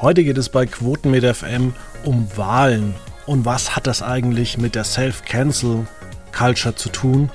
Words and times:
Heute 0.00 0.24
geht 0.24 0.38
es 0.38 0.48
bei 0.48 0.64
Quotenmeter 0.64 1.34
FM 1.34 1.74
um 2.06 2.26
Wahlen. 2.34 2.94
Und 3.26 3.44
was 3.44 3.76
hat 3.76 3.86
das 3.86 4.02
eigentlich 4.02 4.56
mit 4.56 4.74
der 4.74 4.84
Self-Cancel-Culture 4.84 6.74
zu 6.74 6.88
tun? 6.88 7.30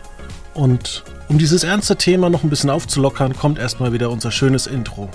Und 0.55 1.03
um 1.27 1.37
dieses 1.37 1.63
ernste 1.63 1.95
Thema 1.95 2.31
noch 2.31 2.43
ein 2.43 2.49
bisschen 2.49 2.71
aufzulockern, 2.71 3.35
kommt 3.35 3.59
erstmal 3.59 3.93
wieder 3.93 4.09
unser 4.09 4.31
schönes 4.31 4.65
Intro. 4.65 5.11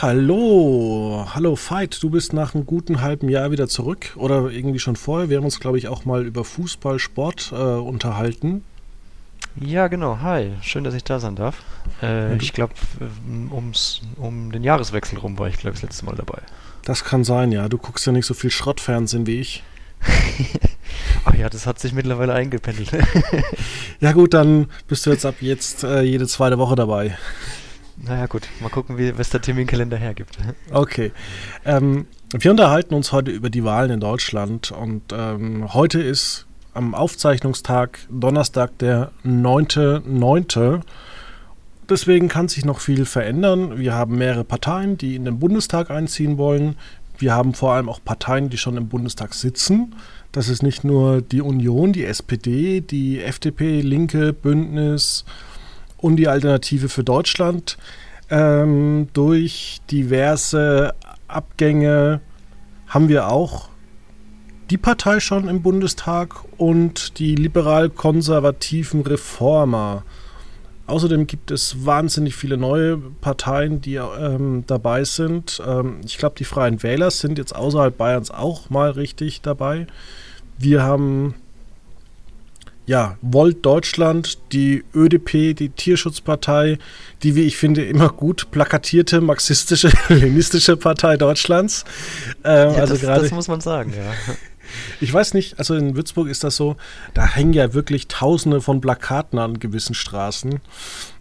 Ja, 0.00 0.06
hallo. 0.06 1.26
Hallo 1.34 1.56
Veit, 1.56 2.02
du 2.02 2.08
bist 2.08 2.32
nach 2.32 2.54
einem 2.54 2.64
guten 2.64 3.02
halben 3.02 3.28
Jahr 3.28 3.50
wieder 3.50 3.68
zurück 3.68 4.12
oder 4.16 4.50
irgendwie 4.50 4.78
schon 4.78 4.96
vorher. 4.96 5.28
Wir 5.28 5.36
haben 5.36 5.44
uns, 5.44 5.60
glaube 5.60 5.76
ich, 5.76 5.88
auch 5.88 6.06
mal 6.06 6.24
über 6.24 6.42
Fußball, 6.42 6.98
Sport 6.98 7.52
äh, 7.52 7.56
unterhalten. 7.56 8.64
Ja, 9.60 9.88
genau. 9.88 10.20
Hi, 10.22 10.52
schön, 10.62 10.84
dass 10.84 10.94
ich 10.94 11.04
da 11.04 11.20
sein 11.20 11.36
darf. 11.36 11.58
Äh, 12.02 12.36
ich 12.36 12.54
glaube, 12.54 12.72
um 14.16 14.52
den 14.52 14.64
Jahreswechsel 14.64 15.18
rum 15.18 15.38
war 15.38 15.48
ich, 15.48 15.58
glaube 15.58 15.74
ich, 15.74 15.82
das 15.82 15.90
letzte 15.90 16.06
Mal 16.06 16.14
dabei. 16.16 16.40
Das 16.84 17.04
kann 17.04 17.22
sein, 17.22 17.52
ja. 17.52 17.68
Du 17.68 17.76
guckst 17.76 18.06
ja 18.06 18.12
nicht 18.12 18.26
so 18.26 18.32
viel 18.32 18.50
Schrottfernsehen 18.50 19.26
wie 19.26 19.40
ich. 19.40 19.62
Ach 21.26 21.34
ja, 21.34 21.50
das 21.50 21.66
hat 21.66 21.78
sich 21.78 21.92
mittlerweile 21.92 22.32
eingependelt. 22.32 22.90
ja 24.00 24.12
gut, 24.12 24.32
dann 24.32 24.68
bist 24.88 25.04
du 25.04 25.10
jetzt 25.10 25.26
ab 25.26 25.36
jetzt 25.40 25.84
äh, 25.84 26.00
jede 26.00 26.26
zweite 26.26 26.56
Woche 26.56 26.74
dabei. 26.74 27.18
Naja, 28.02 28.26
gut. 28.26 28.48
Mal 28.60 28.70
gucken, 28.70 28.96
wie, 28.98 29.16
was 29.18 29.30
der 29.30 29.42
Terminkalender 29.42 29.96
hergibt. 29.96 30.38
Okay. 30.72 31.12
Ähm, 31.64 32.06
wir 32.32 32.50
unterhalten 32.50 32.94
uns 32.94 33.12
heute 33.12 33.30
über 33.30 33.50
die 33.50 33.64
Wahlen 33.64 33.90
in 33.90 34.00
Deutschland 34.00 34.70
und 34.70 35.02
ähm, 35.12 35.74
heute 35.74 36.00
ist 36.00 36.46
am 36.72 36.94
Aufzeichnungstag 36.94 37.98
Donnerstag, 38.10 38.78
der 38.78 39.10
9.9. 39.24 40.80
Deswegen 41.88 42.28
kann 42.28 42.48
sich 42.48 42.64
noch 42.64 42.80
viel 42.80 43.04
verändern. 43.04 43.78
Wir 43.78 43.94
haben 43.94 44.16
mehrere 44.16 44.44
Parteien, 44.44 44.96
die 44.96 45.16
in 45.16 45.24
den 45.24 45.40
Bundestag 45.40 45.90
einziehen 45.90 46.38
wollen. 46.38 46.76
Wir 47.18 47.34
haben 47.34 47.52
vor 47.52 47.72
allem 47.72 47.88
auch 47.88 48.00
Parteien, 48.02 48.48
die 48.48 48.56
schon 48.56 48.76
im 48.76 48.88
Bundestag 48.88 49.34
sitzen. 49.34 49.94
Das 50.32 50.48
ist 50.48 50.62
nicht 50.62 50.84
nur 50.84 51.20
die 51.20 51.42
Union, 51.42 51.92
die 51.92 52.04
SPD, 52.04 52.80
die 52.80 53.20
FDP, 53.20 53.80
Linke, 53.80 54.32
Bündnis, 54.32 55.24
und 56.00 56.16
die 56.16 56.28
Alternative 56.28 56.88
für 56.88 57.04
Deutschland 57.04 57.76
ähm, 58.30 59.08
durch 59.12 59.80
diverse 59.90 60.94
Abgänge 61.28 62.20
haben 62.86 63.08
wir 63.08 63.28
auch 63.28 63.68
die 64.70 64.78
Partei 64.78 65.18
schon 65.18 65.48
im 65.48 65.62
Bundestag 65.62 66.44
und 66.56 67.18
die 67.18 67.34
liberal-konservativen 67.34 69.02
Reformer. 69.02 70.04
Außerdem 70.86 71.26
gibt 71.26 71.50
es 71.50 71.84
wahnsinnig 71.84 72.34
viele 72.34 72.56
neue 72.56 72.98
Parteien, 72.98 73.80
die 73.80 73.96
ähm, 73.96 74.64
dabei 74.66 75.04
sind. 75.04 75.62
Ähm, 75.66 76.00
ich 76.04 76.18
glaube, 76.18 76.36
die 76.38 76.44
Freien 76.44 76.82
Wähler 76.82 77.10
sind 77.10 77.38
jetzt 77.38 77.54
außerhalb 77.54 77.96
Bayerns 77.96 78.30
auch 78.30 78.70
mal 78.70 78.90
richtig 78.90 79.40
dabei. 79.40 79.86
Wir 80.58 80.82
haben 80.82 81.34
ja, 82.86 83.16
Volt 83.22 83.64
Deutschland, 83.64 84.38
die 84.52 84.84
ÖDP, 84.94 85.54
die 85.54 85.68
Tierschutzpartei, 85.68 86.78
die, 87.22 87.36
wie 87.36 87.42
ich 87.42 87.56
finde, 87.56 87.84
immer 87.84 88.08
gut 88.08 88.50
plakatierte 88.50 89.20
marxistische, 89.20 89.90
leninistische 90.08 90.76
Partei 90.76 91.16
Deutschlands. 91.16 91.84
Ähm, 92.44 92.74
ja, 92.74 92.80
also 92.80 92.94
das, 92.94 93.02
grade, 93.02 93.22
das 93.22 93.32
muss 93.32 93.48
man 93.48 93.60
sagen, 93.60 93.92
ja. 93.96 94.34
Ich 95.00 95.12
weiß 95.12 95.34
nicht, 95.34 95.58
also 95.58 95.74
in 95.74 95.96
Würzburg 95.96 96.28
ist 96.28 96.44
das 96.44 96.54
so, 96.54 96.76
da 97.12 97.26
hängen 97.26 97.54
ja 97.54 97.74
wirklich 97.74 98.06
tausende 98.06 98.60
von 98.60 98.80
Plakaten 98.80 99.40
an 99.40 99.58
gewissen 99.58 99.94
Straßen. 99.94 100.60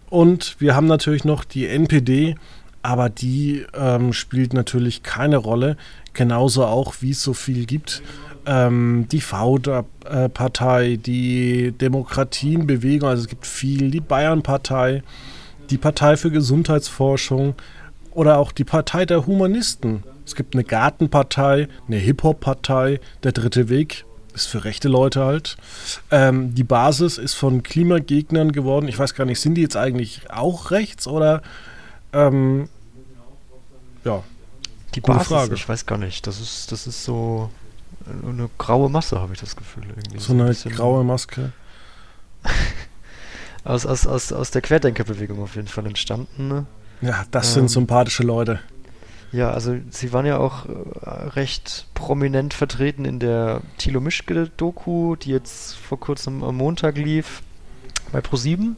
Und 0.09 0.55
wir 0.59 0.75
haben 0.75 0.85
natürlich 0.85 1.23
noch 1.23 1.43
die 1.43 1.65
NPD, 1.65 2.35
aber 2.83 3.09
die 3.09 3.65
ähm, 3.73 4.13
spielt 4.13 4.53
natürlich 4.53 5.01
keine 5.01 5.37
Rolle. 5.37 5.77
Genauso 6.13 6.65
auch, 6.65 6.95
wie 6.99 7.09
es 7.11 7.23
so 7.23 7.33
viel 7.33 7.65
gibt 7.65 8.03
ähm, 8.49 9.05
die 9.11 9.21
V-Partei, 9.21 10.95
die 10.95 11.71
Demokratienbewegung, 11.71 13.07
also 13.07 13.21
es 13.21 13.29
gibt 13.29 13.45
viel, 13.45 13.91
die 13.91 13.99
Bayern-Partei, 13.99 15.03
die 15.69 15.77
Partei 15.77 16.17
für 16.17 16.31
Gesundheitsforschung 16.31 17.53
oder 18.11 18.39
auch 18.39 18.51
die 18.51 18.63
Partei 18.63 19.05
der 19.05 19.27
Humanisten. 19.27 20.03
Es 20.25 20.33
gibt 20.33 20.55
eine 20.55 20.63
Gartenpartei, 20.63 21.67
eine 21.87 21.97
Hip-Hop-Partei, 21.97 22.99
der 23.21 23.33
dritte 23.33 23.69
Weg 23.69 24.05
ist 24.33 24.47
für 24.47 24.63
rechte 24.63 24.87
Leute 24.87 25.25
halt. 25.25 25.57
Ähm, 26.09 26.55
die 26.55 26.63
Basis 26.63 27.19
ist 27.19 27.35
von 27.35 27.61
Klimagegnern 27.61 28.51
geworden. 28.51 28.87
Ich 28.87 28.97
weiß 28.97 29.13
gar 29.13 29.25
nicht, 29.25 29.39
sind 29.39 29.55
die 29.55 29.61
jetzt 29.61 29.77
eigentlich 29.77 30.21
auch 30.31 30.71
rechts 30.71 31.05
oder 31.05 31.43
ähm, 32.13 32.67
ja. 34.03 34.23
Die 34.95 35.01
Basis, 35.01 35.27
Frage. 35.27 35.53
ich 35.53 35.69
weiß 35.69 35.85
gar 35.85 35.99
nicht. 35.99 36.25
Das 36.25 36.41
ist, 36.41 36.71
das 36.71 36.87
ist 36.87 37.03
so 37.03 37.51
eine 38.23 38.49
graue 38.57 38.89
Masse, 38.89 39.19
habe 39.19 39.33
ich 39.33 39.39
das 39.39 39.55
Gefühl. 39.55 39.83
Irgendwie. 39.87 40.19
So, 40.19 40.33
eine 40.33 40.53
graue 40.53 41.03
Maske. 41.03 41.51
aus, 43.63 43.85
aus, 43.85 44.07
aus, 44.07 44.31
aus 44.31 44.51
der 44.51 44.61
Querdenkerbewegung 44.61 45.41
auf 45.41 45.55
jeden 45.55 45.67
Fall 45.67 45.85
entstanden. 45.85 46.47
Ne? 46.47 46.65
Ja, 47.01 47.25
das 47.31 47.49
ähm, 47.49 47.53
sind 47.53 47.69
sympathische 47.69 48.23
Leute. 48.23 48.59
Ja, 49.31 49.51
also 49.51 49.75
sie 49.91 50.11
waren 50.11 50.25
ja 50.25 50.37
auch 50.37 50.65
äh, 50.65 51.09
recht 51.29 51.87
prominent 51.93 52.53
vertreten 52.53 53.05
in 53.05 53.19
der 53.19 53.61
Thilo 53.77 54.01
Mischke-Doku, 54.01 55.15
die 55.15 55.29
jetzt 55.29 55.75
vor 55.75 55.99
kurzem 55.99 56.43
am 56.43 56.57
Montag 56.57 56.97
lief 56.97 57.43
bei 58.11 58.19
Pro7. 58.19 58.73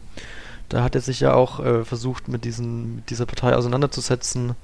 Da 0.67 0.83
hat 0.83 0.95
er 0.95 1.01
sich 1.01 1.21
ja 1.21 1.33
auch 1.33 1.63
äh, 1.63 1.85
versucht, 1.85 2.27
mit, 2.27 2.43
diesen, 2.43 2.97
mit 2.97 3.09
dieser 3.09 3.25
Partei 3.25 3.55
auseinanderzusetzen 3.55 4.55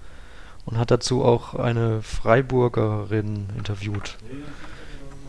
und 0.68 0.78
hat 0.78 0.92
dazu 0.92 1.24
auch 1.24 1.56
eine 1.56 2.02
Freiburgerin 2.04 3.48
interviewt, 3.58 4.18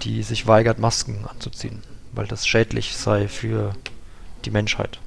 die 0.02 0.22
sich 0.22 0.46
weigert, 0.46 0.78
Masken 0.78 1.24
anzuziehen, 1.26 1.82
weil 2.12 2.26
das 2.26 2.46
schädlich 2.46 2.96
sei 2.96 3.28
für 3.28 3.72
die 4.44 4.50
Menschheit. 4.50 4.98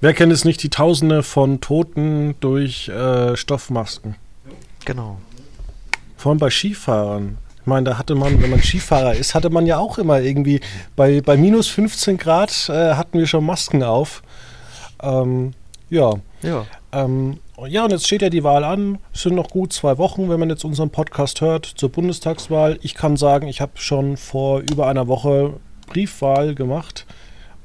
Wer 0.00 0.14
kennt 0.14 0.32
es 0.32 0.44
nicht, 0.44 0.62
die 0.62 0.70
Tausende 0.70 1.22
von 1.22 1.60
Toten 1.60 2.34
durch 2.40 2.88
äh, 2.88 3.36
Stoffmasken? 3.36 4.16
Genau. 4.84 5.18
Vor 6.16 6.30
allem 6.30 6.38
bei 6.38 6.50
Skifahrern. 6.50 7.38
Ich 7.60 7.66
meine, 7.66 7.90
da 7.90 7.98
hatte 7.98 8.14
man, 8.14 8.40
wenn 8.40 8.50
man 8.50 8.62
Skifahrer 8.62 9.14
ist, 9.14 9.34
hatte 9.34 9.50
man 9.50 9.66
ja 9.66 9.78
auch 9.78 9.98
immer 9.98 10.20
irgendwie, 10.20 10.60
bei, 10.94 11.20
bei 11.20 11.36
minus 11.36 11.68
15 11.68 12.16
Grad 12.16 12.68
äh, 12.68 12.94
hatten 12.94 13.18
wir 13.18 13.26
schon 13.26 13.44
Masken 13.44 13.82
auf. 13.82 14.22
Ähm, 15.02 15.52
ja. 15.90 16.14
Ja. 16.42 16.64
Ähm, 16.92 17.40
ja, 17.64 17.84
und 17.84 17.90
jetzt 17.90 18.06
steht 18.06 18.20
ja 18.20 18.28
die 18.28 18.44
Wahl 18.44 18.64
an. 18.64 18.98
Es 19.14 19.22
sind 19.22 19.34
noch 19.34 19.48
gut 19.48 19.72
zwei 19.72 19.96
Wochen, 19.96 20.28
wenn 20.28 20.38
man 20.38 20.50
jetzt 20.50 20.64
unseren 20.64 20.90
Podcast 20.90 21.40
hört, 21.40 21.64
zur 21.64 21.90
Bundestagswahl. 21.90 22.78
Ich 22.82 22.94
kann 22.94 23.16
sagen, 23.16 23.48
ich 23.48 23.62
habe 23.62 23.72
schon 23.76 24.18
vor 24.18 24.60
über 24.60 24.86
einer 24.88 25.08
Woche 25.08 25.54
Briefwahl 25.86 26.54
gemacht. 26.54 27.06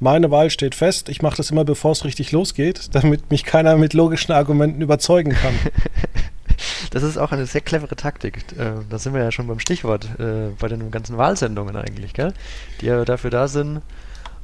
Meine 0.00 0.30
Wahl 0.30 0.48
steht 0.48 0.74
fest. 0.74 1.10
Ich 1.10 1.20
mache 1.20 1.36
das 1.36 1.50
immer, 1.50 1.64
bevor 1.64 1.92
es 1.92 2.06
richtig 2.06 2.32
losgeht, 2.32 2.88
damit 2.94 3.30
mich 3.30 3.44
keiner 3.44 3.76
mit 3.76 3.92
logischen 3.92 4.32
Argumenten 4.32 4.80
überzeugen 4.80 5.32
kann. 5.32 5.54
Das 6.90 7.02
ist 7.02 7.16
auch 7.16 7.32
eine 7.32 7.46
sehr 7.46 7.62
clevere 7.62 7.96
Taktik. 7.96 8.44
Äh, 8.58 8.72
da 8.88 8.98
sind 8.98 9.14
wir 9.14 9.22
ja 9.22 9.32
schon 9.32 9.46
beim 9.46 9.58
Stichwort 9.58 10.08
äh, 10.20 10.50
bei 10.58 10.68
den 10.68 10.90
ganzen 10.90 11.16
Wahlsendungen 11.16 11.74
eigentlich, 11.74 12.12
gell? 12.12 12.34
Die 12.80 12.86
ja 12.86 13.04
dafür 13.04 13.30
da 13.30 13.48
sind, 13.48 13.80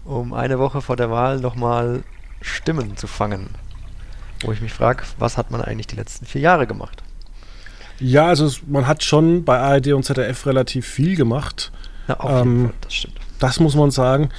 um 0.05 0.33
eine 0.33 0.59
Woche 0.59 0.81
vor 0.81 0.97
der 0.97 1.11
Wahl 1.11 1.39
nochmal 1.39 2.03
Stimmen 2.41 2.97
zu 2.97 3.07
fangen. 3.07 3.51
Wo 4.43 4.53
ich 4.53 4.61
mich 4.61 4.73
frage, 4.73 5.03
was 5.19 5.37
hat 5.37 5.51
man 5.51 5.61
eigentlich 5.61 5.87
die 5.87 5.97
letzten 5.97 6.27
vier 6.27 6.41
Jahre 6.41 6.67
gemacht? 6.67 7.03
Ja, 8.01 8.27
also 8.27 8.49
man 8.67 8.87
hat 8.87 9.03
schon 9.03 9.45
bei 9.45 9.59
ARD 9.59 9.89
und 9.89 10.05
ZDF 10.05 10.47
relativ 10.47 10.87
viel 10.87 11.17
gemacht. 11.17 11.73
Ja, 12.07 12.21
auf 12.21 12.31
jeden 12.31 12.43
ähm, 12.43 12.65
Fall, 12.67 12.75
das 12.83 12.95
stimmt. 12.95 13.17
Das 13.39 13.61
muss 13.61 13.75
man 13.75 13.91
sagen. 13.91 14.31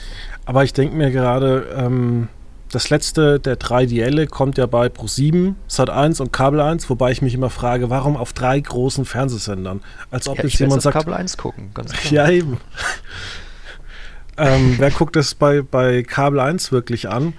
Aber 0.46 0.64
ich 0.64 0.74
denke 0.74 0.96
mir 0.96 1.12
gerade, 1.12 1.68
ähm, 1.76 2.30
das 2.72 2.90
letzte 2.90 3.40
der 3.40 3.56
drei 3.56 3.86
Dielle 3.86 4.28
kommt 4.28 4.58
ja 4.58 4.66
bei 4.66 4.88
Pro7, 4.88 5.56
Sat1 5.70 6.22
und 6.22 6.32
Kabel 6.32 6.62
1, 6.62 6.90
wobei 6.90 7.12
ich 7.12 7.22
mich 7.22 7.34
immer 7.34 7.50
frage, 7.50 7.90
warum 7.90 8.16
auf 8.16 8.34
drei 8.34 8.60
großen 8.60 9.06
Fernsehsendern? 9.06 9.82
Als 10.12 10.28
ob 10.28 10.38
ja, 10.38 10.44
jetzt 10.44 10.60
jemand 10.60 10.82
sagt. 10.82 10.96
Kabel 10.96 11.14
1 11.14 11.38
gucken, 11.38 11.72
ganz 11.74 11.94
klar. 11.94 12.30
Ja, 12.30 12.32
eben. 12.32 12.58
ähm, 14.38 14.76
wer 14.78 14.92
guckt 14.92 15.16
das 15.16 15.36
bei, 15.36 15.62
bei 15.62 16.04
Kabel 16.04 16.40
1 16.40 16.72
wirklich 16.72 17.10
an? 17.10 17.34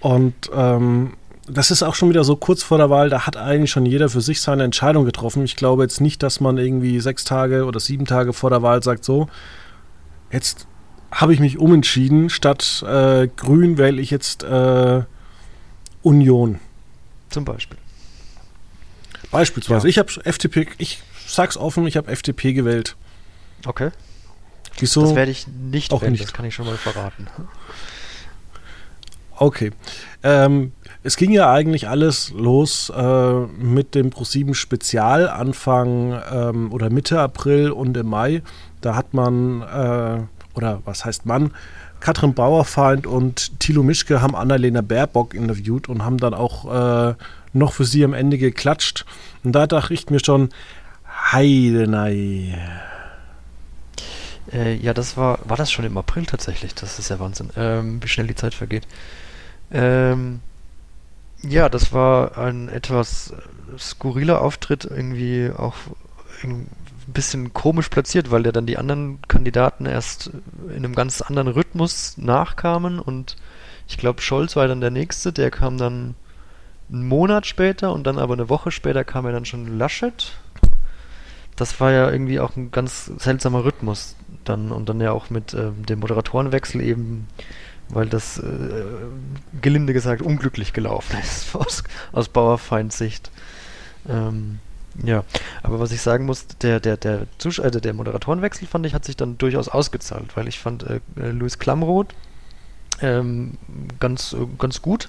Und 0.00 0.34
ähm, 0.54 1.14
das 1.46 1.70
ist 1.70 1.82
auch 1.82 1.94
schon 1.94 2.08
wieder 2.08 2.24
so 2.24 2.36
kurz 2.36 2.62
vor 2.62 2.78
der 2.78 2.90
Wahl, 2.90 3.10
da 3.10 3.26
hat 3.26 3.36
eigentlich 3.36 3.70
schon 3.70 3.86
jeder 3.86 4.08
für 4.08 4.20
sich 4.20 4.40
seine 4.40 4.64
Entscheidung 4.64 5.04
getroffen. 5.04 5.44
Ich 5.44 5.56
glaube 5.56 5.82
jetzt 5.82 6.00
nicht, 6.00 6.22
dass 6.22 6.40
man 6.40 6.58
irgendwie 6.58 7.00
sechs 7.00 7.24
Tage 7.24 7.64
oder 7.64 7.80
sieben 7.80 8.06
Tage 8.06 8.32
vor 8.32 8.50
der 8.50 8.62
Wahl 8.62 8.82
sagt, 8.82 9.04
so, 9.04 9.28
jetzt 10.32 10.66
habe 11.10 11.34
ich 11.34 11.40
mich 11.40 11.58
umentschieden, 11.58 12.30
statt 12.30 12.82
äh, 12.86 13.28
Grün 13.28 13.78
wähle 13.78 14.00
ich 14.00 14.10
jetzt 14.10 14.42
äh, 14.42 15.02
Union. 16.02 16.58
Zum 17.30 17.44
Beispiel. 17.44 17.78
Beispielsweise. 19.30 19.86
Ja. 19.86 19.90
Ich 19.90 19.98
habe 19.98 20.12
FDP, 20.24 20.68
ich 20.78 21.02
sag's 21.26 21.56
offen, 21.56 21.86
ich 21.86 21.96
habe 21.96 22.10
FDP 22.10 22.52
gewählt. 22.52 22.96
Okay. 23.66 23.90
Wieso? 24.78 25.02
Das 25.02 25.14
werde 25.14 25.30
ich 25.30 25.46
nicht 25.46 25.92
auch 25.92 26.02
wählen, 26.02 26.12
nicht. 26.12 26.24
das 26.24 26.32
kann 26.32 26.44
ich 26.44 26.54
schon 26.54 26.66
mal 26.66 26.76
verraten. 26.76 27.28
Okay. 29.36 29.72
Ähm, 30.22 30.72
es 31.04 31.16
ging 31.16 31.32
ja 31.32 31.52
eigentlich 31.52 31.86
alles 31.86 32.30
los 32.30 32.90
äh, 32.90 33.32
mit 33.58 33.94
dem 33.94 34.08
ProSieben 34.08 34.54
Spezial 34.54 35.28
Anfang 35.28 36.18
ähm, 36.32 36.72
oder 36.72 36.88
Mitte 36.88 37.20
April 37.20 37.70
und 37.70 37.94
im 37.94 38.08
Mai. 38.08 38.42
Da 38.80 38.96
hat 38.96 39.12
man, 39.12 39.60
äh, 39.60 40.20
oder 40.54 40.80
was 40.86 41.04
heißt 41.04 41.26
man, 41.26 41.50
Katrin 42.00 42.32
Bauerfeind 42.32 43.06
und 43.06 43.60
Thilo 43.60 43.82
Mischke 43.82 44.22
haben 44.22 44.34
Annalena 44.34 44.80
Baerbock 44.80 45.34
interviewt 45.34 45.90
und 45.90 46.02
haben 46.02 46.16
dann 46.16 46.32
auch 46.32 47.10
äh, 47.10 47.14
noch 47.52 47.74
für 47.74 47.84
sie 47.84 48.02
am 48.02 48.14
Ende 48.14 48.38
geklatscht. 48.38 49.04
Und 49.42 49.52
da 49.52 49.66
dachte 49.66 49.92
ich 49.92 50.08
mir 50.08 50.24
schon, 50.24 50.48
Heidenei. 51.32 52.58
Äh, 54.50 54.76
ja, 54.76 54.94
das 54.94 55.18
war, 55.18 55.38
war 55.44 55.58
das 55.58 55.70
schon 55.70 55.84
im 55.84 55.98
April 55.98 56.24
tatsächlich? 56.24 56.74
Das 56.74 56.98
ist 56.98 57.10
ja 57.10 57.20
Wahnsinn, 57.20 57.50
ähm, 57.58 58.02
wie 58.02 58.08
schnell 58.08 58.26
die 58.26 58.34
Zeit 58.34 58.54
vergeht. 58.54 58.86
Ähm, 59.70 60.40
ja, 61.48 61.68
das 61.68 61.92
war 61.92 62.38
ein 62.38 62.68
etwas 62.68 63.32
skurriler 63.78 64.40
Auftritt, 64.40 64.84
irgendwie 64.84 65.50
auch 65.54 65.74
ein 66.42 66.68
bisschen 67.06 67.52
komisch 67.52 67.88
platziert, 67.88 68.30
weil 68.30 68.44
ja 68.46 68.52
dann 68.52 68.66
die 68.66 68.78
anderen 68.78 69.20
Kandidaten 69.28 69.86
erst 69.86 70.30
in 70.68 70.76
einem 70.76 70.94
ganz 70.94 71.20
anderen 71.20 71.48
Rhythmus 71.48 72.16
nachkamen 72.16 72.98
und 72.98 73.36
ich 73.86 73.98
glaube, 73.98 74.22
Scholz 74.22 74.56
war 74.56 74.66
dann 74.66 74.80
der 74.80 74.90
Nächste, 74.90 75.32
der 75.32 75.50
kam 75.50 75.76
dann 75.76 76.14
einen 76.90 77.06
Monat 77.06 77.46
später 77.46 77.92
und 77.92 78.06
dann 78.06 78.18
aber 78.18 78.34
eine 78.34 78.48
Woche 78.48 78.70
später 78.70 79.04
kam 79.04 79.26
ja 79.26 79.32
dann 79.32 79.44
schon 79.44 79.78
Laschet. 79.78 80.32
Das 81.56 81.80
war 81.80 81.92
ja 81.92 82.10
irgendwie 82.10 82.40
auch 82.40 82.56
ein 82.56 82.70
ganz 82.70 83.06
seltsamer 83.18 83.64
Rhythmus 83.64 84.16
dann 84.44 84.72
und 84.72 84.88
dann 84.88 85.00
ja 85.00 85.12
auch 85.12 85.30
mit 85.30 85.54
äh, 85.54 85.70
dem 85.70 86.00
Moderatorenwechsel 86.00 86.80
eben, 86.80 87.28
weil 87.88 88.08
das 88.08 88.38
äh, 88.38 88.84
gelinde 89.60 89.92
gesagt 89.92 90.22
unglücklich 90.22 90.72
gelaufen 90.72 91.16
ist 91.22 91.54
aus, 91.56 91.84
aus 92.12 92.28
Bauerfeinds. 92.28 93.02
Ähm, 94.08 94.58
ja, 95.02 95.24
aber 95.62 95.80
was 95.80 95.92
ich 95.92 96.00
sagen 96.00 96.26
muss, 96.26 96.46
der, 96.62 96.78
der, 96.80 96.96
der, 96.96 97.26
Zusch 97.38 97.58
äh, 97.58 97.70
der 97.70 97.92
Moderatorenwechsel 97.94 98.68
fand 98.68 98.86
ich, 98.86 98.94
hat 98.94 99.04
sich 99.04 99.16
dann 99.16 99.38
durchaus 99.38 99.68
ausgezahlt, 99.68 100.36
weil 100.36 100.46
ich 100.46 100.60
fand 100.60 100.84
äh, 100.84 101.00
äh 101.16 101.30
Louis 101.30 101.58
Klamroth 101.58 102.14
ähm, 103.00 103.58
ganz, 103.98 104.32
äh, 104.32 104.46
ganz 104.58 104.82
gut. 104.82 105.08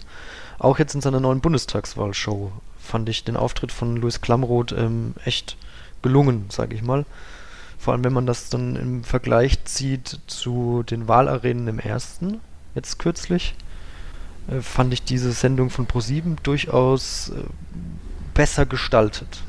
Auch 0.57 0.79
jetzt 0.79 0.95
in 0.95 1.01
seiner 1.01 1.19
neuen 1.19 1.41
Bundestagswahlshow 1.41 2.51
fand 2.79 3.09
ich 3.09 3.23
den 3.23 3.37
Auftritt 3.37 3.71
von 3.71 3.97
Louis 3.97 4.21
Klamroth 4.21 4.71
ähm, 4.71 5.13
echt 5.23 5.57
gelungen, 6.01 6.45
sage 6.49 6.75
ich 6.75 6.81
mal. 6.81 7.05
Vor 7.77 7.93
allem, 7.93 8.03
wenn 8.03 8.13
man 8.13 8.25
das 8.25 8.49
dann 8.49 8.75
im 8.75 9.03
Vergleich 9.03 9.63
zieht 9.65 10.19
zu 10.27 10.83
den 10.83 11.07
Wahlarenen 11.07 11.67
im 11.67 11.79
ersten, 11.79 12.39
jetzt 12.75 12.99
kürzlich, 12.99 13.55
äh, 14.49 14.61
fand 14.61 14.93
ich 14.93 15.03
diese 15.03 15.31
Sendung 15.31 15.69
von 15.69 15.85
ProSieben 15.85 16.35
durchaus 16.43 17.29
äh, 17.29 17.43
besser 18.33 18.65
gestaltet. 18.65 19.41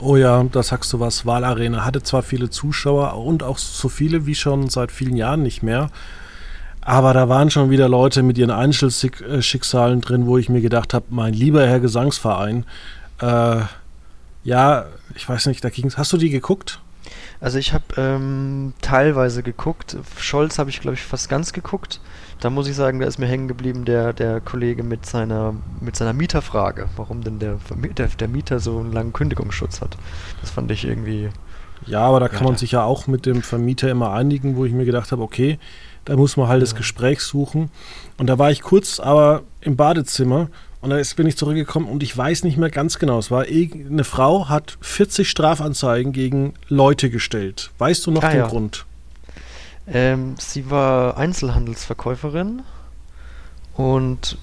Oh 0.00 0.16
ja, 0.16 0.44
da 0.44 0.62
sagst 0.62 0.92
du 0.92 1.00
was. 1.00 1.26
Wahlarena 1.26 1.84
hatte 1.84 2.02
zwar 2.02 2.22
viele 2.22 2.50
Zuschauer 2.50 3.16
und 3.16 3.42
auch 3.42 3.58
so 3.58 3.88
viele 3.88 4.26
wie 4.26 4.36
schon 4.36 4.68
seit 4.68 4.92
vielen 4.92 5.16
Jahren 5.16 5.42
nicht 5.42 5.62
mehr. 5.62 5.90
Aber 6.80 7.12
da 7.12 7.28
waren 7.28 7.50
schon 7.50 7.68
wieder 7.70 7.88
Leute 7.88 8.22
mit 8.22 8.38
ihren 8.38 8.52
Einzelschicksalen 8.52 10.00
drin, 10.00 10.26
wo 10.26 10.38
ich 10.38 10.48
mir 10.48 10.60
gedacht 10.60 10.94
habe, 10.94 11.06
mein 11.10 11.34
lieber 11.34 11.66
Herr 11.66 11.80
Gesangsverein, 11.80 12.64
äh, 13.20 13.60
ja, 14.44 14.86
ich 15.14 15.28
weiß 15.28 15.46
nicht, 15.46 15.62
da 15.62 15.68
ging's. 15.68 15.98
Hast 15.98 16.12
du 16.12 16.16
die 16.16 16.30
geguckt? 16.30 16.80
Also 17.40 17.58
ich 17.58 17.72
habe 17.72 17.84
ähm, 17.96 18.72
teilweise 18.80 19.42
geguckt. 19.42 19.96
Scholz 20.18 20.58
habe 20.58 20.70
ich, 20.70 20.80
glaube 20.80 20.94
ich, 20.94 21.02
fast 21.02 21.28
ganz 21.28 21.52
geguckt. 21.52 22.00
Da 22.40 22.50
muss 22.50 22.68
ich 22.68 22.74
sagen, 22.74 23.00
da 23.00 23.06
ist 23.06 23.18
mir 23.18 23.26
hängen 23.26 23.48
geblieben 23.48 23.84
der, 23.84 24.12
der 24.12 24.40
Kollege 24.40 24.82
mit 24.82 25.06
seiner, 25.06 25.54
mit 25.80 25.96
seiner 25.96 26.12
Mieterfrage, 26.12 26.88
warum 26.96 27.22
denn 27.22 27.38
der, 27.38 27.58
der, 27.96 28.08
der 28.08 28.28
Mieter 28.28 28.58
so 28.60 28.78
einen 28.78 28.92
langen 28.92 29.12
Kündigungsschutz 29.12 29.80
hat. 29.80 29.96
Das 30.40 30.50
fand 30.50 30.70
ich 30.70 30.84
irgendwie. 30.84 31.30
Ja, 31.86 32.00
aber 32.00 32.20
da 32.20 32.28
kann 32.28 32.40
ja, 32.40 32.44
man 32.46 32.56
sich 32.56 32.72
ja 32.72 32.82
auch 32.82 33.06
mit 33.06 33.24
dem 33.24 33.42
Vermieter 33.42 33.88
immer 33.88 34.12
einigen, 34.12 34.56
wo 34.56 34.64
ich 34.64 34.72
mir 34.72 34.84
gedacht 34.84 35.12
habe, 35.12 35.22
okay, 35.22 35.58
da 36.04 36.16
muss 36.16 36.36
man 36.36 36.48
halt 36.48 36.58
ja. 36.58 36.64
das 36.64 36.74
Gespräch 36.74 37.20
suchen. 37.20 37.70
Und 38.18 38.26
da 38.26 38.38
war 38.38 38.50
ich 38.50 38.62
kurz 38.62 38.98
aber 38.98 39.42
im 39.60 39.76
Badezimmer 39.76 40.48
und 40.80 40.90
dann 40.90 41.02
bin 41.16 41.26
ich 41.26 41.36
zurückgekommen 41.36 41.88
und 41.88 42.02
ich 42.02 42.16
weiß 42.16 42.44
nicht 42.44 42.56
mehr 42.56 42.70
ganz 42.70 42.98
genau. 42.98 43.18
Es 43.18 43.30
war 43.30 43.44
eine 43.44 44.04
Frau 44.04 44.48
hat 44.48 44.78
40 44.80 45.28
Strafanzeigen 45.28 46.12
gegen 46.12 46.54
Leute 46.68 47.10
gestellt. 47.10 47.70
Weißt 47.78 48.06
du 48.06 48.12
noch 48.12 48.22
ah, 48.22 48.30
den 48.30 48.38
ja. 48.38 48.46
Grund? 48.46 48.86
Ähm, 49.88 50.36
sie 50.38 50.70
war 50.70 51.16
Einzelhandelsverkäuferin 51.16 52.62
und 53.74 54.38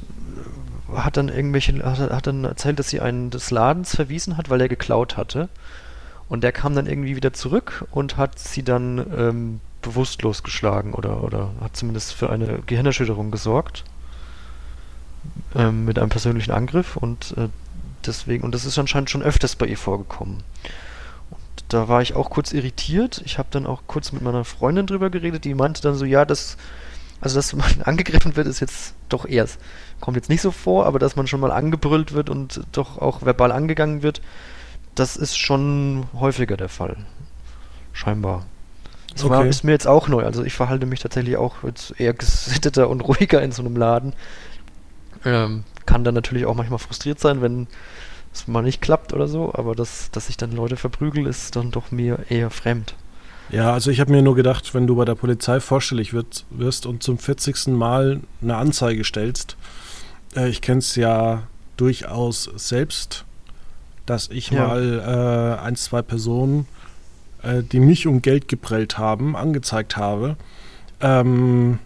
hat 0.93 1.17
dann 1.17 1.29
irgendwelche 1.29 1.83
hat, 1.83 1.99
hat, 1.99 2.27
dann 2.27 2.43
erzählt, 2.43 2.79
dass 2.79 2.89
sie 2.89 2.99
einen 2.99 3.29
des 3.29 3.51
Ladens 3.51 3.95
verwiesen 3.95 4.37
hat, 4.37 4.49
weil 4.49 4.61
er 4.61 4.69
geklaut 4.69 5.17
hatte. 5.17 5.49
Und 6.27 6.43
der 6.43 6.51
kam 6.51 6.75
dann 6.75 6.87
irgendwie 6.87 7.15
wieder 7.15 7.33
zurück 7.33 7.85
und 7.91 8.17
hat 8.17 8.39
sie 8.39 8.63
dann 8.63 9.05
ähm, 9.15 9.59
bewusstlos 9.81 10.43
geschlagen 10.43 10.93
oder, 10.93 11.23
oder 11.23 11.51
hat 11.61 11.77
zumindest 11.77 12.13
für 12.13 12.29
eine 12.29 12.59
Gehirnerschütterung 12.65 13.31
gesorgt. 13.31 13.83
Ähm, 15.55 15.85
mit 15.85 15.97
einem 15.97 16.09
persönlichen 16.09 16.51
Angriff 16.51 16.97
und 16.97 17.33
äh, 17.37 17.47
deswegen, 18.05 18.43
und 18.43 18.53
das 18.53 18.65
ist 18.65 18.77
anscheinend 18.77 19.09
schon 19.09 19.23
öfters 19.23 19.55
bei 19.55 19.65
ihr 19.65 19.77
vorgekommen. 19.77 20.43
Und 21.31 21.63
da 21.69 21.87
war 21.87 22.01
ich 22.01 22.13
auch 22.13 22.29
kurz 22.29 22.51
irritiert. 22.51 23.21
Ich 23.25 23.37
habe 23.37 23.47
dann 23.51 23.65
auch 23.65 23.83
kurz 23.87 24.11
mit 24.11 24.21
meiner 24.21 24.43
Freundin 24.43 24.85
drüber 24.85 25.09
geredet, 25.09 25.45
die 25.45 25.53
meinte 25.53 25.81
dann 25.81 25.95
so, 25.95 26.03
ja, 26.03 26.25
das, 26.25 26.57
also 27.21 27.37
dass 27.37 27.53
man 27.53 27.81
angegriffen 27.83 28.35
wird, 28.35 28.47
ist 28.47 28.59
jetzt 28.59 28.95
doch 29.07 29.25
eher, 29.25 29.47
kommt 30.01 30.17
jetzt 30.17 30.29
nicht 30.29 30.41
so 30.41 30.51
vor, 30.51 30.85
aber 30.85 30.99
dass 30.99 31.15
man 31.15 31.25
schon 31.25 31.39
mal 31.39 31.51
angebrüllt 31.51 32.11
wird 32.11 32.29
und 32.29 32.61
doch 32.73 32.97
auch 32.97 33.21
verbal 33.21 33.53
angegangen 33.53 34.03
wird, 34.03 34.21
das 34.93 35.15
ist 35.15 35.37
schon 35.37 36.07
häufiger 36.19 36.57
der 36.57 36.69
Fall. 36.69 36.97
Scheinbar. 37.93 38.45
Das 39.13 39.23
okay. 39.23 39.33
war, 39.33 39.45
ist 39.45 39.63
mir 39.63 39.71
jetzt 39.71 39.87
auch 39.87 40.09
neu. 40.09 40.25
Also 40.25 40.43
ich 40.43 40.53
verhalte 40.53 40.85
mich 40.85 40.99
tatsächlich 40.99 41.37
auch 41.37 41.63
jetzt 41.63 41.97
eher 41.97 42.13
gesitteter 42.13 42.89
und 42.89 42.99
ruhiger 43.07 43.41
in 43.41 43.53
so 43.53 43.61
einem 43.61 43.77
Laden. 43.77 44.13
Ähm, 45.25 45.63
kann 45.85 46.03
dann 46.03 46.15
natürlich 46.15 46.45
auch 46.45 46.55
manchmal 46.55 46.79
frustriert 46.79 47.19
sein, 47.19 47.41
wenn 47.41 47.67
es 48.33 48.47
mal 48.47 48.61
nicht 48.61 48.81
klappt 48.81 49.13
oder 49.13 49.27
so, 49.27 49.53
aber 49.53 49.75
das, 49.75 50.11
dass 50.11 50.29
ich 50.29 50.37
dann 50.37 50.51
Leute 50.51 50.77
verprügel, 50.77 51.25
ist 51.25 51.55
dann 51.55 51.71
doch 51.71 51.91
mir 51.91 52.19
eher 52.29 52.49
fremd. 52.49 52.95
Ja, 53.49 53.73
also 53.73 53.91
ich 53.91 53.99
habe 53.99 54.11
mir 54.11 54.21
nur 54.21 54.35
gedacht, 54.35 54.73
wenn 54.73 54.87
du 54.87 54.95
bei 54.95 55.05
der 55.05 55.15
Polizei 55.15 55.59
vorstellig 55.59 56.13
wird, 56.13 56.45
wirst 56.49 56.85
und 56.85 57.03
zum 57.03 57.17
40. 57.17 57.67
Mal 57.67 58.21
eine 58.41 58.57
Anzeige 58.57 59.03
stellst, 59.03 59.55
äh, 60.35 60.49
ich 60.49 60.61
kenne 60.61 60.79
es 60.79 60.95
ja 60.95 61.43
durchaus 61.77 62.49
selbst, 62.55 63.25
dass 64.05 64.29
ich 64.29 64.49
ja. 64.49 64.67
mal 64.67 65.57
äh, 65.59 65.61
ein, 65.61 65.75
zwei 65.75 66.01
Personen 66.01 66.67
äh, 67.45 67.63
die 67.63 67.79
mich 67.79 68.07
um 68.07 68.21
Geld 68.21 68.47
geprellt 68.47 68.97
haben, 68.97 69.35
angezeigt 69.35 69.97
habe, 69.97 70.35
ähm, 71.01 71.79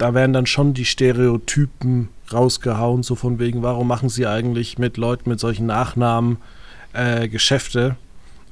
da 0.00 0.14
werden 0.14 0.32
dann 0.32 0.46
schon 0.46 0.72
die 0.72 0.86
Stereotypen 0.86 2.08
rausgehauen, 2.32 3.02
so 3.02 3.16
von 3.16 3.38
wegen, 3.38 3.62
warum 3.62 3.86
machen 3.86 4.08
sie 4.08 4.26
eigentlich 4.26 4.78
mit 4.78 4.96
Leuten 4.96 5.28
mit 5.28 5.38
solchen 5.38 5.66
Nachnamen 5.66 6.38
äh, 6.94 7.28
Geschäfte? 7.28 7.96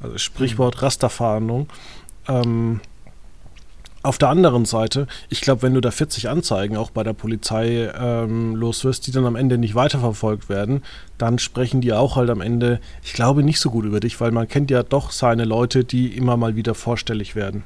Also 0.03 0.19
Sprichwort 0.19 0.77
mhm. 0.77 0.81
Rasterfahndung. 0.81 1.69
Ähm, 2.29 2.81
auf 4.03 4.19
der 4.19 4.29
anderen 4.29 4.67
Seite, 4.67 5.07
ich 5.31 5.41
glaube, 5.41 5.63
wenn 5.63 5.73
du 5.73 5.81
da 5.81 5.91
40 5.91 6.29
Anzeigen 6.29 6.77
auch 6.77 6.91
bei 6.91 7.03
der 7.03 7.15
Polizei 7.15 7.91
ähm, 7.99 8.55
loswirst, 8.55 9.07
die 9.07 9.11
dann 9.13 9.25
am 9.25 9.35
Ende 9.35 9.57
nicht 9.57 9.75
weiterverfolgt 9.75 10.51
werden, 10.51 10.83
dann 11.17 11.39
sprechen 11.39 11.81
die 11.81 11.95
auch 11.95 12.17
halt 12.17 12.29
am 12.29 12.43
Ende, 12.43 12.79
ich 13.03 13.15
glaube, 13.15 13.43
nicht 13.43 13.59
so 13.59 13.71
gut 13.71 13.87
über 13.87 14.01
dich, 14.01 14.21
weil 14.21 14.33
man 14.33 14.49
kennt 14.49 14.71
ja 14.71 14.83
doch 14.83 15.13
seine 15.13 15.45
Leute, 15.45 15.85
die 15.85 16.15
immer 16.15 16.37
mal 16.37 16.57
wieder 16.57 16.75
vorstellig 16.75 17.35
werden. 17.35 17.65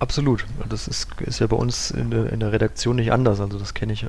Absolut. 0.00 0.46
Das 0.68 0.88
ist, 0.88 1.08
ist 1.20 1.40
ja 1.40 1.46
bei 1.46 1.56
uns 1.56 1.90
in 1.90 2.10
der, 2.10 2.32
in 2.32 2.40
der 2.40 2.52
Redaktion 2.52 2.96
nicht 2.96 3.12
anders. 3.12 3.38
Also 3.38 3.58
das 3.58 3.74
kenne 3.74 3.92
ich 3.92 4.00
ja, 4.00 4.08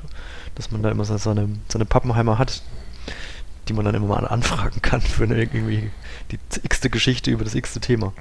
dass 0.54 0.70
man 0.70 0.82
da 0.82 0.90
immer 0.90 1.04
so 1.04 1.16
seine, 1.18 1.50
seine 1.68 1.84
Pappenheimer 1.84 2.38
hat, 2.38 2.62
die 3.68 3.74
man 3.74 3.84
dann 3.84 3.94
immer 3.94 4.06
mal 4.06 4.26
anfragen 4.26 4.80
kann 4.82 5.02
für 5.02 5.24
eine, 5.24 5.38
irgendwie 5.38 5.90
die 6.30 6.38
x-te 6.62 6.88
Geschichte 6.88 7.30
über 7.30 7.44
das 7.44 7.54
x-te 7.54 7.78
Thema. 7.78 8.14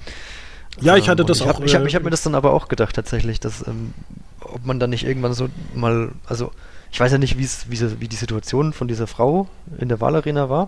Ja, 0.81 0.97
ich 0.97 1.07
hatte 1.07 1.21
ähm, 1.21 1.27
das 1.27 1.39
ich 1.39 1.43
auch. 1.43 1.59
Hab, 1.59 1.63
ich 1.63 1.73
habe 1.73 1.87
hab 1.87 2.03
mir 2.03 2.09
das 2.09 2.23
dann 2.23 2.35
aber 2.35 2.51
auch 2.51 2.67
gedacht, 2.67 2.93
tatsächlich, 2.93 3.39
dass, 3.39 3.65
ähm, 3.65 3.93
ob 4.41 4.65
man 4.65 4.79
dann 4.79 4.89
nicht 4.89 5.05
irgendwann 5.05 5.33
so 5.33 5.47
mal, 5.73 6.11
also 6.25 6.51
ich 6.91 6.99
weiß 6.99 7.13
ja 7.13 7.17
nicht, 7.17 7.37
wie, 7.37 7.47
wie 8.01 8.07
die 8.09 8.15
Situation 8.17 8.73
von 8.73 8.89
dieser 8.89 9.07
Frau 9.07 9.47
in 9.79 9.87
der 9.87 10.01
Wahlarena 10.01 10.49
war, 10.49 10.67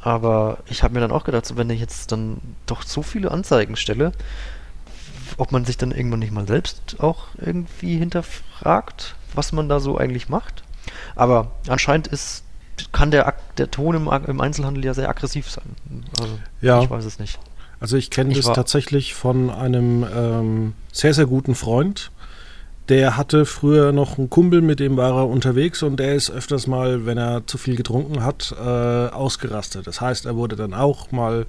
aber 0.00 0.58
ich 0.66 0.82
habe 0.82 0.94
mir 0.94 1.00
dann 1.00 1.12
auch 1.12 1.24
gedacht, 1.24 1.44
so, 1.44 1.58
wenn 1.58 1.68
ich 1.68 1.80
jetzt 1.80 2.10
dann 2.10 2.38
doch 2.64 2.82
so 2.82 3.02
viele 3.02 3.30
Anzeigen 3.30 3.76
stelle, 3.76 4.12
ob 5.38 5.52
man 5.52 5.64
sich 5.64 5.76
dann 5.76 5.92
irgendwann 5.92 6.20
nicht 6.20 6.32
mal 6.32 6.46
selbst 6.46 6.96
auch 6.98 7.26
irgendwie 7.38 7.98
hinterfragt, 7.98 9.14
was 9.34 9.52
man 9.52 9.68
da 9.68 9.80
so 9.80 9.96
eigentlich 9.96 10.28
macht. 10.28 10.62
Aber 11.14 11.52
anscheinend 11.68 12.08
ist, 12.08 12.44
kann 12.92 13.10
der, 13.10 13.34
der 13.58 13.70
Ton 13.70 13.94
im, 13.94 14.08
im 14.26 14.40
Einzelhandel 14.40 14.84
ja 14.84 14.94
sehr 14.94 15.08
aggressiv 15.08 15.50
sein. 15.50 15.76
Also, 16.20 16.38
ja. 16.60 16.82
ich 16.82 16.90
weiß 16.90 17.04
es 17.04 17.18
nicht. 17.18 17.38
Also 17.80 17.96
ich 17.96 18.10
kenne 18.10 18.32
das 18.32 18.44
tatsächlich 18.44 19.14
von 19.14 19.50
einem 19.50 20.06
ähm, 20.14 20.74
sehr, 20.92 21.14
sehr 21.14 21.26
guten 21.26 21.56
Freund. 21.56 22.12
Der 22.88 23.16
hatte 23.16 23.44
früher 23.44 23.90
noch 23.90 24.18
einen 24.18 24.30
Kumpel, 24.30 24.60
mit 24.60 24.78
dem 24.78 24.96
war 24.96 25.16
er 25.16 25.28
unterwegs 25.28 25.82
und 25.82 25.98
der 25.98 26.14
ist 26.14 26.30
öfters 26.30 26.68
mal, 26.68 27.06
wenn 27.06 27.18
er 27.18 27.44
zu 27.46 27.58
viel 27.58 27.74
getrunken 27.74 28.24
hat, 28.24 28.54
äh, 28.56 28.64
ausgerastet. 28.64 29.88
Das 29.88 30.00
heißt, 30.00 30.26
er 30.26 30.36
wurde 30.36 30.54
dann 30.54 30.74
auch 30.74 31.10
mal 31.10 31.46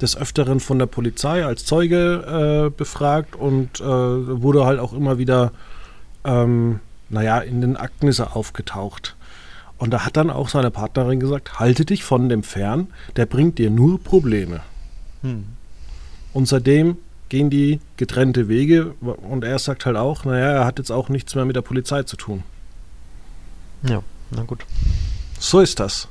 des 0.00 0.16
Öfteren 0.16 0.60
von 0.60 0.78
der 0.78 0.86
Polizei 0.86 1.44
als 1.44 1.64
Zeuge 1.64 2.68
äh, 2.68 2.70
befragt 2.70 3.36
und 3.36 3.80
äh, 3.80 3.84
wurde 3.84 4.64
halt 4.64 4.80
auch 4.80 4.92
immer 4.92 5.18
wieder, 5.18 5.52
ähm, 6.24 6.80
naja, 7.08 7.38
in 7.38 7.60
den 7.60 7.76
Akten 7.76 8.08
ist 8.08 8.18
er 8.18 8.36
aufgetaucht. 8.36 9.16
Und 9.78 9.90
da 9.90 10.04
hat 10.04 10.16
dann 10.16 10.30
auch 10.30 10.48
seine 10.48 10.70
Partnerin 10.70 11.20
gesagt, 11.20 11.58
halte 11.58 11.84
dich 11.84 12.04
von 12.04 12.28
dem 12.28 12.42
fern, 12.42 12.88
der 13.16 13.26
bringt 13.26 13.58
dir 13.58 13.70
nur 13.70 14.02
Probleme. 14.02 14.60
Hm. 15.22 15.44
Und 16.32 16.46
seitdem 16.46 16.98
gehen 17.30 17.48
die 17.48 17.80
getrennte 17.96 18.48
Wege 18.48 18.94
und 19.00 19.44
er 19.44 19.58
sagt 19.58 19.86
halt 19.86 19.96
auch, 19.96 20.24
naja, 20.24 20.50
er 20.50 20.64
hat 20.66 20.78
jetzt 20.78 20.90
auch 20.90 21.08
nichts 21.08 21.34
mehr 21.34 21.44
mit 21.44 21.56
der 21.56 21.62
Polizei 21.62 22.02
zu 22.02 22.16
tun. 22.16 22.42
Ja, 23.82 24.02
na 24.30 24.42
gut. 24.42 24.66
So 25.38 25.60
ist 25.60 25.80
das. 25.80 26.08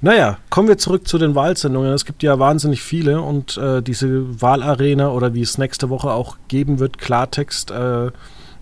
Naja, 0.00 0.38
kommen 0.48 0.68
wir 0.68 0.78
zurück 0.78 1.08
zu 1.08 1.18
den 1.18 1.34
Wahlsendungen. 1.34 1.92
Es 1.92 2.04
gibt 2.04 2.22
ja 2.22 2.38
wahnsinnig 2.38 2.82
viele 2.82 3.20
und 3.20 3.56
äh, 3.56 3.82
diese 3.82 4.40
Wahlarena 4.40 5.10
oder 5.10 5.34
wie 5.34 5.42
es 5.42 5.58
nächste 5.58 5.90
Woche 5.90 6.12
auch 6.12 6.36
geben 6.46 6.78
wird, 6.78 6.98
Klartext, 6.98 7.72
äh, 7.72 8.12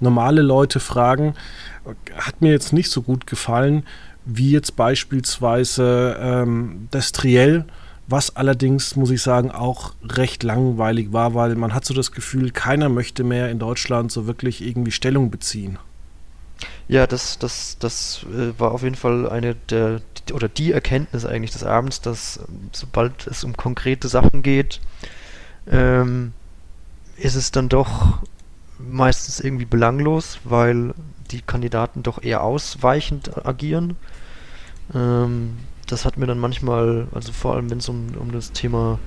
normale 0.00 0.40
Leute 0.40 0.81
fragen, 0.81 1.35
hat 2.16 2.40
mir 2.40 2.52
jetzt 2.52 2.73
nicht 2.73 2.90
so 2.90 3.02
gut 3.02 3.26
gefallen, 3.26 3.85
wie 4.25 4.50
jetzt 4.50 4.76
beispielsweise 4.76 6.16
ähm, 6.19 6.88
das 6.90 7.12
Triell, 7.12 7.66
was 8.07 8.35
allerdings, 8.35 8.97
muss 8.97 9.11
ich 9.11 9.21
sagen, 9.21 9.50
auch 9.50 9.93
recht 10.02 10.43
langweilig 10.43 11.12
war, 11.12 11.35
weil 11.35 11.55
man 11.55 11.75
hat 11.75 11.85
so 11.85 11.93
das 11.93 12.12
Gefühl, 12.12 12.50
keiner 12.50 12.88
möchte 12.88 13.25
mehr 13.25 13.50
in 13.50 13.59
Deutschland 13.59 14.11
so 14.11 14.26
wirklich 14.26 14.66
irgendwie 14.66 14.93
Stellung 14.93 15.31
beziehen. 15.31 15.78
Ja, 16.88 17.07
das, 17.07 17.38
das, 17.38 17.78
das 17.81 18.25
äh, 18.33 18.59
war 18.59 18.71
auf 18.71 18.83
jeden 18.83 18.95
Fall 18.95 19.28
eine 19.28 19.57
der, 19.57 20.00
oder 20.33 20.49
die 20.49 20.73
Erkenntnis 20.73 21.25
eigentlich 21.25 21.50
des 21.50 21.64
Abends, 21.64 22.00
dass 22.00 22.38
ähm, 22.49 22.71
sobald 22.73 23.26
es 23.26 23.43
um 23.43 23.57
konkrete 23.57 24.09
Sachen 24.09 24.43
geht, 24.43 24.81
ähm, 25.69 26.33
ist 27.16 27.35
es 27.35 27.50
dann 27.52 27.69
doch 27.69 28.21
meistens 28.78 29.40
irgendwie 29.40 29.64
belanglos, 29.64 30.38
weil 30.45 30.95
die 31.33 31.40
Kandidaten 31.43 32.02
doch 32.02 32.23
eher 32.23 32.43
ausweichend 32.43 33.47
agieren. 33.47 33.97
Ähm, 34.95 35.57
das 35.88 36.05
hat 36.05 36.19
mir 36.19 36.26
dann 36.26 36.38
manchmal, 36.38 37.09
also 37.12 37.33
vor 37.33 37.55
allem 37.55 37.71
wenn 37.71 37.78
es 37.78 37.88
um, 37.88 38.09
um 38.19 38.33
das 38.33 38.52
Thema 38.52 38.99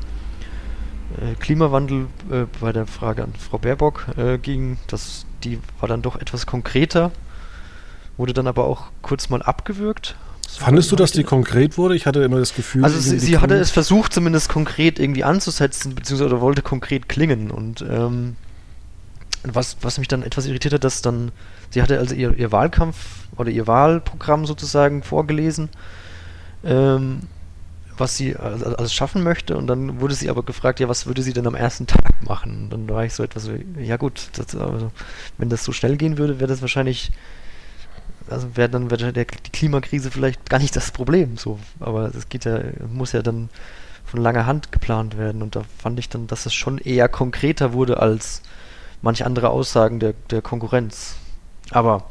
äh, 1.17 1.35
Klimawandel 1.35 2.07
äh, 2.31 2.45
bei 2.59 2.71
der 2.71 2.87
Frage 2.87 3.23
an 3.23 3.33
Frau 3.37 3.57
Baerbock 3.57 4.07
äh, 4.17 4.37
ging, 4.37 4.77
das, 4.87 5.25
die 5.43 5.59
war 5.79 5.89
dann 5.89 6.01
doch 6.01 6.15
etwas 6.15 6.45
konkreter 6.45 7.11
wurde 8.19 8.33
dann 8.33 8.47
aber 8.47 8.65
auch 8.65 8.87
kurz 9.01 9.29
mal 9.29 9.41
abgewürgt. 9.41 10.15
So 10.47 10.59
Fandest 10.65 10.91
du, 10.91 10.95
dass 10.95 11.11
die 11.11 11.23
konkret 11.23 11.77
wurde? 11.77 11.95
Ich 11.95 12.05
hatte 12.05 12.21
immer 12.21 12.37
das 12.37 12.53
Gefühl. 12.53 12.83
Also 12.83 12.99
sie, 12.99 13.17
sie 13.17 13.37
hatte 13.37 13.55
es 13.55 13.71
versucht, 13.71 14.13
zumindest 14.13 14.49
konkret 14.49 14.99
irgendwie 14.99 15.23
anzusetzen, 15.23 15.95
beziehungsweise 15.95 16.41
wollte 16.41 16.61
konkret 16.61 17.07
klingen. 17.07 17.49
Und 17.49 17.81
ähm, 17.89 18.35
was, 19.43 19.77
was 19.81 19.99
mich 19.99 20.09
dann 20.09 20.23
etwas 20.23 20.47
irritiert 20.47 20.73
hat, 20.73 20.83
dass 20.83 21.01
dann, 21.01 21.31
sie 21.69 21.81
hatte 21.81 21.97
also 21.97 22.13
ihr, 22.13 22.37
ihr 22.37 22.51
Wahlkampf 22.51 22.97
oder 23.37 23.51
ihr 23.51 23.67
Wahlprogramm 23.67 24.45
sozusagen 24.45 25.01
vorgelesen, 25.01 25.69
ähm, 26.65 27.21
was 27.97 28.17
sie 28.17 28.35
alles 28.35 28.93
schaffen 28.93 29.23
möchte. 29.23 29.55
Und 29.55 29.67
dann 29.67 30.01
wurde 30.01 30.13
sie 30.13 30.29
aber 30.29 30.43
gefragt, 30.43 30.81
ja, 30.81 30.89
was 30.89 31.05
würde 31.05 31.21
sie 31.21 31.31
denn 31.33 31.47
am 31.47 31.55
ersten 31.55 31.87
Tag 31.87 32.21
machen? 32.27 32.63
Und 32.63 32.69
dann 32.71 32.89
war 32.89 33.05
ich 33.05 33.13
so 33.13 33.23
etwas 33.23 33.43
so, 33.43 33.51
ja 33.79 33.95
gut, 33.95 34.29
das, 34.33 34.55
also, 34.55 34.91
wenn 35.37 35.47
das 35.47 35.63
so 35.63 35.71
schnell 35.71 35.95
gehen 35.95 36.17
würde, 36.17 36.39
wäre 36.39 36.49
das 36.49 36.61
wahrscheinlich 36.61 37.11
also 38.29 38.55
wäre 38.55 38.69
dann 38.69 38.91
wär 38.91 38.97
der, 38.97 39.11
die 39.25 39.25
Klimakrise 39.51 40.11
vielleicht 40.11 40.49
gar 40.49 40.59
nicht 40.59 40.75
das 40.75 40.91
Problem. 40.91 41.37
So, 41.37 41.59
aber 41.79 42.13
es 42.15 42.29
geht 42.29 42.45
ja, 42.45 42.59
muss 42.91 43.11
ja 43.11 43.21
dann 43.21 43.49
von 44.05 44.21
langer 44.21 44.45
Hand 44.45 44.71
geplant 44.71 45.17
werden. 45.17 45.41
Und 45.41 45.55
da 45.55 45.63
fand 45.77 45.99
ich 45.99 46.09
dann, 46.09 46.27
dass 46.27 46.45
es 46.45 46.53
schon 46.53 46.77
eher 46.77 47.07
konkreter 47.07 47.73
wurde 47.73 47.99
als 47.99 48.41
manche 49.01 49.25
andere 49.25 49.49
Aussagen 49.49 49.99
der, 49.99 50.13
der 50.29 50.41
Konkurrenz. 50.41 51.15
Aber 51.71 52.05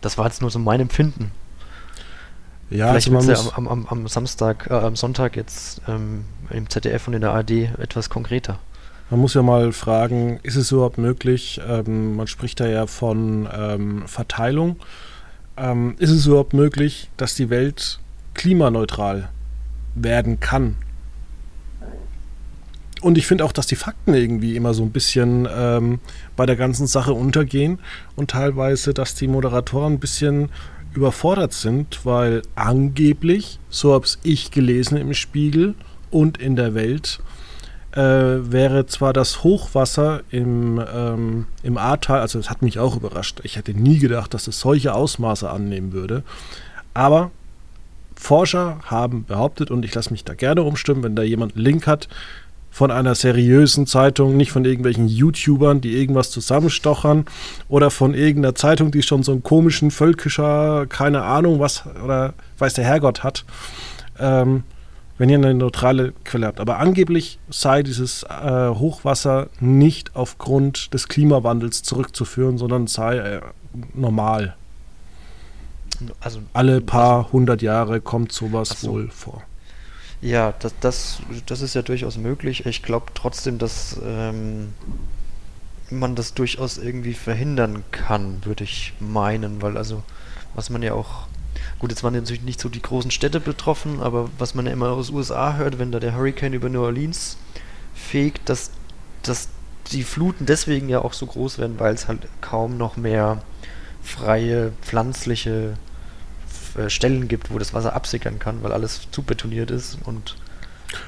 das 0.00 0.18
war 0.18 0.26
jetzt 0.26 0.40
nur 0.40 0.50
so 0.50 0.58
mein 0.58 0.80
Empfinden. 0.80 1.30
Ja, 2.70 2.88
Vielleicht 2.88 3.08
also 3.08 3.26
wird 3.26 3.38
es 3.38 3.46
ja 3.46 3.56
am, 3.56 3.66
am, 3.66 3.86
am, 3.86 4.08
Samstag, 4.08 4.68
äh, 4.68 4.74
am 4.74 4.94
Sonntag 4.94 5.36
jetzt 5.36 5.80
ähm, 5.88 6.26
im 6.50 6.68
ZDF 6.68 7.08
und 7.08 7.14
in 7.14 7.22
der 7.22 7.32
ARD 7.32 7.50
etwas 7.78 8.10
konkreter. 8.10 8.58
Man 9.10 9.20
muss 9.20 9.32
ja 9.32 9.42
mal 9.42 9.72
fragen, 9.72 10.38
ist 10.42 10.56
es 10.56 10.70
überhaupt 10.70 10.98
möglich? 10.98 11.60
Ähm, 11.66 12.16
man 12.16 12.26
spricht 12.26 12.60
da 12.60 12.66
ja 12.66 12.86
von 12.86 13.48
ähm, 13.56 14.06
Verteilung. 14.06 14.76
Ähm, 15.56 15.96
ist 15.98 16.10
es 16.10 16.26
überhaupt 16.26 16.52
möglich, 16.52 17.08
dass 17.16 17.34
die 17.34 17.48
Welt 17.48 18.00
klimaneutral 18.34 19.30
werden 19.94 20.40
kann? 20.40 20.76
Und 23.00 23.16
ich 23.16 23.26
finde 23.26 23.44
auch, 23.44 23.52
dass 23.52 23.66
die 23.66 23.76
Fakten 23.76 24.12
irgendwie 24.12 24.56
immer 24.56 24.74
so 24.74 24.82
ein 24.82 24.90
bisschen 24.90 25.48
ähm, 25.50 26.00
bei 26.36 26.44
der 26.44 26.56
ganzen 26.56 26.86
Sache 26.86 27.14
untergehen 27.14 27.78
und 28.14 28.32
teilweise, 28.32 28.92
dass 28.92 29.14
die 29.14 29.28
Moderatoren 29.28 29.94
ein 29.94 30.00
bisschen 30.00 30.50
überfordert 30.94 31.52
sind, 31.52 32.04
weil 32.04 32.42
angeblich, 32.56 33.58
so 33.70 33.94
habe 33.94 34.06
ich 34.22 34.50
gelesen 34.50 34.98
im 34.98 35.14
Spiegel 35.14 35.74
und 36.10 36.38
in 36.38 36.56
der 36.56 36.74
Welt, 36.74 37.20
äh, 37.98 38.52
wäre 38.52 38.86
zwar 38.86 39.12
das 39.12 39.42
Hochwasser 39.42 40.20
im, 40.30 40.80
ähm, 40.94 41.46
im 41.64 41.76
Ahrtal, 41.76 42.20
also 42.20 42.38
das 42.38 42.48
hat 42.48 42.62
mich 42.62 42.78
auch 42.78 42.96
überrascht. 42.96 43.40
Ich 43.42 43.56
hätte 43.56 43.74
nie 43.74 43.98
gedacht, 43.98 44.32
dass 44.34 44.46
es 44.46 44.60
solche 44.60 44.94
Ausmaße 44.94 45.50
annehmen 45.50 45.92
würde. 45.92 46.22
Aber 46.94 47.32
Forscher 48.14 48.78
haben 48.84 49.24
behauptet, 49.24 49.72
und 49.72 49.84
ich 49.84 49.94
lasse 49.94 50.10
mich 50.12 50.22
da 50.24 50.34
gerne 50.34 50.62
umstimmen, 50.62 51.02
wenn 51.02 51.16
da 51.16 51.22
jemand 51.22 51.56
einen 51.56 51.64
Link 51.64 51.88
hat, 51.88 52.08
von 52.70 52.92
einer 52.92 53.16
seriösen 53.16 53.86
Zeitung, 53.88 54.36
nicht 54.36 54.52
von 54.52 54.64
irgendwelchen 54.64 55.08
YouTubern, 55.08 55.80
die 55.80 55.96
irgendwas 55.96 56.30
zusammenstochern 56.30 57.24
oder 57.68 57.90
von 57.90 58.14
irgendeiner 58.14 58.54
Zeitung, 58.54 58.92
die 58.92 59.02
schon 59.02 59.24
so 59.24 59.32
einen 59.32 59.42
komischen 59.42 59.90
völkischer, 59.90 60.86
keine 60.86 61.22
Ahnung 61.22 61.58
was, 61.58 61.84
oder 62.04 62.34
weiß 62.58 62.74
der 62.74 62.84
Herrgott 62.84 63.24
hat. 63.24 63.44
Ähm, 64.20 64.62
wenn 65.18 65.28
ihr 65.28 65.36
eine 65.36 65.52
neutrale 65.52 66.12
Quelle 66.24 66.46
habt. 66.46 66.60
Aber 66.60 66.78
angeblich 66.78 67.38
sei 67.50 67.82
dieses 67.82 68.22
äh, 68.22 68.68
Hochwasser 68.70 69.48
nicht 69.60 70.14
aufgrund 70.14 70.94
des 70.94 71.08
Klimawandels 71.08 71.82
zurückzuführen, 71.82 72.56
sondern 72.56 72.86
sei 72.86 73.18
äh, 73.18 73.40
normal. 73.94 74.56
Also 76.20 76.40
alle 76.52 76.80
paar 76.80 77.32
hundert 77.32 77.60
Jahre 77.60 78.00
kommt 78.00 78.30
sowas 78.32 78.68
so. 78.68 78.92
wohl 78.92 79.10
vor. 79.10 79.42
Ja, 80.20 80.52
das, 80.60 80.74
das, 80.80 81.18
das 81.46 81.60
ist 81.60 81.74
ja 81.74 81.82
durchaus 81.82 82.16
möglich. 82.16 82.66
Ich 82.66 82.82
glaube 82.82 83.06
trotzdem, 83.14 83.58
dass 83.58 84.00
ähm, 84.04 84.72
man 85.90 86.14
das 86.14 86.34
durchaus 86.34 86.78
irgendwie 86.78 87.14
verhindern 87.14 87.84
kann, 87.90 88.44
würde 88.44 88.64
ich 88.64 88.94
meinen, 89.00 89.62
weil 89.62 89.76
also 89.76 90.02
was 90.54 90.70
man 90.70 90.82
ja 90.82 90.94
auch 90.94 91.26
Gut, 91.78 91.90
jetzt 91.90 92.02
waren 92.02 92.14
natürlich 92.14 92.42
nicht 92.42 92.60
so 92.60 92.68
die 92.68 92.82
großen 92.82 93.10
Städte 93.10 93.38
betroffen, 93.38 94.00
aber 94.00 94.28
was 94.38 94.54
man 94.54 94.66
ja 94.66 94.72
immer 94.72 94.90
aus 94.90 95.10
USA 95.10 95.54
hört, 95.56 95.78
wenn 95.78 95.92
da 95.92 96.00
der 96.00 96.16
Hurricane 96.16 96.54
über 96.54 96.68
New 96.68 96.82
Orleans 96.82 97.36
fegt, 97.94 98.48
dass, 98.48 98.70
dass 99.22 99.48
die 99.92 100.02
Fluten 100.02 100.44
deswegen 100.46 100.88
ja 100.88 101.00
auch 101.00 101.12
so 101.12 101.26
groß 101.26 101.58
werden, 101.58 101.78
weil 101.78 101.94
es 101.94 102.08
halt 102.08 102.26
kaum 102.40 102.76
noch 102.76 102.96
mehr 102.96 103.42
freie 104.02 104.72
pflanzliche 104.82 105.74
äh, 106.76 106.90
Stellen 106.90 107.28
gibt, 107.28 107.52
wo 107.52 107.58
das 107.58 107.74
Wasser 107.74 107.94
absickern 107.94 108.38
kann, 108.38 108.62
weil 108.62 108.72
alles 108.72 109.08
zu 109.10 109.22
betoniert 109.22 109.70
ist 109.70 109.98
und 110.04 110.36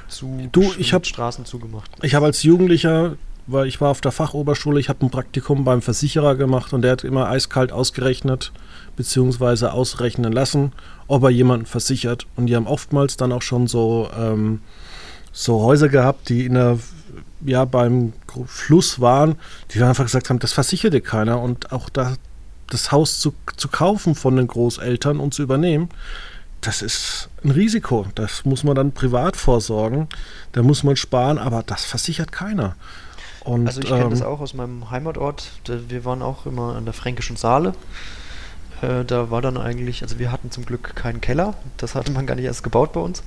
zu 0.09 0.49
du, 0.53 0.73
ich 0.79 0.93
hab, 0.93 1.07
Straßen 1.07 1.45
zugemacht. 1.45 1.91
Ich 2.03 2.15
habe 2.15 2.27
als 2.27 2.43
Jugendlicher, 2.43 3.17
weil 3.47 3.67
ich 3.67 3.81
war 3.81 3.91
auf 3.91 4.01
der 4.01 4.13
Fachoberschule, 4.13 4.79
ich 4.79 4.89
habe 4.89 5.05
ein 5.05 5.11
Praktikum 5.11 5.65
beim 5.65 5.83
Versicherer 5.83 6.37
gemacht 6.37 6.73
und 6.73 6.83
der 6.83 6.93
hat 6.93 7.05
immer 7.05 7.29
eiskalt 7.29 7.73
ausgerechnet, 7.73 8.53
beziehungsweise 9.01 9.73
ausrechnen 9.73 10.31
lassen, 10.31 10.73
ob 11.09 11.23
er 11.23 11.31
jemanden 11.31 11.65
versichert. 11.65 12.27
Und 12.37 12.47
die 12.47 12.57
haben 12.57 12.67
oftmals 12.67 13.17
dann 13.17 13.33
auch 13.33 13.41
schon 13.41 13.67
so, 13.67 14.11
ähm, 14.15 14.61
so 15.33 15.63
Häuser 15.63 15.89
gehabt, 15.89 16.29
die 16.29 16.45
in 16.45 16.53
der, 16.53 16.79
ja, 17.47 17.65
beim 17.65 18.13
Fluss 18.47 19.01
waren, 19.01 19.37
die 19.71 19.79
dann 19.79 19.89
einfach 19.89 20.05
gesagt 20.05 20.29
haben, 20.29 20.39
das 20.39 20.53
versicherte 20.53 21.01
keiner. 21.01 21.41
Und 21.41 21.73
auch 21.73 21.89
da 21.89 22.15
das 22.69 22.93
Haus 22.93 23.21
zu, 23.21 23.33
zu 23.57 23.69
kaufen 23.69 24.15
von 24.15 24.37
den 24.37 24.47
Großeltern 24.47 25.19
und 25.19 25.33
zu 25.33 25.43
übernehmen, 25.43 25.89
das 26.61 26.83
ist 26.83 27.31
ein 27.43 27.53
Risiko. 27.53 28.07
Das 28.15 28.45
muss 28.45 28.65
man 28.65 28.75
dann 28.75 28.93
privat 28.93 29.35
vorsorgen. 29.35 30.09
Da 30.53 30.63
muss 30.63 30.83
man 30.83 30.95
sparen, 30.95 31.39
aber 31.39 31.63
das 31.63 31.87
versichert 31.87 32.33
keiner. 32.33 32.77
Und, 33.45 33.67
also 33.67 33.81
ich 33.81 33.89
kenne 33.89 34.03
ähm, 34.05 34.11
das 34.11 34.21
auch 34.21 34.41
aus 34.41 34.53
meinem 34.53 34.91
Heimatort. 34.91 35.51
Wir 35.67 36.05
waren 36.05 36.21
auch 36.21 36.45
immer 36.45 36.77
an 36.77 36.85
der 36.85 36.93
Fränkischen 36.93 37.37
Saale. 37.37 37.73
Äh, 38.83 39.05
da 39.05 39.31
war 39.31 39.43
dann 39.43 39.57
eigentlich, 39.57 40.03
also 40.03 40.19
wir 40.19 40.33
hatten 40.33 40.51
zum 40.51 40.65
Glück 40.65 40.95
keinen 40.95 41.21
Keller. 41.21 41.55
Das 41.77 41.95
hatte 41.95 42.13
man 42.13 42.27
gar 42.27 42.35
nicht 42.35 42.45
erst 42.45 42.63
gebaut 42.63 42.93
bei 42.93 43.01
uns 43.01 43.23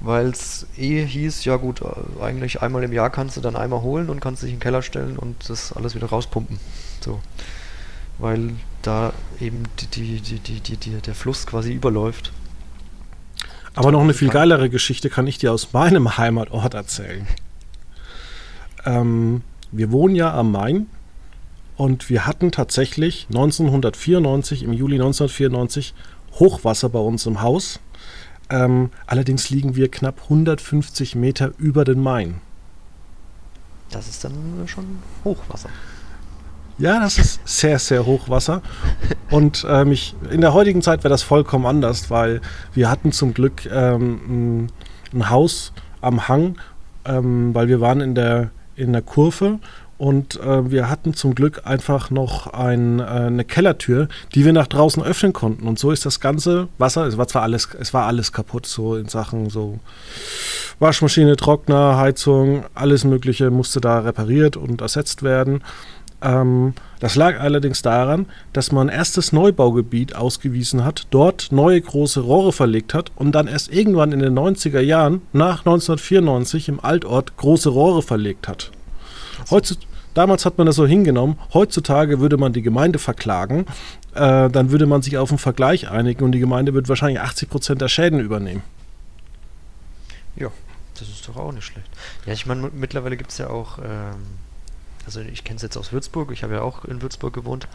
weil 0.00 0.28
es 0.28 0.66
eh 0.76 1.04
hieß, 1.04 1.44
ja 1.44 1.56
gut, 1.56 1.82
äh, 1.82 2.22
eigentlich 2.22 2.62
einmal 2.62 2.82
im 2.82 2.92
Jahr 2.92 3.10
kannst 3.10 3.36
du 3.36 3.40
dann 3.40 3.54
einmal 3.54 3.82
holen 3.82 4.08
und 4.08 4.20
kannst 4.20 4.42
dich 4.42 4.50
in 4.50 4.56
den 4.56 4.62
Keller 4.62 4.82
stellen 4.82 5.16
und 5.16 5.48
das 5.48 5.72
alles 5.72 5.94
wieder 5.94 6.08
rauspumpen. 6.08 6.58
So. 7.00 7.20
Weil 8.18 8.54
da 8.82 9.12
eben 9.40 9.64
die, 9.78 10.20
die, 10.20 10.38
die, 10.38 10.60
die, 10.60 10.76
die 10.76 11.00
der 11.00 11.14
Fluss 11.14 11.46
quasi 11.46 11.72
überläuft. 11.72 12.32
Aber 13.74 13.92
noch 13.92 14.00
eine 14.00 14.14
viel 14.14 14.30
geilere 14.30 14.68
Geschichte 14.68 15.10
kann 15.10 15.26
ich 15.26 15.38
dir 15.38 15.52
aus 15.52 15.72
meinem 15.72 16.18
Heimatort 16.18 16.74
erzählen. 16.74 17.26
Ähm, 18.84 19.42
wir 19.70 19.92
wohnen 19.92 20.16
ja 20.16 20.34
am 20.34 20.50
Main 20.50 20.86
und 21.80 22.10
wir 22.10 22.26
hatten 22.26 22.52
tatsächlich 22.52 23.26
1994, 23.30 24.64
im 24.64 24.74
Juli 24.74 24.96
1994, 24.96 25.94
Hochwasser 26.34 26.90
bei 26.90 26.98
uns 26.98 27.24
im 27.24 27.40
Haus. 27.40 27.80
Ähm, 28.50 28.90
allerdings 29.06 29.48
liegen 29.48 29.76
wir 29.76 29.90
knapp 29.90 30.24
150 30.24 31.14
Meter 31.14 31.52
über 31.56 31.86
den 31.86 32.02
Main. 32.02 32.42
Das 33.90 34.08
ist 34.08 34.22
dann 34.22 34.34
schon 34.66 34.98
Hochwasser. 35.24 35.70
Ja, 36.76 37.00
das 37.00 37.16
ist 37.16 37.40
sehr, 37.48 37.78
sehr 37.78 38.04
Hochwasser. 38.04 38.60
Und 39.30 39.66
ähm, 39.66 39.92
ich, 39.92 40.14
in 40.30 40.42
der 40.42 40.52
heutigen 40.52 40.82
Zeit 40.82 41.02
wäre 41.02 41.08
das 41.08 41.22
vollkommen 41.22 41.64
anders, 41.64 42.10
weil 42.10 42.42
wir 42.74 42.90
hatten 42.90 43.10
zum 43.10 43.32
Glück 43.32 43.64
ähm, 43.72 44.68
ein 45.14 45.30
Haus 45.30 45.72
am 46.02 46.28
Hang, 46.28 46.58
ähm, 47.06 47.54
weil 47.54 47.68
wir 47.68 47.80
waren 47.80 48.02
in 48.02 48.14
der, 48.14 48.50
in 48.76 48.92
der 48.92 49.00
Kurve 49.00 49.60
und 50.00 50.40
äh, 50.40 50.70
wir 50.70 50.88
hatten 50.88 51.12
zum 51.12 51.34
Glück 51.34 51.66
einfach 51.66 52.10
noch 52.10 52.46
ein, 52.54 53.00
äh, 53.00 53.02
eine 53.02 53.44
Kellertür, 53.44 54.08
die 54.34 54.46
wir 54.46 54.54
nach 54.54 54.66
draußen 54.66 55.02
öffnen 55.02 55.34
konnten. 55.34 55.68
Und 55.68 55.78
so 55.78 55.90
ist 55.90 56.06
das 56.06 56.20
ganze 56.20 56.68
Wasser, 56.78 57.06
es 57.06 57.18
war 57.18 57.28
zwar 57.28 57.42
alles, 57.42 57.68
es 57.78 57.92
war 57.92 58.06
alles 58.06 58.32
kaputt, 58.32 58.64
so 58.64 58.96
in 58.96 59.08
Sachen 59.08 59.50
so 59.50 59.78
Waschmaschine, 60.78 61.36
Trockner, 61.36 61.98
Heizung, 61.98 62.64
alles 62.74 63.04
Mögliche 63.04 63.50
musste 63.50 63.82
da 63.82 63.98
repariert 63.98 64.56
und 64.56 64.80
ersetzt 64.80 65.22
werden. 65.22 65.62
Ähm, 66.22 66.72
das 66.98 67.14
lag 67.14 67.38
allerdings 67.38 67.82
daran, 67.82 68.24
dass 68.54 68.72
man 68.72 68.88
erstes 68.88 69.32
Neubaugebiet 69.32 70.16
ausgewiesen 70.16 70.82
hat, 70.82 71.08
dort 71.10 71.52
neue 71.52 71.78
große 71.78 72.20
Rohre 72.20 72.54
verlegt 72.54 72.94
hat 72.94 73.12
und 73.16 73.32
dann 73.32 73.48
erst 73.48 73.70
irgendwann 73.70 74.12
in 74.12 74.20
den 74.20 74.32
90er 74.32 74.80
Jahren, 74.80 75.20
nach 75.34 75.58
1994, 75.58 76.70
im 76.70 76.80
Altort 76.82 77.36
große 77.36 77.68
Rohre 77.68 78.00
verlegt 78.00 78.48
hat. 78.48 78.70
Heutzutage 79.50 79.89
Damals 80.14 80.44
hat 80.44 80.58
man 80.58 80.66
das 80.66 80.76
so 80.76 80.86
hingenommen. 80.86 81.38
Heutzutage 81.54 82.20
würde 82.20 82.36
man 82.36 82.52
die 82.52 82.62
Gemeinde 82.62 82.98
verklagen. 82.98 83.66
Äh, 84.14 84.50
dann 84.50 84.70
würde 84.70 84.86
man 84.86 85.02
sich 85.02 85.18
auf 85.18 85.30
einen 85.30 85.38
Vergleich 85.38 85.88
einigen 85.88 86.24
und 86.24 86.32
die 86.32 86.40
Gemeinde 86.40 86.74
wird 86.74 86.88
wahrscheinlich 86.88 87.20
80 87.20 87.48
Prozent 87.48 87.80
der 87.80 87.88
Schäden 87.88 88.18
übernehmen. 88.20 88.62
Ja, 90.36 90.50
das 90.98 91.08
ist 91.08 91.28
doch 91.28 91.36
auch 91.36 91.52
nicht 91.52 91.64
schlecht. 91.64 91.88
Ja, 92.26 92.32
ich 92.32 92.46
meine, 92.46 92.70
mittlerweile 92.72 93.16
gibt 93.16 93.30
es 93.30 93.38
ja 93.38 93.50
auch, 93.50 93.78
ähm, 93.78 94.16
also 95.06 95.20
ich 95.20 95.44
kenne 95.44 95.56
es 95.56 95.62
jetzt 95.62 95.76
aus 95.76 95.92
Würzburg, 95.92 96.32
ich 96.32 96.42
habe 96.42 96.54
ja 96.54 96.62
auch 96.62 96.84
in 96.84 97.02
Würzburg 97.02 97.32
gewohnt. 97.32 97.68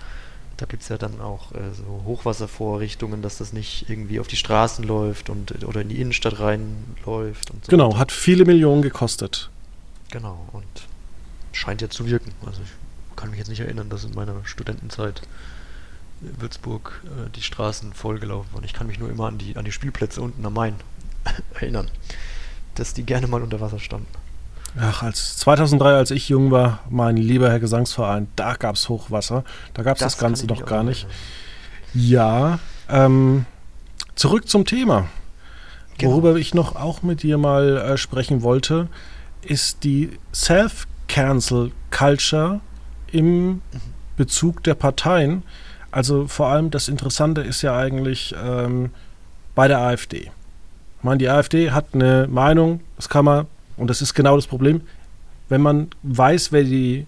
Da 0.58 0.66
gibt 0.66 0.84
es 0.84 0.90
ja 0.90 0.98
dann 0.98 1.20
auch 1.20 1.52
äh, 1.52 1.74
so 1.74 2.04
Hochwasservorrichtungen, 2.06 3.22
dass 3.22 3.38
das 3.38 3.52
nicht 3.52 3.90
irgendwie 3.90 4.20
auf 4.20 4.28
die 4.28 4.38
Straßen 4.38 4.86
läuft 4.86 5.30
und 5.30 5.66
oder 5.66 5.82
in 5.82 5.90
die 5.90 6.00
Innenstadt 6.00 6.40
reinläuft. 6.40 7.50
So 7.50 7.70
genau, 7.70 7.98
hat 7.98 8.12
viele 8.12 8.46
Millionen 8.46 8.82
gekostet. 8.82 9.50
Genau, 10.12 10.48
und 10.54 10.66
scheint 11.56 11.82
ja 11.82 11.90
zu 11.90 12.06
wirken. 12.06 12.32
Also 12.46 12.62
ich 12.62 13.16
kann 13.16 13.30
mich 13.30 13.40
jetzt 13.40 13.48
nicht 13.48 13.62
erinnern, 13.62 13.90
dass 13.90 14.04
in 14.04 14.14
meiner 14.14 14.36
Studentenzeit 14.44 15.22
in 16.22 16.42
Würzburg 16.42 17.02
äh, 17.06 17.30
die 17.36 17.42
Straßen 17.42 17.94
vollgelaufen 17.94 18.54
waren. 18.54 18.64
Ich 18.64 18.74
kann 18.74 18.88
mich 18.88 19.00
nur 19.00 19.10
immer 19.10 19.28
an 19.28 19.38
die, 19.38 19.56
an 19.56 19.66
die 19.66 19.72
Spielplätze 19.72 20.22
unten 20.22 20.46
am 20.46 20.54
Main 20.54 20.76
erinnern, 21.54 21.90
dass 22.76 22.94
die 22.94 23.04
gerne 23.04 23.28
mal 23.28 23.42
unter 23.42 23.62
Wasser 23.62 23.80
standen. 23.80 24.08
Ach, 24.78 25.04
als 25.04 25.38
2003, 25.38 25.96
als 25.96 26.12
ich 26.12 26.28
jung 26.28 26.52
war, 26.52 26.80
mein 26.90 27.16
lieber 27.16 27.50
Herr 27.50 27.62
Gesangsverein, 27.62 28.28
da 28.36 28.56
gab 28.56 28.76
es 28.76 28.90
Hochwasser. 28.90 29.46
Da 29.74 29.84
gab 29.84 29.96
es 29.96 30.00
das, 30.02 30.14
das, 30.14 30.22
Ganze 30.22 30.48
noch 30.48 30.66
gar 30.66 30.84
nicht. 30.84 31.08
Ja, 31.94 32.60
ähm, 32.90 33.46
zurück 34.16 34.50
zum 34.50 34.66
Thema. 34.66 35.08
Genau. 35.98 36.12
Worüber 36.12 36.36
ich 36.36 36.54
noch 36.54 36.76
auch 36.76 37.04
mit 37.04 37.24
dir 37.24 37.38
mal 37.38 37.78
äh, 37.78 37.98
sprechen 37.98 38.42
wollte, 38.42 38.90
ist 39.42 39.86
die 39.86 40.20
Self- 40.34 40.88
Cancel 41.08 41.72
Culture 41.92 42.62
im 43.12 43.62
Bezug 44.18 44.64
der 44.64 44.76
Parteien. 44.76 45.44
Also 45.92 46.28
vor 46.28 46.48
allem 46.48 46.72
das 46.72 46.88
Interessante 46.88 47.42
ist 47.42 47.62
ja 47.62 47.78
eigentlich 47.78 48.36
ähm, 48.42 48.92
bei 49.56 49.68
der 49.68 49.80
AfD. 49.80 50.32
Ich 50.98 51.04
meine, 51.04 51.18
die 51.18 51.30
AfD 51.30 51.72
hat 51.72 51.88
eine 51.94 52.28
Meinung, 52.30 52.82
das 52.96 53.10
kann 53.10 53.26
man, 53.26 53.48
und 53.78 53.90
das 53.90 54.02
ist 54.02 54.14
genau 54.14 54.36
das 54.36 54.48
Problem, 54.48 54.82
wenn 55.50 55.62
man 55.62 55.90
weiß, 56.04 56.52
wer 56.52 56.64
die 56.64 57.06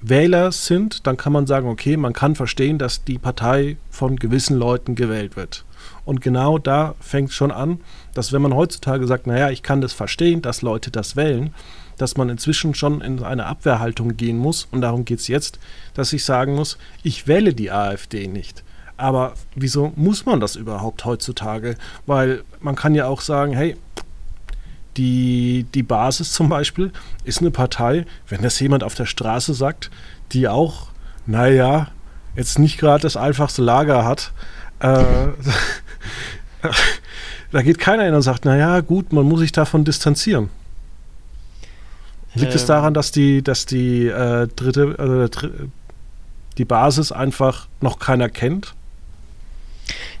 Wähler 0.00 0.52
sind, 0.52 1.06
dann 1.06 1.16
kann 1.16 1.32
man 1.32 1.46
sagen, 1.46 1.68
okay, 1.68 1.96
man 1.96 2.12
kann 2.12 2.34
verstehen, 2.34 2.78
dass 2.78 3.04
die 3.04 3.18
Partei 3.18 3.76
von 3.90 4.16
gewissen 4.16 4.56
Leuten 4.56 4.94
gewählt 4.94 5.36
wird. 5.36 5.64
Und 6.04 6.20
genau 6.20 6.58
da 6.58 6.94
fängt 7.00 7.30
es 7.30 7.34
schon 7.34 7.50
an, 7.50 7.80
dass 8.14 8.32
wenn 8.32 8.42
man 8.42 8.54
heutzutage 8.54 9.06
sagt, 9.06 9.26
naja, 9.26 9.50
ich 9.50 9.62
kann 9.62 9.80
das 9.80 9.92
verstehen, 9.92 10.42
dass 10.42 10.62
Leute 10.62 10.90
das 10.90 11.16
wählen, 11.16 11.52
dass 11.96 12.16
man 12.16 12.28
inzwischen 12.28 12.74
schon 12.74 13.00
in 13.00 13.22
eine 13.22 13.46
Abwehrhaltung 13.46 14.16
gehen 14.16 14.38
muss. 14.38 14.68
Und 14.70 14.80
darum 14.80 15.04
geht 15.04 15.20
es 15.20 15.28
jetzt, 15.28 15.58
dass 15.94 16.12
ich 16.12 16.24
sagen 16.24 16.54
muss, 16.54 16.78
ich 17.02 17.26
wähle 17.26 17.54
die 17.54 17.70
AfD 17.70 18.26
nicht. 18.26 18.64
Aber 18.96 19.34
wieso 19.54 19.92
muss 19.96 20.24
man 20.24 20.40
das 20.40 20.56
überhaupt 20.56 21.04
heutzutage? 21.04 21.76
Weil 22.06 22.42
man 22.60 22.76
kann 22.76 22.94
ja 22.94 23.06
auch 23.06 23.20
sagen, 23.20 23.52
hey, 23.52 23.76
die, 24.96 25.66
die 25.74 25.82
Basis 25.82 26.32
zum 26.32 26.48
Beispiel 26.48 26.90
ist 27.24 27.40
eine 27.40 27.50
Partei, 27.50 28.06
wenn 28.28 28.42
das 28.42 28.58
jemand 28.60 28.82
auf 28.82 28.94
der 28.94 29.06
Straße 29.06 29.52
sagt, 29.52 29.90
die 30.32 30.48
auch, 30.48 30.88
naja, 31.26 31.88
jetzt 32.34 32.58
nicht 32.58 32.78
gerade 32.78 33.02
das 33.02 33.16
einfachste 33.16 33.62
Lager 33.62 34.04
hat, 34.04 34.32
äh, 34.80 35.04
da 37.52 37.62
geht 37.62 37.78
keiner 37.78 38.04
hin 38.04 38.14
und 38.14 38.22
sagt, 38.22 38.44
naja, 38.44 38.80
gut, 38.80 39.12
man 39.12 39.26
muss 39.26 39.40
sich 39.40 39.52
davon 39.52 39.84
distanzieren. 39.84 40.48
Liegt 42.36 42.52
ähm, 42.52 42.56
es 42.56 42.66
daran, 42.66 42.94
dass 42.94 43.10
die, 43.10 43.42
dass 43.42 43.66
die 43.66 44.06
äh, 44.06 44.46
dritte, 44.54 45.30
äh, 45.32 45.66
die 46.58 46.64
Basis 46.64 47.12
einfach 47.12 47.66
noch 47.80 47.98
keiner 47.98 48.28
kennt? 48.28 48.74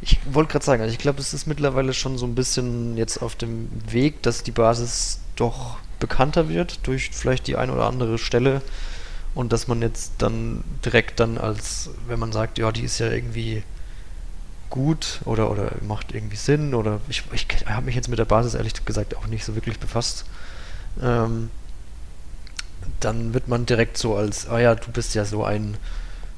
Ich 0.00 0.18
wollte 0.30 0.52
gerade 0.52 0.64
sagen, 0.64 0.82
also 0.82 0.92
ich 0.92 0.98
glaube, 0.98 1.20
es 1.20 1.34
ist 1.34 1.46
mittlerweile 1.46 1.92
schon 1.92 2.18
so 2.18 2.26
ein 2.26 2.34
bisschen 2.34 2.96
jetzt 2.96 3.22
auf 3.22 3.34
dem 3.34 3.68
Weg, 3.90 4.22
dass 4.22 4.42
die 4.42 4.50
Basis 4.50 5.20
doch 5.36 5.78
bekannter 5.98 6.48
wird 6.48 6.86
durch 6.86 7.10
vielleicht 7.12 7.46
die 7.46 7.56
ein 7.56 7.70
oder 7.70 7.86
andere 7.86 8.18
Stelle 8.18 8.62
und 9.34 9.52
dass 9.52 9.68
man 9.68 9.82
jetzt 9.82 10.14
dann 10.18 10.62
direkt 10.84 11.20
dann 11.20 11.38
als, 11.38 11.90
wenn 12.06 12.18
man 12.18 12.32
sagt, 12.32 12.58
ja, 12.58 12.72
die 12.72 12.82
ist 12.82 12.98
ja 12.98 13.10
irgendwie 13.10 13.62
gut 14.70 15.20
oder, 15.24 15.50
oder 15.50 15.72
macht 15.86 16.14
irgendwie 16.14 16.36
Sinn 16.36 16.74
oder 16.74 17.00
ich, 17.08 17.22
ich 17.32 17.46
habe 17.66 17.86
mich 17.86 17.94
jetzt 17.94 18.08
mit 18.08 18.18
der 18.18 18.24
Basis 18.24 18.54
ehrlich 18.54 18.84
gesagt 18.84 19.16
auch 19.16 19.26
nicht 19.26 19.44
so 19.44 19.54
wirklich 19.54 19.78
befasst. 19.78 20.24
Ähm, 21.02 21.50
dann 23.00 23.34
wird 23.34 23.48
man 23.48 23.66
direkt 23.66 23.98
so 23.98 24.16
als, 24.16 24.48
ah 24.48 24.58
ja, 24.58 24.74
du 24.74 24.90
bist 24.90 25.14
ja 25.14 25.24
so 25.24 25.44
ein, 25.44 25.76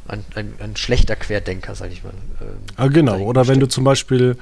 ein, 0.07 0.25
ein, 0.35 0.55
ein 0.59 0.77
schlechter 0.77 1.17
Querdenker, 1.17 1.75
sag 1.75 1.93
ich 1.93 2.03
mal. 2.03 2.13
Ähm, 2.41 2.59
ah, 2.77 2.89
genau. 2.89 3.19
Oder 3.19 3.47
wenn 3.47 3.61
du 3.61 3.69
zum 3.69 3.85
Beispiel, 3.85 4.37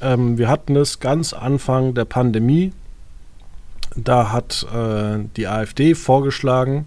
ähm, 0.00 0.38
wir 0.38 0.48
hatten 0.48 0.76
es 0.76 1.00
ganz 1.00 1.32
Anfang 1.32 1.94
der 1.94 2.04
Pandemie, 2.04 2.72
da 3.96 4.32
hat 4.32 4.66
äh, 4.72 5.18
die 5.36 5.48
AfD 5.48 5.94
vorgeschlagen, 5.94 6.86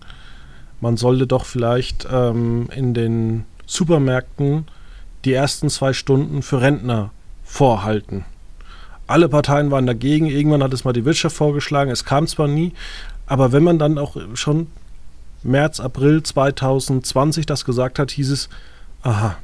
man 0.79 0.97
sollte 0.97 1.27
doch 1.27 1.45
vielleicht 1.45 2.07
ähm, 2.11 2.69
in 2.75 2.93
den 2.93 3.45
Supermärkten 3.65 4.65
die 5.25 5.33
ersten 5.33 5.69
zwei 5.69 5.93
Stunden 5.93 6.41
für 6.41 6.61
Rentner 6.61 7.11
vorhalten. 7.43 8.25
Alle 9.07 9.29
Parteien 9.29 9.71
waren 9.71 9.85
dagegen. 9.85 10.27
Irgendwann 10.27 10.63
hat 10.63 10.73
es 10.73 10.83
mal 10.83 10.93
die 10.93 11.05
Wirtschaft 11.05 11.35
vorgeschlagen. 11.35 11.91
Es 11.91 12.05
kam 12.05 12.27
zwar 12.27 12.47
nie, 12.47 12.73
aber 13.25 13.51
wenn 13.51 13.63
man 13.63 13.79
dann 13.79 13.97
auch 13.97 14.17
schon 14.35 14.67
März, 15.43 15.79
April 15.79 16.23
2020 16.23 17.45
das 17.45 17.65
gesagt 17.65 17.99
hat, 17.99 18.11
hieß 18.11 18.31
es, 18.31 18.49
aha, 19.01 19.37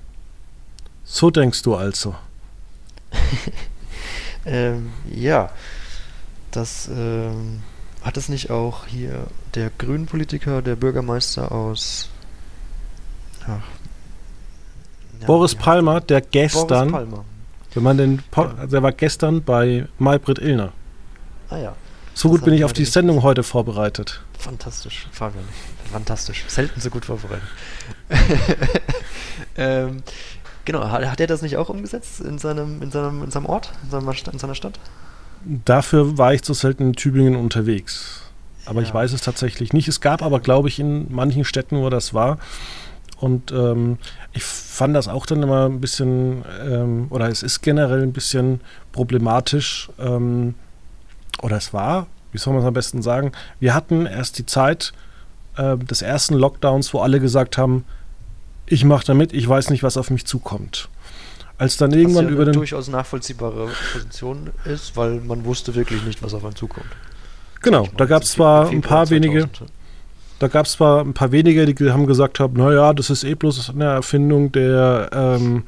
so 1.03 1.29
denkst 1.29 1.61
du 1.63 1.75
also. 1.75 2.15
ähm, 4.45 4.91
ja, 5.13 5.49
das 6.51 6.87
ähm, 6.87 7.61
hat 8.01 8.17
es 8.17 8.29
nicht 8.29 8.49
auch 8.49 8.85
hier 8.85 9.27
der 9.55 9.71
Grünen 9.77 10.05
Politiker, 10.05 10.61
der 10.61 10.75
Bürgermeister 10.75 11.51
aus 11.51 12.09
ach, 13.43 13.47
Ja, 15.19 15.25
Boris 15.25 15.55
Palmer, 15.55 15.99
der 15.99 16.21
gestern, 16.21 17.23
wenn 17.73 17.83
man 17.83 17.97
den, 17.97 18.23
po 18.31 18.43
ja. 18.43 18.65
der 18.65 18.83
war 18.83 18.91
gestern 18.91 19.43
bei 19.43 19.87
Maybrit 19.97 20.39
Illner. 20.39 20.73
Ah 21.49 21.57
ja. 21.57 21.75
So 22.13 22.29
gut 22.29 22.43
bin 22.43 22.53
ich 22.53 22.63
auf 22.65 22.73
die 22.73 22.85
Sendung 22.85 23.23
heute 23.23 23.43
vorbereitet. 23.43 24.21
Fantastisch, 24.37 25.07
Fabian. 25.11 25.45
Fantastisch. 25.91 26.43
Selten 26.47 26.81
so 26.81 26.89
gut 26.89 27.05
vorbereitet. 27.05 27.47
ähm, 29.57 30.03
genau, 30.65 30.89
hat, 30.89 31.05
hat, 31.05 31.19
er 31.19 31.27
das 31.27 31.41
nicht 31.41 31.57
auch 31.57 31.69
umgesetzt 31.69 32.21
in 32.21 32.37
seinem, 32.37 32.81
in 32.81 32.91
seinem, 32.91 33.23
in 33.23 33.31
seinem 33.31 33.45
Ort, 33.45 33.71
in, 33.83 33.89
seinem, 33.89 34.09
in 34.09 34.39
seiner 34.39 34.55
Stadt? 34.55 34.79
Dafür 35.65 36.17
war 36.17 36.33
ich 36.33 36.41
zu 36.43 36.53
selten 36.53 36.83
in 36.83 36.93
Tübingen 36.93 37.35
unterwegs. 37.35 38.23
Aber 38.65 38.81
ja. 38.81 38.87
ich 38.87 38.93
weiß 38.93 39.13
es 39.13 39.21
tatsächlich 39.21 39.73
nicht. 39.73 39.87
Es 39.87 40.01
gab 40.01 40.21
aber, 40.21 40.39
glaube 40.39 40.67
ich, 40.67 40.79
in 40.79 41.13
manchen 41.13 41.45
Städten, 41.45 41.77
wo 41.77 41.89
das 41.89 42.13
war. 42.13 42.37
Und 43.19 43.51
ähm, 43.51 43.97
ich 44.33 44.43
fand 44.43 44.95
das 44.95 45.07
auch 45.07 45.25
dann 45.25 45.43
immer 45.43 45.65
ein 45.65 45.81
bisschen, 45.81 46.43
ähm, 46.65 47.07
oder 47.09 47.27
es 47.27 47.43
ist 47.43 47.61
generell 47.61 48.01
ein 48.01 48.13
bisschen 48.13 48.61
problematisch, 48.91 49.89
ähm, 49.99 50.55
oder 51.41 51.57
es 51.57 51.73
war, 51.73 52.07
wie 52.31 52.37
soll 52.37 52.53
man 52.53 52.61
es 52.63 52.67
am 52.67 52.73
besten 52.73 53.01
sagen, 53.01 53.33
wir 53.59 53.73
hatten 53.73 54.05
erst 54.05 54.37
die 54.37 54.45
Zeit 54.45 54.93
äh, 55.57 55.77
des 55.77 56.01
ersten 56.01 56.35
Lockdowns, 56.35 56.93
wo 56.93 56.99
alle 56.99 57.19
gesagt 57.19 57.57
haben, 57.57 57.83
ich 58.65 58.85
mache 58.85 59.05
damit, 59.05 59.33
ich 59.33 59.47
weiß 59.47 59.69
nicht, 59.69 59.83
was 59.83 59.97
auf 59.97 60.11
mich 60.11 60.25
zukommt. 60.25 60.89
Als 61.57 61.75
dann 61.75 61.91
irgendwann 61.91 62.25
was 62.25 62.29
ja 62.29 62.35
über 62.35 62.43
eine 62.43 62.51
den 62.51 62.59
durchaus 62.59 62.87
nachvollziehbare 62.87 63.67
Position 63.91 64.51
ist, 64.63 64.95
weil 64.95 65.19
man 65.19 65.43
wusste 65.43 65.75
wirklich 65.75 66.03
nicht, 66.05 66.23
was 66.23 66.33
auf 66.33 66.45
einen 66.45 66.55
zukommt. 66.55 66.87
Genau, 67.61 67.89
da 67.97 68.05
gab 68.05 68.23
es 68.23 68.31
zwar 68.31 68.69
ein 68.69 68.81
paar 68.81 69.05
2000, 69.05 69.11
wenige, 69.11 69.49
da 70.39 70.47
gab 70.47 70.65
es 70.65 70.73
zwar 70.73 71.01
ein 71.01 71.13
paar 71.13 71.31
wenige, 71.31 71.65
die 71.65 71.91
haben 71.91 72.07
gesagt 72.07 72.39
haben, 72.39 72.57
naja, 72.57 72.93
das 72.93 73.09
ist 73.09 73.23
eh 73.23 73.35
bloß 73.35 73.69
eine 73.69 73.85
Erfindung 73.85 74.51
der, 74.51 75.09
ähm, 75.11 75.63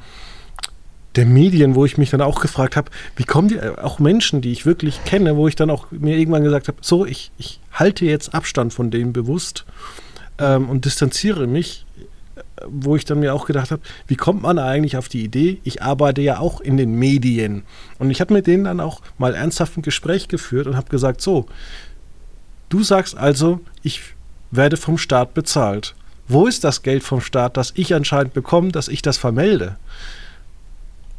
der 1.14 1.26
Medien, 1.26 1.74
wo 1.74 1.84
ich 1.84 1.98
mich 1.98 2.10
dann 2.10 2.22
auch 2.22 2.40
gefragt 2.40 2.76
habe, 2.76 2.90
wie 3.16 3.24
kommen 3.24 3.48
die, 3.48 3.60
auch 3.60 3.98
Menschen, 3.98 4.40
die 4.40 4.50
ich 4.50 4.64
wirklich 4.64 5.04
kenne, 5.04 5.36
wo 5.36 5.46
ich 5.46 5.56
dann 5.56 5.70
auch 5.70 5.90
mir 5.90 6.16
irgendwann 6.16 6.42
gesagt 6.42 6.68
habe, 6.68 6.78
so, 6.80 7.04
ich, 7.04 7.30
ich 7.36 7.60
halte 7.72 8.06
jetzt 8.06 8.34
Abstand 8.34 8.72
von 8.72 8.90
denen 8.90 9.12
bewusst 9.12 9.66
ähm, 10.38 10.70
und 10.70 10.86
distanziere 10.86 11.46
mich, 11.46 11.84
wo 12.66 12.96
ich 12.96 13.04
dann 13.04 13.20
mir 13.20 13.34
auch 13.34 13.44
gedacht 13.44 13.70
habe, 13.72 13.82
wie 14.06 14.16
kommt 14.16 14.42
man 14.42 14.58
eigentlich 14.58 14.96
auf 14.96 15.08
die 15.08 15.22
Idee, 15.22 15.58
ich 15.64 15.82
arbeite 15.82 16.22
ja 16.22 16.38
auch 16.38 16.60
in 16.62 16.78
den 16.78 16.94
Medien. 16.94 17.64
Und 17.98 18.10
ich 18.10 18.22
habe 18.22 18.32
mit 18.32 18.46
denen 18.46 18.64
dann 18.64 18.80
auch 18.80 19.02
mal 19.18 19.34
ernsthaft 19.34 19.76
ein 19.76 19.82
Gespräch 19.82 20.28
geführt 20.28 20.66
und 20.66 20.76
habe 20.76 20.88
gesagt, 20.88 21.20
so, 21.20 21.46
du 22.70 22.82
sagst 22.82 23.18
also, 23.18 23.60
ich 23.82 24.11
werde 24.52 24.76
vom 24.76 24.98
Staat 24.98 25.34
bezahlt. 25.34 25.96
Wo 26.28 26.46
ist 26.46 26.62
das 26.62 26.82
Geld 26.82 27.02
vom 27.02 27.20
Staat, 27.20 27.56
das 27.56 27.72
ich 27.74 27.94
anscheinend 27.94 28.32
bekomme, 28.32 28.70
dass 28.70 28.86
ich 28.86 29.02
das 29.02 29.16
vermelde? 29.16 29.76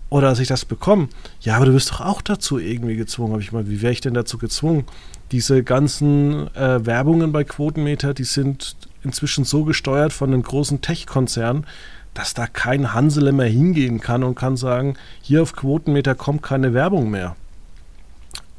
Oder 0.10 0.30
dass 0.30 0.40
ich 0.40 0.48
das 0.48 0.64
bekomme? 0.64 1.10
Ja, 1.42 1.56
aber 1.56 1.66
du 1.66 1.74
wirst 1.74 1.92
doch 1.92 2.02
auch 2.02 2.22
dazu 2.22 2.60
irgendwie 2.60 2.96
gezwungen. 2.96 3.34
Habe 3.34 3.42
ich 3.42 3.52
mal, 3.52 3.68
wie 3.68 3.82
wäre 3.82 3.92
ich 3.92 4.02
denn 4.02 4.14
dazu 4.14 4.38
gezwungen? 4.38 4.86
Diese 5.32 5.64
ganzen 5.64 6.56
äh, 6.56 6.86
Werbungen 6.86 7.32
bei 7.32 7.44
Quotenmeter, 7.44 8.14
die 8.14 8.24
sind 8.24 8.76
inzwischen 9.04 9.44
so 9.44 9.64
gesteuert 9.64 10.14
von 10.14 10.32
den 10.32 10.44
großen 10.44 10.82
Tech-Konzernen, 10.82 11.66
dass 12.14 12.36
da 12.36 12.46
kein 12.46 12.94
Hansele 12.94 13.32
mehr 13.32 13.48
hingehen 13.48 14.00
kann 14.00 14.24
und 14.24 14.36
kann 14.36 14.56
sagen, 14.56 14.96
hier 15.22 15.42
auf 15.42 15.56
Quotenmeter 15.56 16.14
kommt 16.14 16.44
keine 16.44 16.74
Werbung 16.74 17.10
mehr. 17.10 17.36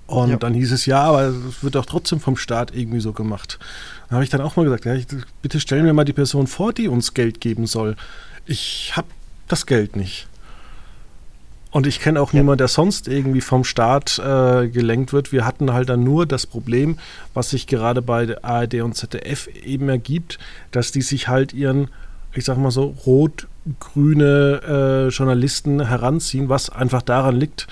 Und 0.07 0.31
ja. 0.31 0.37
dann 0.37 0.55
hieß 0.55 0.73
es, 0.73 0.87
ja, 0.87 1.03
aber 1.03 1.23
es 1.23 1.63
wird 1.63 1.77
doch 1.77 1.87
trotzdem 1.87 2.21
vom 2.21 2.37
Staat 2.37 2.75
irgendwie 2.75 3.01
so 3.01 3.13
gemacht. 3.13 3.59
Da 4.09 4.17
habe 4.17 4.25
ich 4.25 4.31
dann 4.31 4.41
auch 4.41 4.57
mal 4.57 4.65
gesagt, 4.65 4.85
ja, 4.85 4.95
ich, 4.95 5.07
bitte 5.43 5.61
stellen 5.61 5.85
wir 5.85 5.93
mal 5.93 6.05
die 6.05 6.13
Person 6.13 6.47
vor, 6.47 6.73
die 6.73 6.89
uns 6.89 7.15
Geld 7.15 7.41
geben 7.41 7.67
soll. 7.67 7.97
Ich 8.47 8.93
habe 8.95 9.09
das 9.49 9.67
Geld 9.67 9.97
nicht. 9.97 10.29
Und 11.75 11.89
ich 11.89 11.99
kenne 11.99 12.21
auch 12.21 12.33
ja. 12.33 12.39
niemanden, 12.39 12.59
der 12.59 12.69
sonst 12.69 13.09
irgendwie 13.09 13.41
vom 13.41 13.65
Staat 13.65 14.21
äh, 14.21 14.69
gelenkt 14.69 15.13
wird. 15.13 15.33
Wir 15.33 15.45
hatten 15.45 15.73
halt 15.73 15.89
dann 15.89 16.05
nur 16.05 16.25
das 16.25 16.47
Problem, 16.47 16.99
was 17.35 17.51
sich 17.51 17.67
gerade 17.67 18.01
bei 18.01 18.37
ARD 18.45 18.75
und 18.83 18.95
ZDF 18.95 19.49
eben 19.49 19.89
ergibt, 19.89 20.39
dass 20.71 20.93
die 20.93 21.03
sich 21.03 21.27
halt 21.27 21.53
ihren, 21.53 21.89
ich 22.33 22.45
sag 22.45 22.59
mal 22.59 22.71
so, 22.71 22.95
rot-grüne 23.07 24.61
äh, 24.65 25.09
Journalisten 25.09 25.85
heranziehen, 25.85 26.49
was 26.49 26.71
einfach 26.71 27.03
daran 27.03 27.35
liegt, 27.35 27.67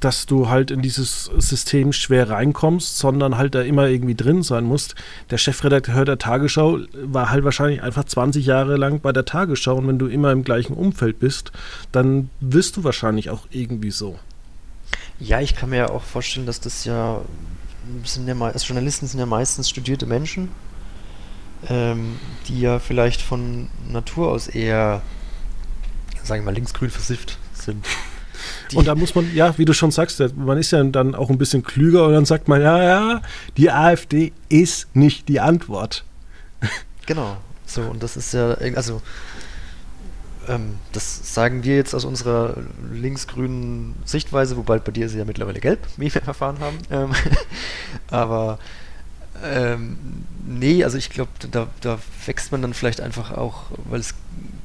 dass 0.00 0.26
du 0.26 0.48
halt 0.48 0.70
in 0.70 0.82
dieses 0.82 1.30
System 1.38 1.92
schwer 1.92 2.30
reinkommst, 2.30 2.98
sondern 2.98 3.36
halt 3.36 3.54
da 3.54 3.62
immer 3.62 3.88
irgendwie 3.88 4.14
drin 4.14 4.42
sein 4.42 4.64
musst. 4.64 4.94
Der 5.30 5.38
Chefredakteur 5.38 6.04
der 6.04 6.18
Tagesschau 6.18 6.78
war 7.04 7.30
halt 7.30 7.44
wahrscheinlich 7.44 7.82
einfach 7.82 8.04
20 8.04 8.46
Jahre 8.46 8.76
lang 8.76 9.00
bei 9.00 9.12
der 9.12 9.24
Tagesschau 9.24 9.76
und 9.76 9.88
wenn 9.88 9.98
du 9.98 10.06
immer 10.06 10.32
im 10.32 10.44
gleichen 10.44 10.74
Umfeld 10.74 11.18
bist, 11.18 11.52
dann 11.92 12.30
wirst 12.40 12.76
du 12.76 12.84
wahrscheinlich 12.84 13.30
auch 13.30 13.46
irgendwie 13.50 13.90
so. 13.90 14.18
Ja, 15.20 15.40
ich 15.40 15.56
kann 15.56 15.70
mir 15.70 15.76
ja 15.76 15.90
auch 15.90 16.04
vorstellen, 16.04 16.46
dass 16.46 16.60
das 16.60 16.84
ja, 16.84 17.20
sind 18.04 18.28
ja 18.28 18.40
als 18.40 18.66
Journalisten 18.66 19.06
sind 19.06 19.18
ja 19.18 19.26
meistens 19.26 19.68
studierte 19.68 20.06
Menschen, 20.06 20.48
ähm, 21.68 22.18
die 22.46 22.60
ja 22.60 22.78
vielleicht 22.78 23.20
von 23.20 23.68
Natur 23.88 24.30
aus 24.30 24.46
eher, 24.46 25.02
sagen 26.22 26.42
wir 26.42 26.46
mal, 26.46 26.54
linksgrün 26.54 26.90
versifft 26.90 27.38
sind. 27.52 27.84
Und 28.74 28.86
da 28.86 28.94
muss 28.94 29.14
man, 29.14 29.34
ja, 29.34 29.56
wie 29.58 29.64
du 29.64 29.72
schon 29.72 29.90
sagst, 29.90 30.22
man 30.36 30.58
ist 30.58 30.70
ja 30.70 30.82
dann 30.84 31.14
auch 31.14 31.30
ein 31.30 31.38
bisschen 31.38 31.62
klüger 31.62 32.06
und 32.06 32.12
dann 32.12 32.24
sagt 32.24 32.48
man, 32.48 32.60
ja, 32.60 32.82
ja, 32.82 33.22
die 33.56 33.70
AfD 33.70 34.32
ist 34.48 34.94
nicht 34.94 35.28
die 35.28 35.40
Antwort. 35.40 36.04
Genau, 37.06 37.38
so, 37.66 37.82
und 37.82 38.02
das 38.02 38.16
ist 38.16 38.34
ja, 38.34 38.52
also, 38.74 39.00
ähm, 40.48 40.78
das 40.92 41.34
sagen 41.34 41.64
wir 41.64 41.76
jetzt 41.76 41.94
aus 41.94 42.04
unserer 42.04 42.56
linksgrünen 42.92 43.94
Sichtweise, 44.04 44.56
wobei 44.56 44.78
bei 44.78 44.92
dir 44.92 45.06
ist 45.06 45.12
sie 45.12 45.18
ja 45.18 45.24
mittlerweile 45.24 45.60
gelb, 45.60 45.80
wie 45.96 46.12
wir 46.12 46.22
erfahren 46.22 46.58
haben. 46.60 46.78
Ähm, 46.90 47.10
aber 48.10 48.58
ähm, 49.44 49.96
nee, 50.46 50.82
also 50.84 50.98
ich 50.98 51.10
glaube, 51.10 51.30
da, 51.50 51.68
da 51.80 51.98
wächst 52.26 52.52
man 52.52 52.62
dann 52.62 52.74
vielleicht 52.74 53.00
einfach 53.00 53.32
auch, 53.32 53.64
weil 53.84 54.00
es 54.00 54.14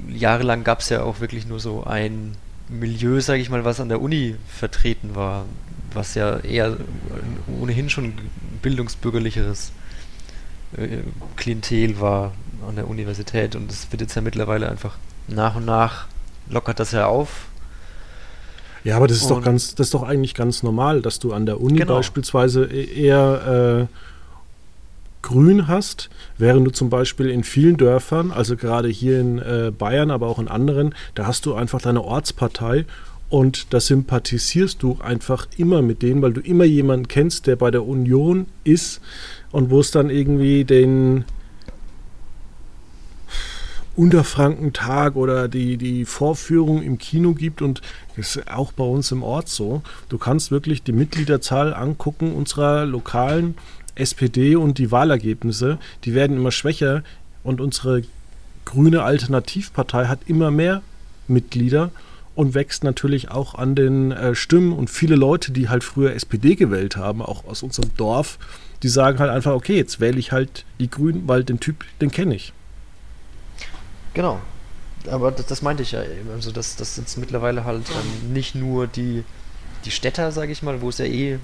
jahrelang 0.07 0.63
gab 0.63 0.79
es 0.79 0.89
ja 0.89 1.03
auch 1.03 1.19
wirklich 1.19 1.45
nur 1.45 1.59
so 1.59 1.83
ein 1.83 2.35
Milieu, 2.79 3.19
sage 3.21 3.41
ich 3.41 3.49
mal, 3.49 3.65
was 3.65 3.79
an 3.79 3.89
der 3.89 4.01
Uni 4.01 4.35
vertreten 4.47 5.15
war, 5.15 5.45
was 5.93 6.15
ja 6.15 6.39
eher 6.39 6.77
ohnehin 7.61 7.89
schon 7.89 8.13
bildungsbürgerlicheres 8.61 9.71
äh, 10.77 10.99
Klientel 11.35 11.99
war 11.99 12.33
an 12.67 12.75
der 12.75 12.87
Universität 12.87 13.55
und 13.55 13.71
es 13.71 13.91
wird 13.91 14.01
jetzt 14.01 14.15
ja 14.15 14.21
mittlerweile 14.21 14.69
einfach 14.69 14.97
nach 15.27 15.55
und 15.55 15.65
nach 15.65 16.07
lockert 16.49 16.79
das 16.79 16.91
ja 16.91 17.07
auf. 17.07 17.47
Ja, 18.83 18.97
aber 18.97 19.07
das 19.07 19.17
ist 19.17 19.31
und 19.31 19.37
doch 19.37 19.43
ganz, 19.43 19.75
das 19.75 19.87
ist 19.87 19.93
doch 19.93 20.03
eigentlich 20.03 20.33
ganz 20.33 20.61
normal, 20.61 21.01
dass 21.01 21.19
du 21.19 21.31
an 21.31 21.45
der 21.45 21.61
Uni 21.61 21.77
genau. 21.77 21.95
beispielsweise 21.95 22.65
e-, 22.65 23.05
eher 23.05 23.87
äh, 23.89 24.12
grün 25.23 25.67
hast, 25.67 26.11
während 26.37 26.67
du 26.67 26.71
zum 26.71 26.91
Beispiel 26.91 27.29
in 27.29 27.43
vielen 27.43 27.77
Dörfern, 27.77 28.31
also 28.31 28.55
gerade 28.55 28.89
hier 28.89 29.19
in 29.19 29.39
äh, 29.39 29.71
Bayern, 29.75 30.11
aber 30.11 30.27
auch 30.27 30.37
in 30.37 30.47
anderen, 30.47 30.93
da 31.15 31.25
hast 31.25 31.47
du 31.47 31.55
einfach 31.55 31.81
deine 31.81 32.03
Ortspartei 32.03 32.85
und 33.29 33.73
da 33.73 33.79
sympathisierst 33.79 34.83
du 34.83 34.99
einfach 35.01 35.47
immer 35.57 35.81
mit 35.81 36.03
denen, 36.03 36.21
weil 36.21 36.33
du 36.33 36.41
immer 36.41 36.65
jemanden 36.65 37.07
kennst, 37.07 37.47
der 37.47 37.55
bei 37.55 37.71
der 37.71 37.83
Union 37.83 38.45
ist 38.63 39.01
und 39.51 39.71
wo 39.71 39.79
es 39.79 39.89
dann 39.89 40.11
irgendwie 40.11 40.65
den 40.65 41.25
Unterfrankentag 43.95 45.15
oder 45.15 45.47
die, 45.47 45.77
die 45.77 46.05
Vorführung 46.05 46.81
im 46.81 46.97
Kino 46.97 47.33
gibt 47.33 47.61
und 47.61 47.81
das 48.15 48.35
ist 48.35 48.51
auch 48.51 48.71
bei 48.71 48.83
uns 48.83 49.11
im 49.11 49.23
Ort 49.23 49.49
so. 49.49 49.81
Du 50.09 50.17
kannst 50.17 50.51
wirklich 50.51 50.83
die 50.83 50.91
Mitgliederzahl 50.91 51.73
angucken 51.73 52.33
unserer 52.33 52.85
lokalen 52.85 53.55
SPD 53.95 54.55
und 54.55 54.77
die 54.77 54.91
Wahlergebnisse, 54.91 55.77
die 56.03 56.13
werden 56.13 56.37
immer 56.37 56.51
schwächer 56.51 57.03
und 57.43 57.61
unsere 57.61 58.03
grüne 58.65 59.03
Alternativpartei 59.03 60.05
hat 60.05 60.19
immer 60.27 60.51
mehr 60.51 60.81
Mitglieder 61.27 61.91
und 62.35 62.55
wächst 62.55 62.83
natürlich 62.83 63.29
auch 63.29 63.55
an 63.55 63.75
den 63.75 64.11
äh, 64.11 64.35
Stimmen 64.35 64.73
und 64.73 64.89
viele 64.89 65.15
Leute, 65.15 65.51
die 65.51 65.69
halt 65.69 65.83
früher 65.83 66.13
SPD 66.13 66.55
gewählt 66.55 66.97
haben, 66.97 67.21
auch 67.21 67.45
aus 67.45 67.61
unserem 67.61 67.91
Dorf, 67.95 68.39
die 68.81 68.89
sagen 68.89 69.19
halt 69.19 69.29
einfach, 69.29 69.53
okay, 69.53 69.77
jetzt 69.77 69.99
wähle 69.99 70.17
ich 70.17 70.31
halt 70.31 70.65
die 70.79 70.89
Grünen, 70.89 71.27
weil 71.27 71.43
den 71.43 71.59
Typ, 71.59 71.85
den 72.01 72.11
kenne 72.11 72.35
ich. 72.35 72.53
Genau. 74.13 74.39
Aber 75.09 75.31
das, 75.31 75.45
das, 75.47 75.61
meinte 75.61 75.83
ich 75.83 75.91
ja 75.91 76.01
eben. 76.01 76.29
Also 76.31 76.51
das, 76.51 76.75
das 76.75 76.95
sind 76.95 77.17
mittlerweile 77.17 77.65
halt 77.65 77.89
ähm, 77.89 78.33
nicht 78.33 78.55
nur 78.55 78.87
die, 78.87 79.23
die 79.85 79.91
Städter, 79.91 80.31
sage 80.31 80.51
ich 80.51 80.63
mal, 80.63 80.81
wo 80.81 80.89
es 80.89 80.97
ja 80.97 81.05
eh 81.05 81.39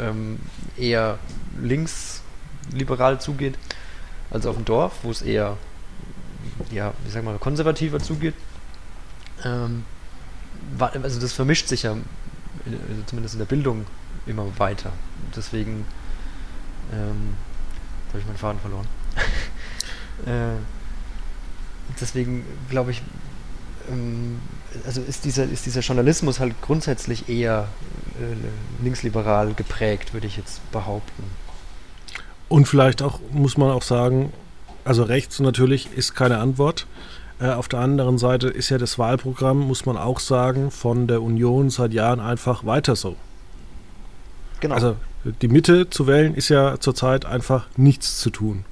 ähm, 0.00 0.38
eher 0.76 1.18
linksliberal 1.62 3.20
zugeht, 3.20 3.58
als 4.30 4.46
auf 4.46 4.56
dem 4.56 4.64
Dorf, 4.64 4.92
wo 5.02 5.10
es 5.10 5.22
eher, 5.22 5.56
ja, 6.70 6.92
wie 7.04 7.10
sag 7.10 7.24
mal, 7.24 7.38
konservativer 7.38 8.00
zugeht. 8.00 8.34
Ähm, 9.44 9.84
also 10.78 11.20
das 11.20 11.32
vermischt 11.32 11.68
sich 11.68 11.84
ja, 11.84 11.92
also 11.92 13.02
zumindest 13.06 13.34
in 13.34 13.38
der 13.38 13.46
Bildung, 13.46 13.86
immer 14.26 14.46
weiter. 14.58 14.92
Deswegen 15.34 15.86
ähm, 16.92 17.34
habe 18.08 18.18
ich 18.18 18.26
meinen 18.26 18.38
Faden 18.38 18.60
verloren. 18.60 18.86
äh, 20.26 20.58
deswegen 22.00 22.44
glaube 22.68 22.90
ich, 22.90 23.02
ähm, 23.90 24.40
also 24.84 25.00
ist 25.00 25.24
dieser, 25.24 25.44
ist 25.44 25.66
dieser 25.66 25.80
Journalismus 25.80 26.40
halt 26.40 26.60
grundsätzlich 26.60 27.28
eher 27.28 27.68
äh, 28.20 28.82
linksliberal 28.82 29.54
geprägt, 29.54 30.12
würde 30.12 30.26
ich 30.26 30.36
jetzt 30.36 30.68
behaupten. 30.72 31.24
Und 32.48 32.66
vielleicht 32.68 33.02
auch, 33.02 33.20
muss 33.32 33.56
man 33.56 33.70
auch 33.70 33.82
sagen, 33.82 34.32
also 34.84 35.02
rechts 35.02 35.40
natürlich 35.40 35.92
ist 35.96 36.14
keine 36.14 36.38
Antwort. 36.38 36.86
Äh, 37.40 37.50
auf 37.50 37.68
der 37.68 37.80
anderen 37.80 38.18
Seite 38.18 38.48
ist 38.48 38.70
ja 38.70 38.78
das 38.78 38.98
Wahlprogramm, 38.98 39.58
muss 39.58 39.84
man 39.84 39.96
auch 39.96 40.20
sagen, 40.20 40.70
von 40.70 41.06
der 41.06 41.22
Union 41.22 41.70
seit 41.70 41.92
Jahren 41.92 42.20
einfach 42.20 42.64
weiter 42.64 42.96
so. 42.96 43.16
Genau. 44.60 44.74
Also 44.74 44.96
die 45.42 45.48
Mitte 45.48 45.90
zu 45.90 46.06
wählen 46.06 46.34
ist 46.34 46.48
ja 46.48 46.78
zurzeit 46.78 47.26
einfach 47.26 47.66
nichts 47.76 48.20
zu 48.20 48.30
tun. 48.30 48.64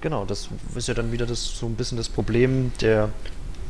Genau, 0.00 0.24
das 0.24 0.48
ist 0.74 0.88
ja 0.88 0.94
dann 0.94 1.12
wieder 1.12 1.26
das, 1.26 1.58
so 1.58 1.66
ein 1.66 1.76
bisschen 1.76 1.96
das 1.96 2.08
Problem 2.08 2.72
der 2.80 3.08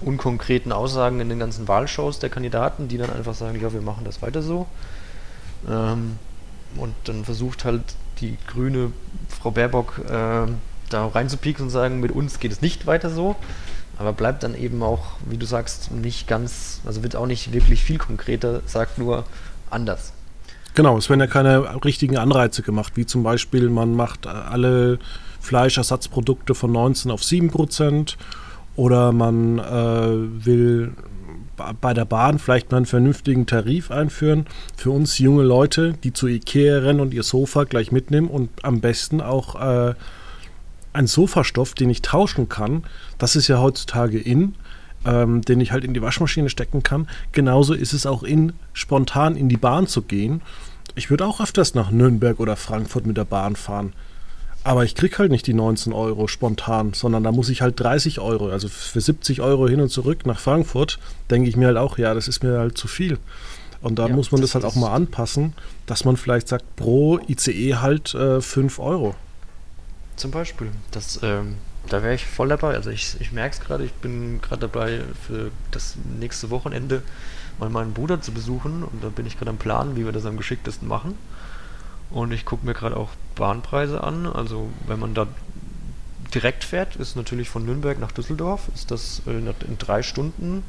unkonkreten 0.00 0.72
Aussagen 0.72 1.20
in 1.20 1.28
den 1.28 1.38
ganzen 1.38 1.68
Wahlshows 1.68 2.18
der 2.18 2.30
Kandidaten, 2.30 2.88
die 2.88 2.96
dann 2.96 3.10
einfach 3.10 3.34
sagen, 3.34 3.60
ja, 3.60 3.72
wir 3.72 3.82
machen 3.82 4.04
das 4.04 4.22
weiter 4.22 4.42
so. 4.42 4.66
Ähm, 5.68 6.18
und 6.76 6.94
dann 7.04 7.24
versucht 7.24 7.64
halt 7.64 7.82
die 8.20 8.36
grüne 8.46 8.92
Frau 9.28 9.50
Baerbock 9.50 10.00
äh, 10.06 10.46
da 10.90 11.06
reinzupieken 11.06 11.64
und 11.64 11.70
sagen, 11.70 12.00
mit 12.00 12.12
uns 12.12 12.38
geht 12.38 12.52
es 12.52 12.62
nicht 12.62 12.86
weiter 12.86 13.10
so. 13.10 13.36
Aber 13.98 14.12
bleibt 14.12 14.42
dann 14.42 14.54
eben 14.54 14.82
auch, 14.82 15.16
wie 15.28 15.36
du 15.36 15.46
sagst, 15.46 15.90
nicht 15.90 16.26
ganz, 16.26 16.80
also 16.84 17.02
wird 17.02 17.14
auch 17.14 17.26
nicht 17.26 17.52
wirklich 17.52 17.84
viel 17.84 17.98
konkreter, 17.98 18.62
sagt 18.66 18.98
nur 18.98 19.24
anders. 19.70 20.12
Genau, 20.74 20.96
es 20.96 21.10
werden 21.10 21.20
ja 21.20 21.26
keine 21.26 21.84
richtigen 21.84 22.16
Anreize 22.16 22.62
gemacht, 22.62 22.94
wie 22.96 23.04
zum 23.04 23.22
Beispiel, 23.22 23.68
man 23.68 23.94
macht 23.94 24.26
alle 24.26 24.98
Fleischersatzprodukte 25.40 26.54
von 26.54 26.72
19 26.72 27.10
auf 27.10 27.22
7 27.22 27.50
Prozent 27.50 28.16
oder 28.74 29.12
man 29.12 29.58
äh, 29.58 30.44
will 30.44 30.92
bei 31.56 31.94
der 31.94 32.04
Bahn 32.04 32.38
vielleicht 32.38 32.70
mal 32.70 32.78
einen 32.78 32.86
vernünftigen 32.86 33.46
Tarif 33.46 33.90
einführen. 33.90 34.46
Für 34.76 34.90
uns 34.90 35.18
junge 35.18 35.42
Leute, 35.42 35.94
die 36.02 36.12
zu 36.12 36.26
Ikea 36.26 36.78
rennen 36.78 37.00
und 37.00 37.14
ihr 37.14 37.22
Sofa 37.22 37.64
gleich 37.64 37.92
mitnehmen 37.92 38.28
und 38.28 38.50
am 38.62 38.80
besten 38.80 39.20
auch 39.20 39.54
äh, 39.60 39.94
ein 40.92 41.06
Sofastoff, 41.06 41.74
den 41.74 41.90
ich 41.90 42.02
tauschen 42.02 42.48
kann. 42.48 42.84
Das 43.18 43.36
ist 43.36 43.48
ja 43.48 43.60
heutzutage 43.60 44.18
in, 44.18 44.54
ähm, 45.04 45.42
den 45.42 45.60
ich 45.60 45.72
halt 45.72 45.84
in 45.84 45.94
die 45.94 46.02
Waschmaschine 46.02 46.48
stecken 46.48 46.82
kann. 46.82 47.08
Genauso 47.32 47.74
ist 47.74 47.92
es 47.92 48.06
auch 48.06 48.22
in, 48.22 48.52
spontan 48.72 49.36
in 49.36 49.48
die 49.48 49.56
Bahn 49.56 49.86
zu 49.86 50.02
gehen. 50.02 50.42
Ich 50.94 51.10
würde 51.10 51.26
auch 51.26 51.40
öfters 51.40 51.74
nach 51.74 51.90
Nürnberg 51.90 52.40
oder 52.40 52.56
Frankfurt 52.56 53.06
mit 53.06 53.16
der 53.16 53.24
Bahn 53.24 53.56
fahren. 53.56 53.92
Aber 54.64 54.84
ich 54.84 54.94
kriege 54.94 55.18
halt 55.18 55.30
nicht 55.30 55.46
die 55.46 55.54
19 55.54 55.92
Euro 55.92 56.28
spontan, 56.28 56.92
sondern 56.94 57.24
da 57.24 57.32
muss 57.32 57.48
ich 57.48 57.62
halt 57.62 57.80
30 57.80 58.20
Euro, 58.20 58.48
also 58.48 58.68
für 58.68 59.00
70 59.00 59.40
Euro 59.40 59.68
hin 59.68 59.80
und 59.80 59.88
zurück 59.88 60.24
nach 60.24 60.38
Frankfurt, 60.38 60.98
denke 61.30 61.48
ich 61.48 61.56
mir 61.56 61.66
halt 61.66 61.78
auch, 61.78 61.98
ja, 61.98 62.14
das 62.14 62.28
ist 62.28 62.44
mir 62.44 62.58
halt 62.58 62.78
zu 62.78 62.86
viel. 62.86 63.18
Und 63.80 63.98
da 63.98 64.06
ja, 64.06 64.14
muss 64.14 64.30
man 64.30 64.40
das, 64.40 64.52
das 64.52 64.62
halt 64.62 64.64
auch 64.64 64.76
mal 64.76 64.92
anpassen, 64.92 65.54
dass 65.86 66.04
man 66.04 66.16
vielleicht 66.16 66.46
sagt, 66.46 66.76
pro 66.76 67.18
ICE 67.28 67.76
halt 67.76 68.14
äh, 68.14 68.40
5 68.40 68.78
Euro. 68.78 69.16
Zum 70.14 70.30
Beispiel. 70.30 70.68
Das, 70.92 71.18
ähm, 71.24 71.56
da 71.88 72.02
wäre 72.04 72.14
ich 72.14 72.24
voll 72.24 72.48
dabei. 72.48 72.74
Also 72.74 72.90
ich, 72.90 73.16
ich 73.18 73.32
merke 73.32 73.56
es 73.56 73.60
gerade, 73.60 73.84
ich 73.84 73.92
bin 73.94 74.40
gerade 74.40 74.60
dabei, 74.60 75.00
für 75.26 75.50
das 75.72 75.96
nächste 76.20 76.50
Wochenende 76.50 77.02
mal 77.58 77.68
meinen 77.68 77.92
Bruder 77.92 78.20
zu 78.20 78.32
besuchen 78.32 78.84
und 78.84 79.02
da 79.02 79.08
bin 79.08 79.26
ich 79.26 79.36
gerade 79.36 79.50
am 79.50 79.56
Plan, 79.56 79.96
wie 79.96 80.04
wir 80.04 80.12
das 80.12 80.26
am 80.26 80.36
geschicktesten 80.36 80.86
machen. 80.86 81.18
Und 82.12 82.32
ich 82.32 82.44
gucke 82.44 82.66
mir 82.66 82.74
gerade 82.74 82.96
auch 82.96 83.10
Bahnpreise 83.34 84.02
an. 84.04 84.26
Also 84.26 84.68
wenn 84.86 85.00
man 85.00 85.14
da 85.14 85.26
direkt 86.34 86.64
fährt, 86.64 86.96
ist 86.96 87.16
natürlich 87.16 87.48
von 87.48 87.64
Nürnberg 87.64 87.98
nach 87.98 88.12
Düsseldorf, 88.12 88.68
ist 88.74 88.90
das 88.90 89.22
in 89.26 89.78
drei 89.78 90.02
Stunden 90.02 90.62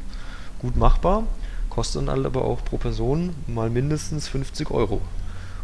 gut 0.59 0.75
machbar. 0.75 1.27
Kostet 1.69 2.07
dann 2.07 2.25
aber 2.25 2.45
auch 2.45 2.63
pro 2.63 2.77
Person 2.77 3.35
mal 3.47 3.69
mindestens 3.69 4.27
50 4.27 4.71
Euro. 4.71 5.01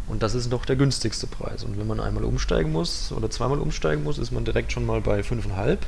Und 0.08 0.22
das 0.22 0.34
ist 0.34 0.50
noch 0.50 0.64
der 0.64 0.76
günstigste 0.76 1.26
Preis. 1.26 1.62
Und 1.62 1.78
wenn 1.78 1.86
man 1.86 2.00
einmal 2.00 2.24
umsteigen 2.24 2.72
muss 2.72 3.12
oder 3.12 3.30
zweimal 3.30 3.60
umsteigen 3.60 4.02
muss, 4.02 4.18
ist 4.18 4.32
man 4.32 4.44
direkt 4.44 4.72
schon 4.72 4.84
mal 4.84 5.00
bei 5.00 5.20
5,5 5.20 5.78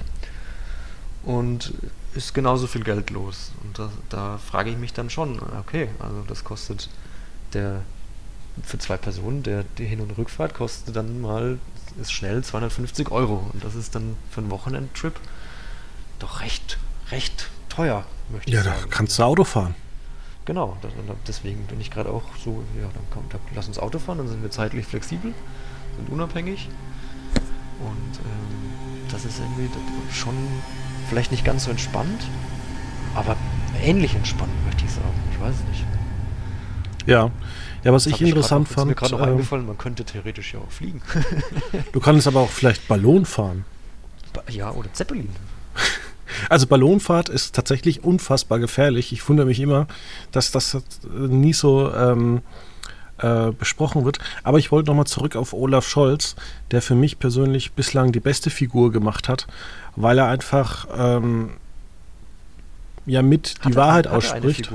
und 1.25 1.75
ist 2.15 2.35
genauso 2.35 2.67
viel 2.67 2.85
Geld 2.85 3.11
los. 3.11 3.53
Und 3.65 3.79
da, 3.79 3.91
da 4.11 4.39
frage 4.39 4.71
ich 4.71 4.77
mich 4.77 4.93
dann 4.93 5.11
schon, 5.11 5.41
okay, 5.59 5.89
also 5.99 6.23
das 6.29 6.45
kostet 6.45 6.89
der 7.53 7.83
für 8.63 8.79
zwei 8.79 8.97
Personen, 8.97 9.43
der, 9.43 9.65
die 9.79 9.87
Hin- 9.87 10.01
und 10.01 10.17
Rückfahrt 10.19 10.55
kostet 10.55 10.95
dann 10.95 11.21
mal, 11.21 11.59
ist 12.01 12.13
schnell 12.13 12.43
250 12.43 13.11
Euro. 13.11 13.49
Und 13.53 13.65
das 13.65 13.75
ist 13.75 13.95
dann 13.95 14.17
für 14.31 14.41
einen 14.41 14.51
Wochenendtrip 14.51 15.15
doch 16.19 16.41
recht, 16.41 16.79
recht 17.11 17.49
teuer, 17.69 18.05
möchte 18.31 18.51
ich 18.51 18.55
ja, 18.55 18.63
sagen. 18.63 18.77
Ja, 18.77 18.85
da 18.85 18.89
kannst 18.91 19.19
du 19.19 19.23
Auto 19.23 19.45
fahren. 19.45 19.75
Genau, 20.45 20.77
das, 20.83 20.91
deswegen 21.27 21.67
bin 21.67 21.81
ich 21.81 21.91
gerade 21.91 22.11
auch 22.11 22.25
so, 22.45 22.65
ja, 22.81 22.89
dann 22.93 23.11
kommt, 23.11 23.33
lass 23.55 23.69
uns 23.69 23.79
Auto 23.79 23.99
fahren, 23.99 24.19
dann 24.19 24.29
sind 24.29 24.43
wir 24.43 24.51
zeitlich 24.51 24.87
flexibel, 24.87 25.33
sind 25.97 26.09
unabhängig. 26.11 26.69
Und 27.81 28.19
ähm, 28.19 29.07
das 29.11 29.25
ist 29.25 29.39
irgendwie 29.39 29.69
schon 30.13 30.35
vielleicht 31.09 31.31
nicht 31.31 31.45
ganz 31.45 31.65
so 31.65 31.71
entspannt, 31.71 32.27
aber 33.15 33.37
ähnlich 33.83 34.15
entspannt, 34.15 34.53
möchte 34.67 34.85
ich 34.85 34.91
sagen. 34.91 35.15
Ich 35.33 35.41
weiß 35.41 35.55
es 35.55 35.69
nicht. 35.69 35.85
Ja, 37.07 37.31
ja, 37.85 37.93
was 37.93 38.05
das 38.05 38.15
ich 38.15 38.23
interessant 38.23 38.69
noch, 38.69 38.75
fand. 38.75 38.89
Mir 38.89 38.95
gerade 38.95 39.13
noch 39.13 39.21
ähm, 39.21 39.29
eingefallen, 39.31 39.67
man 39.67 39.79
könnte 39.79 40.05
theoretisch 40.05 40.55
ja 40.55 40.61
auch 40.61 40.71
fliegen. 40.71 41.03
du 41.93 42.01
kannst 42.01 42.27
aber 42.27 42.41
auch 42.41 42.51
vielleicht 42.51 42.89
Ballon 42.89 43.25
fahren. 43.25 43.65
Ja, 44.49 44.71
oder 44.71 44.93
Zeppelin. 44.93 45.29
Also 46.49 46.67
Ballonfahrt 46.67 47.29
ist 47.29 47.55
tatsächlich 47.55 48.05
unfassbar 48.05 48.59
gefährlich. 48.59 49.13
Ich 49.13 49.29
wundere 49.29 49.47
mich 49.47 49.61
immer, 49.61 49.87
dass 50.31 50.51
das 50.51 50.79
nie 51.13 51.53
so 51.53 51.93
ähm, 51.93 52.41
äh, 53.19 53.53
besprochen 53.53 54.05
wird. 54.05 54.19
Aber 54.43 54.59
ich 54.59 54.73
wollte 54.73 54.91
nochmal 54.91 55.07
zurück 55.07 55.37
auf 55.37 55.53
Olaf 55.53 55.87
Scholz, 55.87 56.35
der 56.71 56.83
für 56.83 56.95
mich 56.95 57.19
persönlich 57.19 57.73
bislang 57.73 58.13
die 58.13 58.21
beste 58.21 58.51
Figur 58.51 58.93
gemacht 58.93 59.29
hat, 59.29 59.47
weil 59.95 60.19
er 60.19 60.29
einfach 60.29 60.87
ähm, 60.97 61.51
ja 63.07 63.23
mit 63.23 63.57
hat 63.61 63.65
die 63.67 63.73
er, 63.73 63.77
Wahrheit 63.77 64.07
ausspricht. 64.07 64.73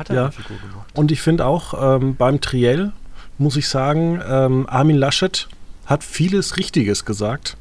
Hat 0.00 0.08
er 0.08 0.16
ja. 0.16 0.22
eine 0.22 0.32
Figur 0.32 0.56
gemacht. 0.56 0.88
Und 0.94 1.12
ich 1.12 1.20
finde 1.20 1.44
auch 1.44 1.74
ähm, 1.96 2.16
beim 2.16 2.40
Triell, 2.40 2.92
muss 3.36 3.56
ich 3.56 3.68
sagen, 3.68 4.20
ähm, 4.26 4.66
Armin 4.68 4.96
Laschet 4.96 5.46
hat 5.84 6.02
vieles 6.02 6.56
Richtiges 6.56 7.04
gesagt, 7.04 7.56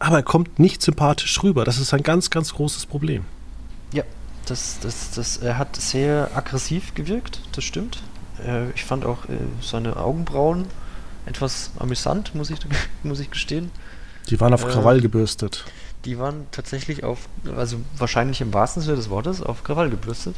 aber 0.00 0.16
er 0.16 0.22
kommt 0.22 0.58
nicht 0.58 0.82
sympathisch 0.82 1.42
rüber. 1.42 1.64
Das 1.64 1.78
ist 1.78 1.94
ein 1.94 2.02
ganz, 2.02 2.30
ganz 2.30 2.52
großes 2.54 2.86
Problem. 2.86 3.24
Ja, 3.92 4.02
das, 4.46 4.78
das, 4.80 5.12
das, 5.12 5.36
er 5.36 5.58
hat 5.58 5.76
sehr 5.76 6.30
aggressiv 6.34 6.94
gewirkt, 6.94 7.40
das 7.52 7.62
stimmt. 7.64 8.02
Äh, 8.44 8.70
ich 8.70 8.84
fand 8.84 9.04
auch 9.04 9.26
äh, 9.26 9.38
seine 9.60 9.96
Augenbrauen 9.96 10.66
etwas 11.24 11.70
amüsant, 11.78 12.34
muss 12.34 12.50
ich, 12.50 12.58
muss 13.04 13.20
ich 13.20 13.30
gestehen. 13.30 13.70
Die 14.28 14.40
waren 14.40 14.52
auf 14.52 14.64
äh, 14.64 14.68
Krawall 14.68 15.00
gebürstet. 15.00 15.64
Die 16.04 16.18
waren 16.18 16.46
tatsächlich 16.50 17.04
auf, 17.04 17.28
also 17.56 17.78
wahrscheinlich 17.96 18.40
im 18.40 18.52
wahrsten 18.54 18.82
Sinne 18.82 18.96
des 18.96 19.10
Wortes, 19.10 19.42
auf 19.42 19.64
Krawall 19.64 19.90
gebürstet. 19.90 20.34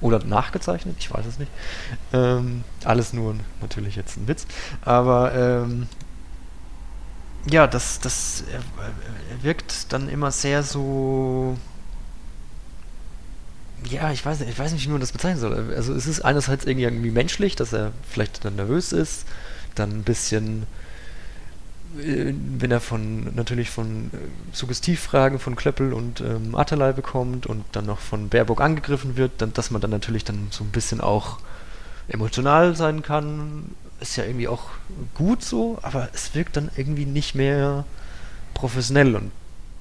Oder 0.00 0.22
nachgezeichnet, 0.24 0.96
ich 0.98 1.12
weiß 1.12 1.24
es 1.26 1.38
nicht. 1.38 1.50
Ähm, 2.12 2.64
alles 2.84 3.12
nur 3.12 3.34
natürlich 3.60 3.96
jetzt 3.96 4.16
ein 4.16 4.28
Witz. 4.28 4.46
Aber 4.82 5.34
ähm, 5.34 5.86
ja, 7.48 7.66
das, 7.66 8.00
das 8.00 8.44
er, 8.52 8.58
er 8.58 9.42
wirkt 9.42 9.92
dann 9.92 10.08
immer 10.08 10.30
sehr 10.30 10.62
so. 10.62 11.56
Ja, 13.88 14.10
ich 14.10 14.24
weiß 14.24 14.40
nicht, 14.40 14.50
ich 14.50 14.58
weiß 14.58 14.72
nicht, 14.72 14.86
wie 14.86 14.90
man 14.90 15.00
das 15.00 15.12
bezeichnen 15.12 15.40
soll. 15.40 15.74
Also 15.74 15.94
es 15.94 16.06
ist 16.06 16.22
einerseits 16.22 16.64
irgendwie 16.64 17.10
menschlich, 17.10 17.56
dass 17.56 17.72
er 17.72 17.92
vielleicht 18.10 18.44
dann 18.44 18.56
nervös 18.56 18.92
ist, 18.92 19.26
dann 19.76 19.90
ein 19.90 20.02
bisschen 20.02 20.62
äh, 20.62 20.85
wenn 21.94 22.70
er 22.70 22.80
von 22.80 23.34
natürlich 23.34 23.70
von 23.70 24.10
äh, 24.12 24.18
Suggestivfragen 24.52 25.38
von 25.38 25.56
Klöppel 25.56 25.92
und 25.92 26.20
ähm, 26.20 26.54
Atterlei 26.54 26.92
bekommt 26.92 27.46
und 27.46 27.64
dann 27.72 27.86
noch 27.86 28.00
von 28.00 28.28
Baerbock 28.28 28.60
angegriffen 28.60 29.16
wird, 29.16 29.32
dann, 29.38 29.52
dass 29.52 29.70
man 29.70 29.80
dann 29.80 29.90
natürlich 29.90 30.24
dann 30.24 30.48
so 30.50 30.64
ein 30.64 30.70
bisschen 30.70 31.00
auch 31.00 31.38
emotional 32.08 32.76
sein 32.76 33.02
kann, 33.02 33.70
ist 34.00 34.16
ja 34.16 34.24
irgendwie 34.24 34.48
auch 34.48 34.64
gut 35.14 35.42
so, 35.42 35.78
aber 35.82 36.08
es 36.12 36.34
wirkt 36.34 36.56
dann 36.56 36.70
irgendwie 36.76 37.06
nicht 37.06 37.34
mehr 37.34 37.84
professionell 38.54 39.16
und 39.16 39.30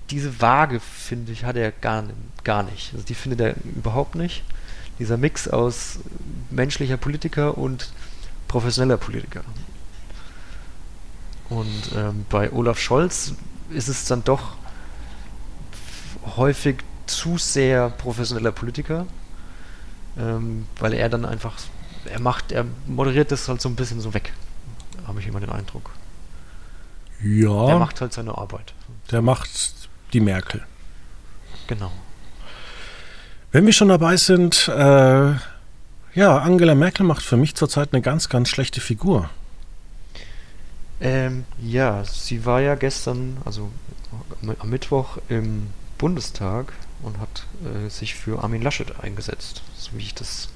diese 0.10 0.42
Waage, 0.42 0.80
finde 0.80 1.32
ich, 1.32 1.46
hat 1.46 1.56
er 1.56 1.72
gar, 1.72 2.04
gar 2.44 2.64
nicht. 2.64 2.94
Also 2.94 3.06
die 3.06 3.16
findet 3.16 3.40
er 3.42 3.56
überhaupt 3.64 4.16
nicht. 4.16 4.44
Dieser 5.00 5.18
Mix 5.18 5.48
aus 5.48 6.00
menschlicher 6.52 6.98
Politiker 6.98 7.58
und 7.58 7.92
professioneller 8.48 8.98
Politiker. 8.98 9.44
Und 11.50 11.92
ähm, 11.96 12.26
bei 12.30 12.52
Olaf 12.52 12.80
Scholz 12.80 13.34
ist 13.70 13.88
es 13.88 14.06
dann 14.06 14.24
doch 14.24 14.56
häufig 16.38 16.78
zu 17.06 17.38
sehr 17.38 17.90
professioneller 17.90 18.52
Politiker, 18.52 19.06
ähm, 20.18 20.68
weil 20.80 20.94
er 20.94 21.10
dann 21.10 21.26
einfach, 21.26 21.54
er 22.06 22.20
macht, 22.20 22.52
er 22.52 22.66
moderiert 22.88 23.32
das 23.32 23.48
halt 23.48 23.62
so 23.62 23.70
ein 23.70 23.76
bisschen 23.76 24.02
so 24.02 24.14
weg, 24.14 24.34
habe 25.08 25.20
ich 25.20 25.28
immer 25.28 25.40
den 25.40 25.52
Eindruck. 25.52 25.92
Ja. 27.24 27.70
Er 27.70 27.80
macht 27.80 28.02
halt 28.02 28.14
seine 28.14 28.38
Arbeit. 28.38 28.74
Der 29.12 29.22
macht 29.22 29.50
die 30.14 30.20
Merkel. 30.20 30.64
Genau. 31.68 31.92
Wenn 33.52 33.66
wir 33.66 33.74
schon 33.74 33.88
dabei 33.88 34.18
sind, 34.18 34.68
äh, 34.68 35.34
ja, 36.16 36.38
Angela 36.38 36.76
Merkel 36.76 37.06
macht 37.06 37.24
für 37.24 37.38
mich 37.38 37.56
zurzeit 37.56 37.90
eine 37.94 38.02
ganz, 38.02 38.30
ganz 38.30 38.50
schlechte 38.50 38.82
Figur. 38.82 39.30
Ähm, 41.06 41.46
ja, 41.62 42.04
sie 42.04 42.46
war 42.46 42.62
ja 42.62 42.74
gestern, 42.74 43.38
also 43.46 43.70
am 44.58 44.70
Mittwoch 44.72 45.20
im 45.30 45.68
Bundestag 46.00 46.74
und 47.04 47.20
hat 47.20 47.46
äh, 47.64 47.90
sich 47.90 48.16
für 48.16 48.44
Armin 48.44 48.64
Laschet 48.64 48.88
eingesetzt, 49.00 49.62
so 49.78 49.92
wie 49.94 50.02
ich 50.02 50.16
das 50.16 50.50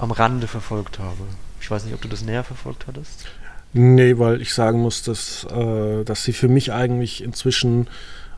am 0.00 0.10
Rande 0.10 0.48
verfolgt 0.48 0.98
habe. 0.98 1.22
Ich 1.60 1.70
weiß 1.70 1.84
nicht, 1.84 1.94
ob 1.94 2.00
du 2.00 2.08
das 2.08 2.22
näher 2.22 2.42
verfolgt 2.42 2.88
hattest. 2.88 3.26
Nee, 3.72 4.18
weil 4.18 4.42
ich 4.42 4.54
sagen 4.54 4.80
muss, 4.80 5.04
dass, 5.04 5.44
äh, 5.44 6.02
dass 6.02 6.24
sie 6.24 6.32
für 6.32 6.48
mich 6.48 6.72
eigentlich 6.72 7.22
inzwischen 7.22 7.86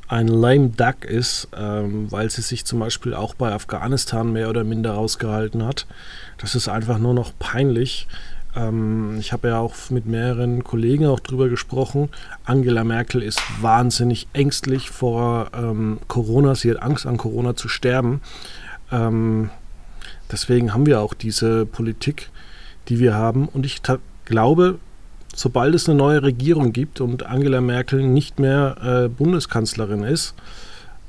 ein 0.08 0.28
lame 0.28 0.68
duck 0.68 1.06
ist, 1.06 1.48
ähm, 1.56 2.12
weil 2.12 2.28
sie 2.28 2.42
sich 2.42 2.66
zum 2.66 2.80
Beispiel 2.80 3.14
auch 3.14 3.32
bei 3.32 3.50
Afghanistan 3.52 4.30
mehr 4.30 4.50
oder 4.50 4.64
minder 4.64 4.92
rausgehalten 4.92 5.64
hat. 5.64 5.86
Das 6.36 6.54
ist 6.54 6.68
einfach 6.68 6.98
nur 6.98 7.14
noch 7.14 7.32
peinlich. 7.38 8.06
Ähm, 8.54 9.16
ich 9.18 9.32
habe 9.32 9.48
ja 9.48 9.58
auch 9.58 9.74
mit 9.90 10.06
mehreren 10.06 10.64
Kollegen 10.64 11.06
auch 11.06 11.20
drüber 11.20 11.48
gesprochen. 11.48 12.08
Angela 12.44 12.84
Merkel 12.84 13.22
ist 13.22 13.40
wahnsinnig 13.60 14.28
ängstlich 14.32 14.90
vor 14.90 15.48
ähm, 15.54 15.98
Corona. 16.08 16.54
Sie 16.54 16.70
hat 16.70 16.82
Angst 16.82 17.06
an 17.06 17.16
Corona 17.16 17.56
zu 17.56 17.68
sterben. 17.68 18.20
Ähm, 18.90 19.50
deswegen 20.30 20.74
haben 20.74 20.86
wir 20.86 21.00
auch 21.00 21.14
diese 21.14 21.66
Politik, 21.66 22.30
die 22.88 22.98
wir 22.98 23.14
haben. 23.14 23.48
Und 23.48 23.64
ich 23.64 23.80
glaube, 24.24 24.78
sobald 25.34 25.74
es 25.74 25.88
eine 25.88 25.96
neue 25.96 26.22
Regierung 26.22 26.72
gibt 26.72 27.00
und 27.00 27.24
Angela 27.24 27.60
Merkel 27.60 28.02
nicht 28.02 28.38
mehr 28.38 28.76
äh, 28.82 29.08
Bundeskanzlerin 29.08 30.02
ist, 30.02 30.34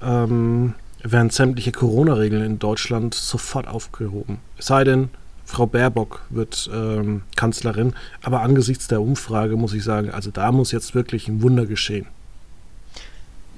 ähm, 0.01 0.75
werden 1.03 1.29
sämtliche 1.29 1.73
Corona-Regeln 1.73 2.43
in 2.43 2.59
Deutschland 2.59 3.13
sofort 3.13 3.67
aufgehoben. 3.67 4.39
Es 4.57 4.67
sei 4.67 4.85
denn, 4.85 5.09
Frau 5.45 5.65
Baerbock 5.65 6.21
wird 6.29 6.69
ähm, 6.73 7.23
Kanzlerin. 7.35 7.93
Aber 8.21 8.41
angesichts 8.41 8.87
der 8.87 9.01
Umfrage 9.01 9.55
muss 9.55 9.73
ich 9.73 9.83
sagen, 9.83 10.09
also 10.09 10.31
da 10.31 10.51
muss 10.51 10.71
jetzt 10.71 10.95
wirklich 10.95 11.27
ein 11.27 11.41
Wunder 11.41 11.65
geschehen. 11.65 12.07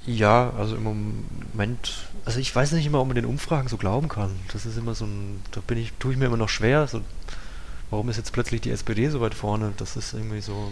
Ja, 0.06 0.52
also 0.56 0.76
im 0.76 0.84
Moment, 0.84 1.94
also 2.24 2.38
ich 2.38 2.54
weiß 2.54 2.72
nicht 2.72 2.86
immer, 2.86 3.00
ob 3.00 3.08
man 3.08 3.16
den 3.16 3.24
Umfragen 3.24 3.68
so 3.68 3.76
glauben 3.76 4.08
kann. 4.08 4.30
Das 4.52 4.64
ist 4.64 4.78
immer 4.78 4.94
so 4.94 5.04
ein, 5.04 5.40
da 5.50 5.60
bin 5.66 5.78
ich, 5.78 5.92
tue 5.98 6.12
ich 6.12 6.18
mir 6.18 6.26
immer 6.26 6.36
noch 6.36 6.48
schwer. 6.48 6.86
So, 6.86 7.00
warum 7.90 8.08
ist 8.08 8.16
jetzt 8.16 8.32
plötzlich 8.32 8.60
die 8.60 8.70
SPD 8.70 9.08
so 9.08 9.20
weit 9.20 9.34
vorne? 9.34 9.72
Das 9.76 9.96
ist 9.96 10.14
irgendwie 10.14 10.40
so. 10.40 10.70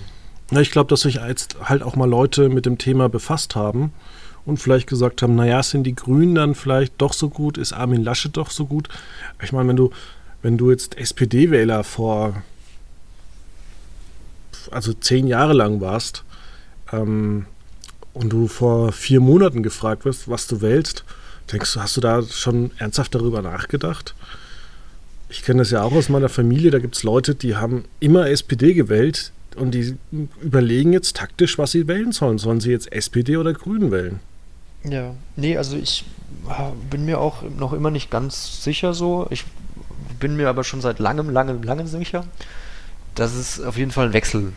Ja, 0.53 0.61
ich 0.61 0.71
glaube, 0.71 0.89
dass 0.89 1.01
sich 1.01 1.17
jetzt 1.17 1.57
halt 1.65 1.83
auch 1.83 1.97
mal 1.97 2.09
Leute 2.09 2.49
mit 2.49 2.65
dem 2.65 2.79
Thema 2.79 3.09
befasst 3.09 3.57
haben 3.57 3.93
und 4.47 4.59
vielleicht 4.59 4.87
gesagt 4.87 5.23
haben, 5.23 5.35
naja, 5.35 5.63
sind 5.63 5.85
die 5.85 5.95
Grünen 5.95 6.35
dann 6.35 6.55
vielleicht 6.55 6.95
doch 6.99 7.13
so 7.13 7.29
gut, 7.29 7.59
ist 7.59 7.73
Armin 7.73 8.05
Laschet 8.05 8.37
doch 8.37 8.51
so 8.51 8.67
gut? 8.67 8.89
Ich 9.43 9.53
meine, 9.53 9.69
wenn 9.69 9.77
du, 9.77 9.91
wenn 10.45 10.59
du 10.59 10.71
jetzt 10.71 10.99
SPD-Wähler 10.99 11.85
vor, 11.85 12.43
also 14.71 14.93
zehn 14.93 15.27
Jahre 15.27 15.55
lang 15.55 15.81
warst 15.81 16.23
ähm, 16.93 17.47
und 18.13 18.29
du 18.29 18.47
vor 18.47 18.93
vier 18.93 19.21
Monaten 19.21 19.63
gefragt 19.63 20.05
wirst, 20.05 20.29
was 20.29 20.47
du 20.47 20.61
wählst, 20.61 21.03
denkst 21.51 21.73
du, 21.73 21.81
hast 21.81 21.97
du 21.97 22.03
da 22.03 22.23
schon 22.23 22.73
ernsthaft 22.77 23.15
darüber 23.15 23.41
nachgedacht? 23.41 24.15
Ich 25.31 25.45
kenne 25.45 25.61
das 25.61 25.71
ja 25.71 25.83
auch 25.83 25.93
aus 25.93 26.11
meiner 26.11 26.29
Familie, 26.29 26.71
da 26.71 26.79
gibt 26.79 26.97
es 26.97 27.05
Leute, 27.05 27.35
die 27.35 27.57
haben 27.57 27.87
immer 27.99 28.29
SPD 28.29 28.75
gewählt 28.75 29.33
und 29.57 29.71
die 29.71 29.97
überlegen 30.43 30.93
jetzt 30.93 31.17
taktisch, 31.17 31.57
was 31.57 31.73
sie 31.73 31.89
wählen 31.89 32.13
sollen. 32.13 32.37
Sollen 32.37 32.61
sie 32.61 32.71
jetzt 32.71 32.93
SPD 32.93 33.39
oder 33.39 33.55
Grünen 33.55 33.91
wählen? 33.91 34.21
Ja, 34.85 35.15
nee, 35.37 35.57
also 35.57 35.79
ich 35.79 36.05
bin 36.91 37.07
mir 37.07 37.19
auch 37.19 37.43
noch 37.59 37.73
immer 37.73 37.91
nicht 37.91 38.11
ganz 38.11 38.63
sicher 38.63 38.93
so. 38.93 39.27
Ich 39.31 39.47
bin 40.25 40.37
mir 40.37 40.49
aber 40.49 40.65
schon 40.65 40.81
seit 40.81 41.01
langem, 41.01 41.29
langem, 41.29 41.63
langem 41.63 41.87
sicher, 41.87 42.25
dass 43.15 43.35
es 43.35 43.61
auf 43.61 43.77
jeden 43.77 43.91
Fall 43.91 44.07
einen 44.07 44.15
Wechsel 44.15 44.55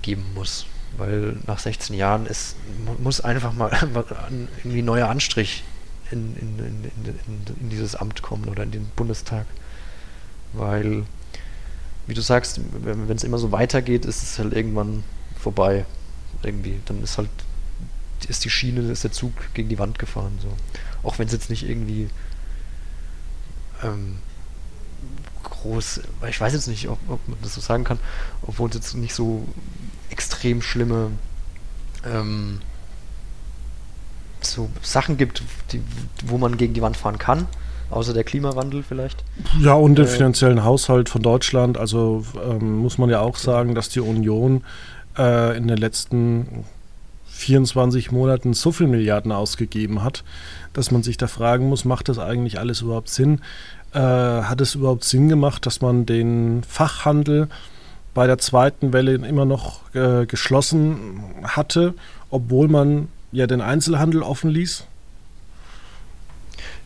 geben 0.00 0.24
muss. 0.32 0.66
Weil 0.96 1.38
nach 1.44 1.58
16 1.58 1.96
Jahren 1.96 2.24
ist, 2.24 2.54
muss 3.00 3.20
einfach 3.20 3.52
mal 3.52 3.72
irgendwie 4.62 4.78
ein 4.78 4.84
neuer 4.84 5.08
Anstrich 5.08 5.64
in, 6.12 6.36
in, 6.36 6.58
in, 6.60 7.54
in, 7.60 7.68
dieses 7.68 7.96
Amt 7.96 8.22
kommen 8.22 8.44
oder 8.44 8.62
in 8.62 8.70
den 8.70 8.86
Bundestag. 8.94 9.46
Weil, 10.52 11.04
wie 12.06 12.14
du 12.14 12.20
sagst, 12.20 12.60
wenn 12.84 13.10
es 13.10 13.24
immer 13.24 13.38
so 13.38 13.50
weitergeht, 13.50 14.06
ist 14.06 14.22
es 14.22 14.38
halt 14.38 14.52
irgendwann 14.52 15.02
vorbei. 15.36 15.84
Irgendwie. 16.44 16.78
Dann 16.84 17.02
ist 17.02 17.18
halt 17.18 17.30
ist 18.28 18.44
die 18.44 18.50
Schiene, 18.50 18.88
ist 18.88 19.02
der 19.02 19.10
Zug 19.10 19.32
gegen 19.54 19.68
die 19.68 19.80
Wand 19.80 19.98
gefahren. 19.98 20.38
So. 20.40 20.56
Auch 21.02 21.18
wenn 21.18 21.26
es 21.26 21.32
jetzt 21.32 21.50
nicht 21.50 21.68
irgendwie 21.68 22.08
ähm, 23.82 24.18
groß, 25.68 26.00
ich 26.28 26.40
weiß 26.40 26.52
jetzt 26.52 26.68
nicht, 26.68 26.88
ob, 26.88 26.98
ob, 27.08 27.28
man 27.28 27.38
das 27.42 27.54
so 27.54 27.60
sagen 27.60 27.84
kann, 27.84 27.98
obwohl 28.42 28.68
es 28.70 28.76
jetzt 28.76 28.96
nicht 28.96 29.14
so 29.14 29.44
extrem 30.10 30.62
schlimme 30.62 31.10
ähm, 32.04 32.60
so 34.40 34.70
Sachen 34.82 35.16
gibt, 35.16 35.42
die, 35.72 35.82
wo 36.24 36.38
man 36.38 36.56
gegen 36.56 36.74
die 36.74 36.82
Wand 36.82 36.96
fahren 36.96 37.18
kann, 37.18 37.46
außer 37.90 38.14
der 38.14 38.24
Klimawandel 38.24 38.82
vielleicht. 38.82 39.24
Ja, 39.60 39.74
und 39.74 39.96
den 39.96 40.06
äh, 40.06 40.08
finanziellen 40.08 40.64
Haushalt 40.64 41.08
von 41.08 41.22
Deutschland. 41.22 41.76
Also 41.76 42.24
ähm, 42.44 42.78
muss 42.78 42.98
man 42.98 43.10
ja 43.10 43.20
auch 43.20 43.36
sagen, 43.36 43.74
dass 43.74 43.88
die 43.88 44.00
Union 44.00 44.64
äh, 45.18 45.56
in 45.56 45.68
den 45.68 45.76
letzten 45.76 46.64
24 47.26 48.10
Monaten 48.10 48.52
so 48.52 48.72
viel 48.72 48.88
Milliarden 48.88 49.30
ausgegeben 49.30 50.02
hat, 50.02 50.24
dass 50.72 50.90
man 50.90 51.02
sich 51.02 51.16
da 51.16 51.28
fragen 51.28 51.68
muss, 51.68 51.84
macht 51.84 52.08
das 52.08 52.18
eigentlich 52.18 52.58
alles 52.58 52.80
überhaupt 52.80 53.08
Sinn? 53.08 53.40
Äh, 53.94 53.98
hat 54.00 54.60
es 54.60 54.74
überhaupt 54.74 55.04
Sinn 55.04 55.28
gemacht, 55.28 55.64
dass 55.64 55.80
man 55.80 56.04
den 56.04 56.62
Fachhandel 56.62 57.48
bei 58.12 58.26
der 58.26 58.38
zweiten 58.38 58.92
Welle 58.92 59.14
immer 59.14 59.46
noch 59.46 59.94
äh, 59.94 60.26
geschlossen 60.26 61.22
hatte, 61.44 61.94
obwohl 62.30 62.68
man 62.68 63.08
ja 63.32 63.46
den 63.46 63.60
Einzelhandel 63.60 64.22
offen 64.22 64.50
ließ? 64.50 64.84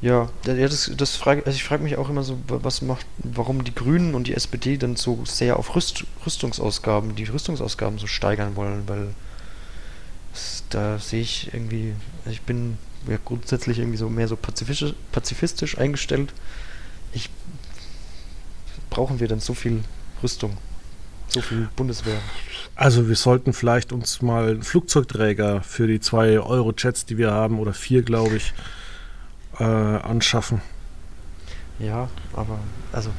Ja, 0.00 0.28
das, 0.44 0.90
das 0.96 1.16
frage, 1.16 1.46
also 1.46 1.56
ich 1.56 1.64
frage 1.64 1.82
mich 1.82 1.96
auch 1.96 2.08
immer 2.10 2.22
so, 2.22 2.38
was 2.48 2.82
macht, 2.82 3.06
warum 3.18 3.64
die 3.64 3.74
Grünen 3.74 4.14
und 4.14 4.26
die 4.26 4.34
SPD 4.34 4.76
dann 4.76 4.96
so 4.96 5.24
sehr 5.24 5.58
auf 5.58 5.74
Rüst, 5.74 6.04
Rüstungsausgaben, 6.26 7.14
die 7.14 7.24
Rüstungsausgaben 7.24 7.98
so 7.98 8.06
steigern 8.06 8.56
wollen, 8.56 8.82
weil 8.86 9.08
da 10.70 10.98
sehe 10.98 11.20
ich 11.20 11.50
irgendwie, 11.52 11.94
ich 12.30 12.42
bin 12.42 12.78
ja 13.08 13.16
grundsätzlich 13.24 13.78
irgendwie 13.78 13.98
so 13.98 14.08
mehr 14.08 14.28
so 14.28 14.36
pazifistisch, 14.36 14.94
pazifistisch 15.12 15.78
eingestellt 15.78 16.32
ich, 17.12 17.30
brauchen 18.90 19.20
wir 19.20 19.28
denn 19.28 19.40
so 19.40 19.54
viel 19.54 19.82
Rüstung? 20.22 20.56
So 21.28 21.40
viel 21.40 21.68
Bundeswehr? 21.76 22.18
Also 22.74 23.08
wir 23.08 23.16
sollten 23.16 23.52
vielleicht 23.52 23.92
uns 23.92 24.22
mal 24.22 24.50
einen 24.50 24.62
Flugzeugträger 24.62 25.62
für 25.62 25.86
die 25.86 26.00
zwei 26.00 26.38
Euro-Jets, 26.40 27.06
die 27.06 27.16
wir 27.18 27.32
haben, 27.32 27.58
oder 27.58 27.72
vier, 27.72 28.02
glaube 28.02 28.36
ich, 28.36 28.52
äh, 29.58 29.64
anschaffen. 29.64 30.60
Ja, 31.78 32.08
aber 32.34 32.58
also 32.92 33.10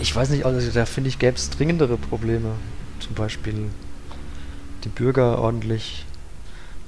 ich 0.00 0.14
weiß 0.14 0.30
nicht, 0.30 0.44
also 0.44 0.70
da 0.72 0.86
finde 0.86 1.08
ich, 1.08 1.18
gäbe 1.18 1.36
es 1.36 1.50
dringendere 1.50 1.96
Probleme. 1.96 2.52
Zum 3.00 3.14
Beispiel 3.14 3.70
die 4.84 4.88
Bürger 4.88 5.38
ordentlich 5.38 6.04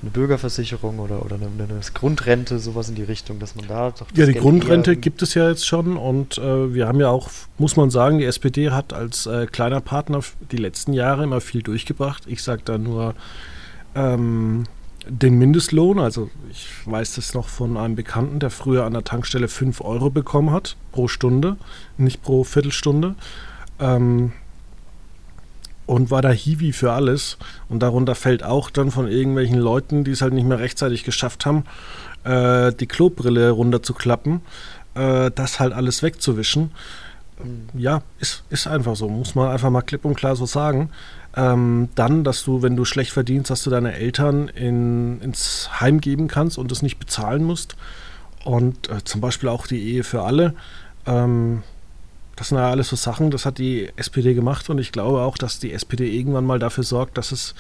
eine 0.03 0.11
Bürgerversicherung 0.11 0.99
oder, 0.99 1.25
oder 1.25 1.37
eine, 1.37 1.47
eine, 1.47 1.81
Grundrente, 1.95 2.59
sowas 2.59 2.89
in 2.89 2.95
die 2.95 3.03
Richtung, 3.03 3.39
dass 3.39 3.57
man 3.57 3.67
da 3.67 3.91
doch. 3.91 4.07
Ja, 4.15 4.27
die 4.27 4.33
Geld 4.33 4.43
Grundrente 4.43 4.97
gibt 4.97 5.23
es 5.23 5.35
ja 5.35 5.49
jetzt 5.49 5.67
schon 5.67 5.97
und 5.97 6.39
äh, 6.39 6.75
wir 6.75 6.87
haben 6.87 7.01
ja 7.01 7.09
auch, 7.09 7.31
muss 7.59 7.77
man 7.77 7.91
sagen, 7.91 8.19
die 8.19 8.25
SPD 8.25 8.71
hat 8.71 8.93
als 8.93 9.27
äh, 9.27 9.47
kleiner 9.47 9.81
Partner 9.81 10.21
die 10.53 10.59
letzten 10.59 10.93
Jahre 10.93 11.25
immer 11.25 11.41
viel 11.41 11.63
durchgebracht. 11.63 12.25
Ich 12.27 12.43
sage 12.43 12.63
da 12.65 12.79
nur 12.79 13.15
ähm, 13.95 14.65
den 15.09 15.39
Mindestlohn, 15.39 15.99
also 15.99 16.31
ich 16.51 16.69
weiß 16.85 17.15
das 17.15 17.35
noch 17.35 17.49
von 17.49 17.77
einem 17.77 17.95
Bekannten, 17.95 18.39
der 18.39 18.51
früher 18.51 18.85
an 18.85 18.93
der 18.93 19.05
Tankstelle 19.05 19.49
5 19.49 19.81
Euro 19.81 20.11
bekommen 20.11 20.51
hat 20.51 20.77
pro 20.93 21.09
Stunde, 21.09 21.57
nicht 21.97 22.23
pro 22.23 22.45
Viertelstunde. 22.45 23.15
Ähm, 23.79 24.33
und 25.87 26.11
war 26.11 26.23
da 26.23 26.31
Hiwi 26.31 26.73
für 26.73 26.93
alles. 26.93 27.39
Und 27.69 27.81
darunter 27.81 28.15
fällt 28.15 28.43
auch 28.43 28.71
dann 28.71 28.91
von 28.91 29.09
irgendwelchen 29.09 29.59
Leuten, 29.59 30.05
die 30.05 30.11
es 30.11 30.23
halt 30.23 30.35
nicht 30.35 30.47
mehr 30.47 30.59
rechtzeitig 30.59 31.05
geschafft 31.05 31.47
haben, 31.47 31.65
äh, 32.25 32.73
die 32.73 32.87
Klobrille 32.87 33.51
runterzuklappen, 33.51 34.41
äh, 34.95 35.31
das 35.35 35.61
halt 35.61 35.73
alles 35.73 36.03
wegzuwischen. 36.03 36.73
Mhm. 37.43 37.81
Ja, 37.81 38.03
ist, 38.19 38.43
ist 38.51 38.67
einfach 38.67 38.97
so, 38.97 39.09
muss 39.09 39.35
man 39.35 39.51
einfach 39.51 39.71
mal 39.71 39.83
klipp 39.83 40.05
und 40.05 40.17
klar 40.17 40.37
so 40.37 40.47
sagen. 40.47 40.91
Ähm, 41.37 41.91
dann, 41.95 42.25
dass 42.25 42.45
du, 42.45 42.63
wenn 42.63 42.77
du 42.77 42.85
schlecht 42.85 43.13
verdienst, 43.13 43.51
dass 43.51 43.63
du 43.63 43.71
deine 43.71 43.93
Eltern 43.93 44.49
in, 44.49 45.21
ins 45.21 45.69
Heim 45.81 46.01
geben 46.01 46.29
kannst 46.29 46.57
und 46.59 46.73
es 46.73 46.83
nicht 46.83 46.99
bezahlen 46.99 47.45
musst. 47.45 47.77
Und 48.45 48.89
äh, 48.91 49.05
zum 49.05 49.21
Beispiel 49.21 49.49
auch 49.49 49.67
die 49.67 49.83
Ehe 49.83 50.03
für 50.03 50.23
alle. 50.23 50.55
Ähm, 51.05 51.63
das 52.37 52.51
sind 52.51 52.59
ja 52.59 52.71
alles 52.71 52.89
so 52.89 52.97
Sachen, 52.97 53.31
das 53.31 53.47
hat 53.47 53.59
die 53.59 53.91
SPD 53.97 54.35
gemacht 54.35 54.69
und 54.71 54.79
ich 54.79 54.93
glaube 54.93 55.23
auch, 55.23 55.39
dass 55.39 55.59
die 55.59 55.73
SPD 55.73 56.15
irgendwann 56.17 56.45
mal 56.45 56.59
dafür 56.59 56.85
sorgt, 56.85 57.19
dass 57.19 57.33
es 57.33 57.55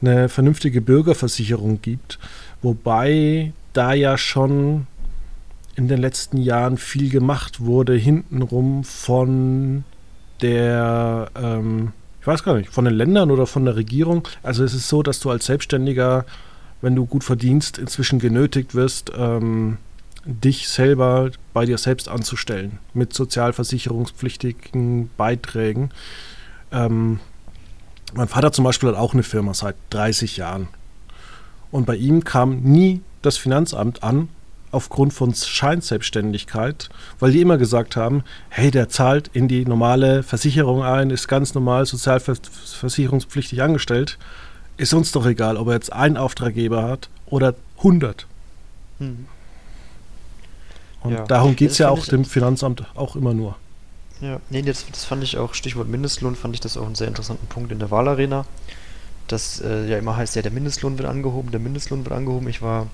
eine 0.00 0.28
vernünftige 0.28 0.82
Bürgerversicherung 0.82 1.80
gibt. 1.80 2.18
Wobei 2.62 3.52
da 3.72 3.94
ja 3.94 4.18
schon 4.18 4.86
in 5.76 5.88
den 5.88 6.00
letzten 6.00 6.36
Jahren 6.36 6.76
viel 6.76 7.10
gemacht 7.10 7.60
wurde, 7.60 7.94
hintenrum 7.94 8.84
von 8.84 9.84
der, 10.40 11.30
ähm, 11.34 11.92
ich 12.20 12.26
weiß 12.26 12.44
gar 12.44 12.56
nicht, 12.56 12.70
von 12.70 12.84
den 12.84 12.94
Ländern 12.94 13.30
oder 13.30 13.46
von 13.46 13.64
der 13.64 13.76
Regierung. 13.76 14.28
Also 14.42 14.64
es 14.64 14.74
ist 14.74 14.88
so, 14.88 15.02
dass 15.02 15.20
du 15.20 15.30
als 15.30 15.46
Selbstständiger, 15.46 16.26
wenn 16.80 16.94
du 16.94 17.06
gut 17.06 17.24
verdienst, 17.24 17.78
inzwischen 17.78 18.18
genötigt 18.18 18.74
wirst, 18.74 19.10
ähm, 19.16 19.78
dich 20.24 20.68
selber 20.68 21.30
bei 21.52 21.66
dir 21.66 21.78
selbst 21.78 22.08
anzustellen 22.08 22.78
mit 22.94 23.12
sozialversicherungspflichtigen 23.12 25.10
Beiträgen. 25.16 25.90
Ähm, 26.72 27.20
mein 28.14 28.28
Vater 28.28 28.52
zum 28.52 28.64
Beispiel 28.64 28.88
hat 28.88 28.96
auch 28.96 29.12
eine 29.12 29.22
Firma 29.22 29.54
seit 29.54 29.76
30 29.90 30.36
Jahren. 30.36 30.68
Und 31.70 31.86
bei 31.86 31.96
ihm 31.96 32.24
kam 32.24 32.60
nie 32.60 33.00
das 33.22 33.36
Finanzamt 33.36 34.02
an 34.02 34.28
aufgrund 34.70 35.12
von 35.12 35.34
Scheinselbstständigkeit, 35.34 36.88
weil 37.20 37.32
die 37.32 37.40
immer 37.40 37.58
gesagt 37.58 37.96
haben, 37.96 38.24
hey, 38.48 38.70
der 38.70 38.88
zahlt 38.88 39.30
in 39.32 39.48
die 39.48 39.64
normale 39.64 40.22
Versicherung 40.22 40.82
ein, 40.82 41.10
ist 41.10 41.28
ganz 41.28 41.54
normal 41.54 41.86
sozialversicherungspflichtig 41.86 43.62
angestellt. 43.62 44.18
Ist 44.76 44.92
uns 44.92 45.12
doch 45.12 45.26
egal, 45.26 45.56
ob 45.56 45.68
er 45.68 45.74
jetzt 45.74 45.92
einen 45.92 46.16
Auftraggeber 46.16 46.82
hat 46.82 47.08
oder 47.26 47.54
100. 47.78 48.26
Hm. 48.98 49.26
Und 51.04 51.12
ja. 51.12 51.24
darum 51.24 51.54
geht 51.54 51.70
es 51.70 51.78
ja 51.78 51.90
auch 51.90 52.04
dem 52.06 52.24
Finanzamt 52.24 52.84
auch 52.94 53.14
immer 53.14 53.34
nur. 53.34 53.56
Ja, 54.20 54.40
nee, 54.48 54.62
das, 54.62 54.86
das 54.90 55.04
fand 55.04 55.22
ich 55.22 55.36
auch, 55.36 55.52
Stichwort 55.52 55.86
Mindestlohn, 55.86 56.34
fand 56.34 56.54
ich 56.54 56.60
das 56.60 56.78
auch 56.78 56.86
einen 56.86 56.94
sehr 56.94 57.08
interessanten 57.08 57.46
Punkt 57.46 57.70
in 57.72 57.78
der 57.78 57.90
Wahlarena. 57.90 58.46
Das 59.28 59.60
äh, 59.60 59.86
ja 59.86 59.98
immer 59.98 60.16
heißt, 60.16 60.34
ja, 60.34 60.42
der 60.42 60.50
Mindestlohn 60.50 60.96
wird 60.98 61.08
angehoben, 61.08 61.50
der 61.50 61.60
Mindestlohn 61.60 62.04
wird 62.04 62.14
angehoben. 62.14 62.48
Ich 62.48 62.62
war, 62.62 62.86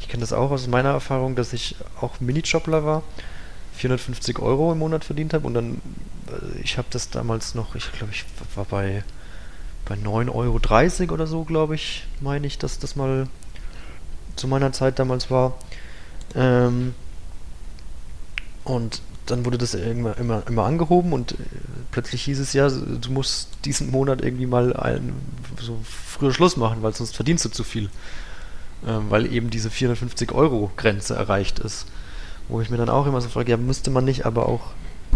ich 0.00 0.08
kenne 0.08 0.22
das 0.22 0.32
auch 0.32 0.50
aus 0.50 0.66
meiner 0.66 0.90
Erfahrung, 0.90 1.36
dass 1.36 1.52
ich 1.52 1.76
auch 2.00 2.20
Minijobler 2.20 2.84
war, 2.84 3.02
450 3.74 4.38
Euro 4.38 4.72
im 4.72 4.78
Monat 4.78 5.04
verdient 5.04 5.34
habe 5.34 5.46
und 5.46 5.52
dann, 5.52 5.82
äh, 6.28 6.60
ich 6.62 6.78
habe 6.78 6.88
das 6.90 7.10
damals 7.10 7.54
noch, 7.54 7.74
ich 7.74 7.92
glaube, 7.92 8.12
ich 8.12 8.24
war 8.54 8.64
bei, 8.64 9.04
bei 9.84 9.94
9,30 9.94 11.00
Euro 11.02 11.14
oder 11.14 11.26
so, 11.26 11.44
glaube 11.44 11.74
ich, 11.74 12.06
meine 12.20 12.46
ich, 12.46 12.56
dass 12.56 12.78
das 12.78 12.96
mal 12.96 13.28
zu 14.36 14.48
meiner 14.48 14.72
Zeit 14.72 14.98
damals 14.98 15.30
war. 15.30 15.58
Ähm, 16.34 16.94
und 18.68 19.00
dann 19.26 19.44
wurde 19.44 19.58
das 19.58 19.74
immer, 19.74 20.16
immer, 20.18 20.42
immer 20.48 20.64
angehoben 20.64 21.12
und 21.12 21.32
äh, 21.32 21.36
plötzlich 21.90 22.22
hieß 22.22 22.38
es 22.38 22.52
ja, 22.52 22.68
du 22.68 23.10
musst 23.10 23.50
diesen 23.64 23.90
Monat 23.90 24.22
irgendwie 24.22 24.46
mal 24.46 24.74
ein, 24.74 25.12
so 25.60 25.78
früher 25.84 26.32
Schluss 26.32 26.56
machen, 26.56 26.82
weil 26.82 26.94
sonst 26.94 27.14
verdienst 27.14 27.44
du 27.44 27.48
zu 27.50 27.64
viel. 27.64 27.90
Ähm, 28.86 29.06
weil 29.08 29.32
eben 29.32 29.50
diese 29.50 29.70
450 29.70 30.32
Euro 30.32 30.70
Grenze 30.76 31.16
erreicht 31.16 31.58
ist. 31.58 31.86
Wo 32.48 32.60
ich 32.60 32.70
mir 32.70 32.76
dann 32.76 32.88
auch 32.88 33.06
immer 33.06 33.20
so 33.20 33.28
frage, 33.28 33.50
ja, 33.50 33.56
müsste 33.56 33.90
man 33.90 34.04
nicht 34.04 34.24
aber 34.24 34.48
auch 34.48 34.70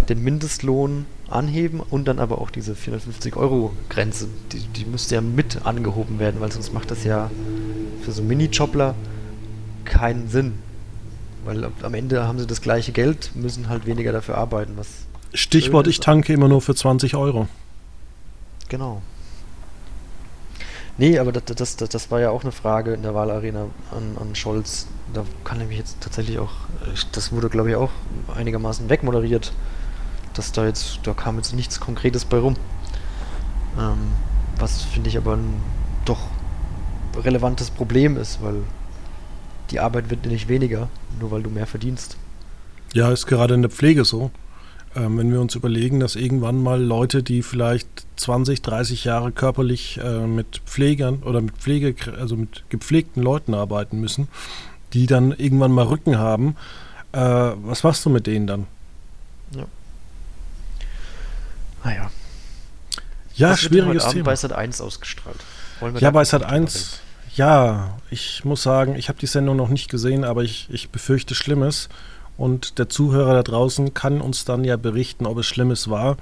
den 0.08 0.22
Mindestlohn 0.22 1.06
anheben 1.30 1.80
und 1.80 2.06
dann 2.06 2.18
aber 2.18 2.40
auch 2.40 2.50
diese 2.50 2.74
450 2.74 3.36
Euro 3.36 3.72
Grenze, 3.88 4.26
die, 4.50 4.58
die 4.58 4.84
müsste 4.84 5.14
ja 5.14 5.20
mit 5.20 5.64
angehoben 5.64 6.18
werden, 6.18 6.40
weil 6.40 6.50
sonst 6.50 6.74
macht 6.74 6.90
das 6.90 7.04
ja 7.04 7.30
für 8.02 8.10
so 8.10 8.22
Mini-Jobler 8.22 8.94
keinen 9.84 10.28
Sinn. 10.28 10.54
Weil 11.44 11.70
am 11.82 11.94
Ende 11.94 12.26
haben 12.26 12.38
sie 12.38 12.46
das 12.46 12.60
gleiche 12.60 12.92
Geld, 12.92 13.32
müssen 13.34 13.68
halt 13.68 13.86
weniger 13.86 14.12
dafür 14.12 14.36
arbeiten. 14.38 14.74
Was 14.76 15.06
Stichwort, 15.34 15.86
ich 15.86 16.00
tanke 16.00 16.32
immer 16.32 16.48
nur 16.48 16.60
für 16.60 16.74
20 16.74 17.16
Euro. 17.16 17.48
Genau. 18.68 19.02
Nee, 20.98 21.18
aber 21.18 21.32
das, 21.32 21.44
das, 21.46 21.76
das, 21.76 21.88
das 21.88 22.10
war 22.10 22.20
ja 22.20 22.30
auch 22.30 22.42
eine 22.42 22.52
Frage 22.52 22.92
in 22.92 23.02
der 23.02 23.14
Wahlarena 23.14 23.66
an, 23.90 24.16
an 24.20 24.34
Scholz. 24.34 24.86
Da 25.14 25.24
kann 25.42 25.60
ich 25.60 25.68
mich 25.68 25.78
jetzt 25.78 26.00
tatsächlich 26.00 26.38
auch, 26.38 26.52
das 27.12 27.32
wurde 27.32 27.48
glaube 27.48 27.70
ich 27.70 27.76
auch 27.76 27.90
einigermaßen 28.34 28.88
wegmoderiert, 28.88 29.52
dass 30.34 30.52
da 30.52 30.66
jetzt, 30.66 31.00
da 31.04 31.14
kam 31.14 31.36
jetzt 31.36 31.54
nichts 31.54 31.80
Konkretes 31.80 32.24
bei 32.24 32.38
rum. 32.38 32.56
Ähm, 33.78 34.12
was 34.58 34.82
finde 34.82 35.08
ich 35.08 35.16
aber 35.16 35.36
ein 35.36 35.62
doch 36.04 36.20
relevantes 37.16 37.70
Problem 37.70 38.16
ist, 38.16 38.42
weil 38.42 38.62
die 39.72 39.80
Arbeit 39.80 40.10
wird 40.10 40.26
nicht 40.26 40.48
weniger, 40.48 40.88
nur 41.18 41.30
weil 41.30 41.42
du 41.42 41.50
mehr 41.50 41.66
verdienst. 41.66 42.16
Ja, 42.92 43.10
ist 43.10 43.26
gerade 43.26 43.54
in 43.54 43.62
der 43.62 43.70
Pflege 43.70 44.04
so. 44.04 44.30
Ähm, 44.94 45.16
wenn 45.16 45.32
wir 45.32 45.40
uns 45.40 45.54
überlegen, 45.54 46.00
dass 46.00 46.16
irgendwann 46.16 46.62
mal 46.62 46.80
Leute, 46.80 47.22
die 47.22 47.42
vielleicht 47.42 47.88
20, 48.16 48.60
30 48.60 49.04
Jahre 49.04 49.32
körperlich 49.32 49.98
äh, 50.02 50.26
mit 50.26 50.60
Pflegern 50.66 51.22
oder 51.22 51.40
mit 51.40 51.56
Pflege, 51.56 51.94
also 52.18 52.36
mit 52.36 52.64
gepflegten 52.68 53.22
Leuten 53.22 53.54
arbeiten 53.54 53.98
müssen, 54.00 54.28
die 54.92 55.06
dann 55.06 55.32
irgendwann 55.32 55.72
mal 55.72 55.86
Rücken 55.86 56.18
haben, 56.18 56.56
äh, 57.12 57.18
was 57.18 57.82
machst 57.82 58.04
du 58.04 58.10
mit 58.10 58.26
denen 58.26 58.46
dann? 58.46 58.66
Ja. 59.56 59.64
Naja. 61.84 62.10
Ja, 63.34 63.50
das 63.50 63.60
schwieriges 63.60 64.08
Thema. 64.08 64.24
bei 64.24 64.36
Sat 64.36 64.52
1 64.52 64.82
ausgestrahlt. 64.82 65.40
ja, 65.98 66.10
bei 66.10 66.24
Sat 66.24 66.42
1 66.42 67.00
ja, 67.34 67.98
ich 68.10 68.44
muss 68.44 68.62
sagen, 68.62 68.94
ich 68.96 69.08
habe 69.08 69.18
die 69.18 69.26
Sendung 69.26 69.56
noch 69.56 69.68
nicht 69.68 69.90
gesehen, 69.90 70.24
aber 70.24 70.42
ich, 70.42 70.68
ich 70.70 70.90
befürchte 70.90 71.34
Schlimmes. 71.34 71.88
Und 72.36 72.78
der 72.78 72.88
Zuhörer 72.88 73.34
da 73.34 73.42
draußen 73.42 73.94
kann 73.94 74.20
uns 74.20 74.44
dann 74.44 74.64
ja 74.64 74.76
berichten, 74.76 75.26
ob 75.26 75.38
es 75.38 75.46
Schlimmes 75.46 75.90
war. 75.90 76.16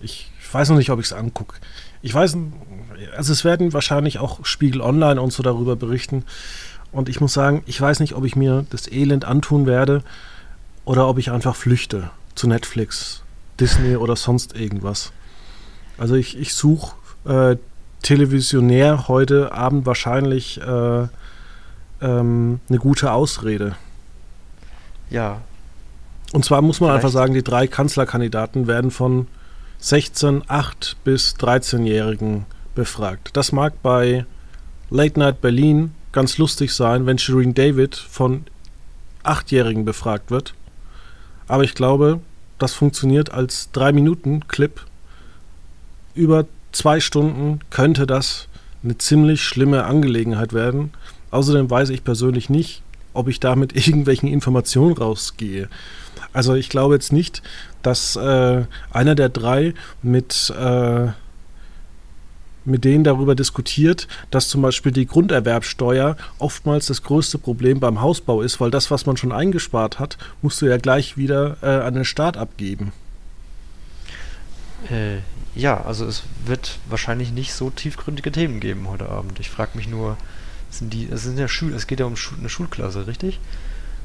Ich, 0.00 0.30
weiß 0.50 0.70
noch 0.70 0.76
nicht, 0.76 0.90
ob 0.90 0.98
ich 1.00 1.06
es 1.06 1.12
angucke. 1.12 1.56
Ich 2.02 2.12
weiß, 2.12 2.36
also 3.16 3.32
es 3.32 3.44
werden 3.44 3.72
wahrscheinlich 3.72 4.18
auch 4.18 4.44
Spiegel 4.44 4.80
Online 4.80 5.20
und 5.20 5.32
so 5.32 5.42
darüber 5.42 5.76
berichten. 5.76 6.24
Und 6.90 7.08
ich 7.08 7.20
muss 7.20 7.32
sagen, 7.32 7.62
ich 7.66 7.80
weiß 7.80 8.00
nicht, 8.00 8.14
ob 8.14 8.24
ich 8.24 8.36
mir 8.36 8.66
das 8.70 8.90
Elend 8.90 9.24
antun 9.24 9.66
werde 9.66 10.02
oder 10.84 11.08
ob 11.08 11.18
ich 11.18 11.30
einfach 11.30 11.56
flüchte 11.56 12.10
zu 12.34 12.48
Netflix, 12.48 13.22
Disney 13.60 13.96
oder 13.96 14.16
sonst 14.16 14.54
irgendwas. 14.54 15.12
Also 15.96 16.14
ich, 16.16 16.36
ich 16.38 16.54
suche 16.54 16.94
äh, 17.24 17.56
televisionär 18.02 19.08
heute 19.08 19.52
Abend 19.52 19.86
wahrscheinlich 19.86 20.60
äh, 20.60 21.06
ähm, 22.00 22.60
eine 22.68 22.78
gute 22.78 23.12
Ausrede. 23.12 23.76
Ja. 25.10 25.40
Und 26.32 26.44
zwar 26.44 26.62
muss 26.62 26.80
man 26.80 26.88
Vielleicht. 26.88 27.04
einfach 27.04 27.12
sagen, 27.12 27.34
die 27.34 27.42
drei 27.42 27.66
Kanzlerkandidaten 27.66 28.66
werden 28.66 28.90
von 28.90 29.28
16, 29.78 30.42
8 30.46 30.96
bis 31.04 31.36
13-Jährigen 31.36 32.46
befragt. 32.74 33.30
Das 33.34 33.52
mag 33.52 33.82
bei 33.82 34.24
Late 34.90 35.18
Night 35.18 35.40
Berlin 35.40 35.94
ganz 36.12 36.38
lustig 36.38 36.72
sein, 36.72 37.06
wenn 37.06 37.18
Shireen 37.18 37.54
David 37.54 37.96
von 37.96 38.44
8-Jährigen 39.24 39.84
befragt 39.84 40.30
wird. 40.30 40.54
Aber 41.48 41.64
ich 41.64 41.74
glaube, 41.74 42.20
das 42.58 42.74
funktioniert 42.74 43.32
als 43.32 43.70
3-Minuten-Clip 43.74 44.80
über 46.14 46.46
zwei 46.72 47.00
Stunden 47.00 47.60
könnte 47.70 48.06
das 48.06 48.48
eine 48.82 48.98
ziemlich 48.98 49.42
schlimme 49.42 49.84
Angelegenheit 49.84 50.52
werden. 50.52 50.90
Außerdem 51.30 51.70
weiß 51.70 51.90
ich 51.90 52.04
persönlich 52.04 52.50
nicht, 52.50 52.82
ob 53.14 53.28
ich 53.28 53.40
da 53.40 53.56
mit 53.56 53.74
irgendwelchen 53.86 54.28
Informationen 54.28 54.96
rausgehe. 54.96 55.68
Also 56.32 56.54
ich 56.54 56.68
glaube 56.68 56.94
jetzt 56.94 57.12
nicht, 57.12 57.42
dass 57.82 58.16
äh, 58.16 58.64
einer 58.90 59.14
der 59.14 59.28
drei 59.28 59.74
mit, 60.02 60.52
äh, 60.58 61.08
mit 62.64 62.84
denen 62.84 63.04
darüber 63.04 63.34
diskutiert, 63.34 64.08
dass 64.30 64.48
zum 64.48 64.62
Beispiel 64.62 64.92
die 64.92 65.06
Grunderwerbsteuer 65.06 66.16
oftmals 66.38 66.86
das 66.86 67.02
größte 67.02 67.38
Problem 67.38 67.80
beim 67.80 68.00
Hausbau 68.00 68.40
ist, 68.40 68.60
weil 68.60 68.70
das, 68.70 68.90
was 68.90 69.04
man 69.04 69.16
schon 69.16 69.32
eingespart 69.32 69.98
hat, 69.98 70.16
musst 70.40 70.62
du 70.62 70.66
ja 70.66 70.78
gleich 70.78 71.16
wieder 71.16 71.56
äh, 71.62 71.66
an 71.66 71.94
den 71.94 72.04
Staat 72.04 72.36
abgeben. 72.36 72.92
Ja, 75.54 75.82
also 75.82 76.06
es 76.06 76.22
wird 76.46 76.78
wahrscheinlich 76.88 77.32
nicht 77.32 77.52
so 77.52 77.70
tiefgründige 77.70 78.32
Themen 78.32 78.60
geben 78.60 78.88
heute 78.88 79.08
Abend. 79.08 79.38
Ich 79.38 79.50
frage 79.50 79.76
mich 79.76 79.88
nur, 79.88 80.16
sind 80.70 80.92
die, 80.92 81.08
es 81.10 81.22
sind 81.22 81.38
ja 81.38 81.48
Schul, 81.48 81.74
es 81.74 81.86
geht 81.86 82.00
ja 82.00 82.06
um 82.06 82.16
Schul, 82.16 82.38
eine 82.38 82.48
Schulklasse, 82.48 83.06
richtig? 83.06 83.38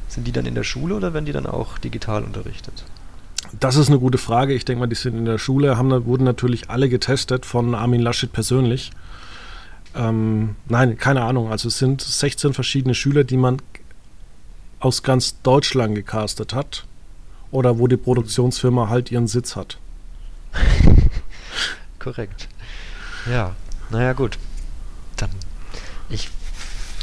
Sind 0.09 0.27
die 0.27 0.31
dann 0.33 0.45
in 0.45 0.55
der 0.55 0.63
Schule 0.63 0.95
oder 0.95 1.13
werden 1.13 1.25
die 1.25 1.31
dann 1.31 1.45
auch 1.45 1.77
digital 1.77 2.23
unterrichtet? 2.23 2.83
Das 3.57 3.77
ist 3.77 3.87
eine 3.87 3.99
gute 3.99 4.17
Frage. 4.17 4.53
Ich 4.53 4.65
denke 4.65 4.81
mal, 4.81 4.87
die 4.87 4.95
sind 4.95 5.17
in 5.17 5.25
der 5.25 5.37
Schule, 5.37 5.77
haben, 5.77 6.05
wurden 6.05 6.25
natürlich 6.25 6.69
alle 6.69 6.89
getestet 6.89 7.45
von 7.45 7.75
Armin 7.75 8.01
Laschet 8.01 8.31
persönlich. 8.31 8.91
Ähm, 9.95 10.55
nein, 10.67 10.97
keine 10.97 11.23
Ahnung. 11.23 11.49
Also 11.49 11.69
es 11.69 11.77
sind 11.77 12.01
16 12.01 12.53
verschiedene 12.53 12.93
Schüler, 12.93 13.23
die 13.23 13.37
man 13.37 13.61
aus 14.79 15.01
ganz 15.01 15.41
Deutschland 15.41 15.95
gecastet 15.95 16.53
hat 16.53 16.85
oder 17.51 17.79
wo 17.79 17.87
die 17.87 17.97
Produktionsfirma 17.97 18.89
halt 18.89 19.11
ihren 19.11 19.27
Sitz 19.27 19.55
hat. 19.55 19.77
korrekt. 21.99 22.47
Ja, 23.29 23.55
naja, 23.89 24.13
gut. 24.13 24.37
Dann, 25.15 25.29
ich 26.09 26.29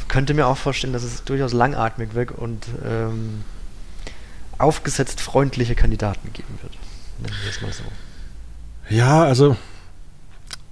könnte 0.09 0.35
mir 0.35 0.47
auch 0.47 0.57
vorstellen, 0.57 0.93
dass 0.93 1.03
es 1.03 1.25
durchaus 1.25 1.53
langatmig 1.53 2.15
wirkt 2.15 2.37
und 2.39 2.67
ähm, 2.85 3.45
aufgesetzt 4.59 5.21
freundliche 5.21 5.75
Kandidaten 5.75 6.33
geben 6.33 6.59
wird. 6.63 6.73
Nennen 7.21 7.35
wir 7.43 7.51
es 7.51 7.61
mal 7.61 7.73
so. 7.73 7.85
Ja, 8.89 9.25
also 9.25 9.57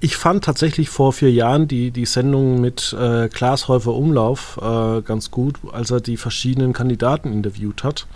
ich 0.00 0.16
fand 0.16 0.44
tatsächlich 0.44 0.90
vor 0.90 1.12
vier 1.12 1.30
Jahren 1.30 1.68
die, 1.68 1.92
die 1.92 2.06
Sendung 2.06 2.60
mit 2.60 2.92
äh, 2.92 3.28
Klaas 3.28 3.68
Häufer 3.68 3.94
Umlauf 3.94 4.58
äh, 4.60 5.00
ganz 5.02 5.30
gut, 5.30 5.60
als 5.72 5.90
er 5.90 6.00
die 6.00 6.16
verschiedenen 6.16 6.72
Kandidaten 6.72 7.32
interviewt 7.32 7.84
hat. 7.84 8.06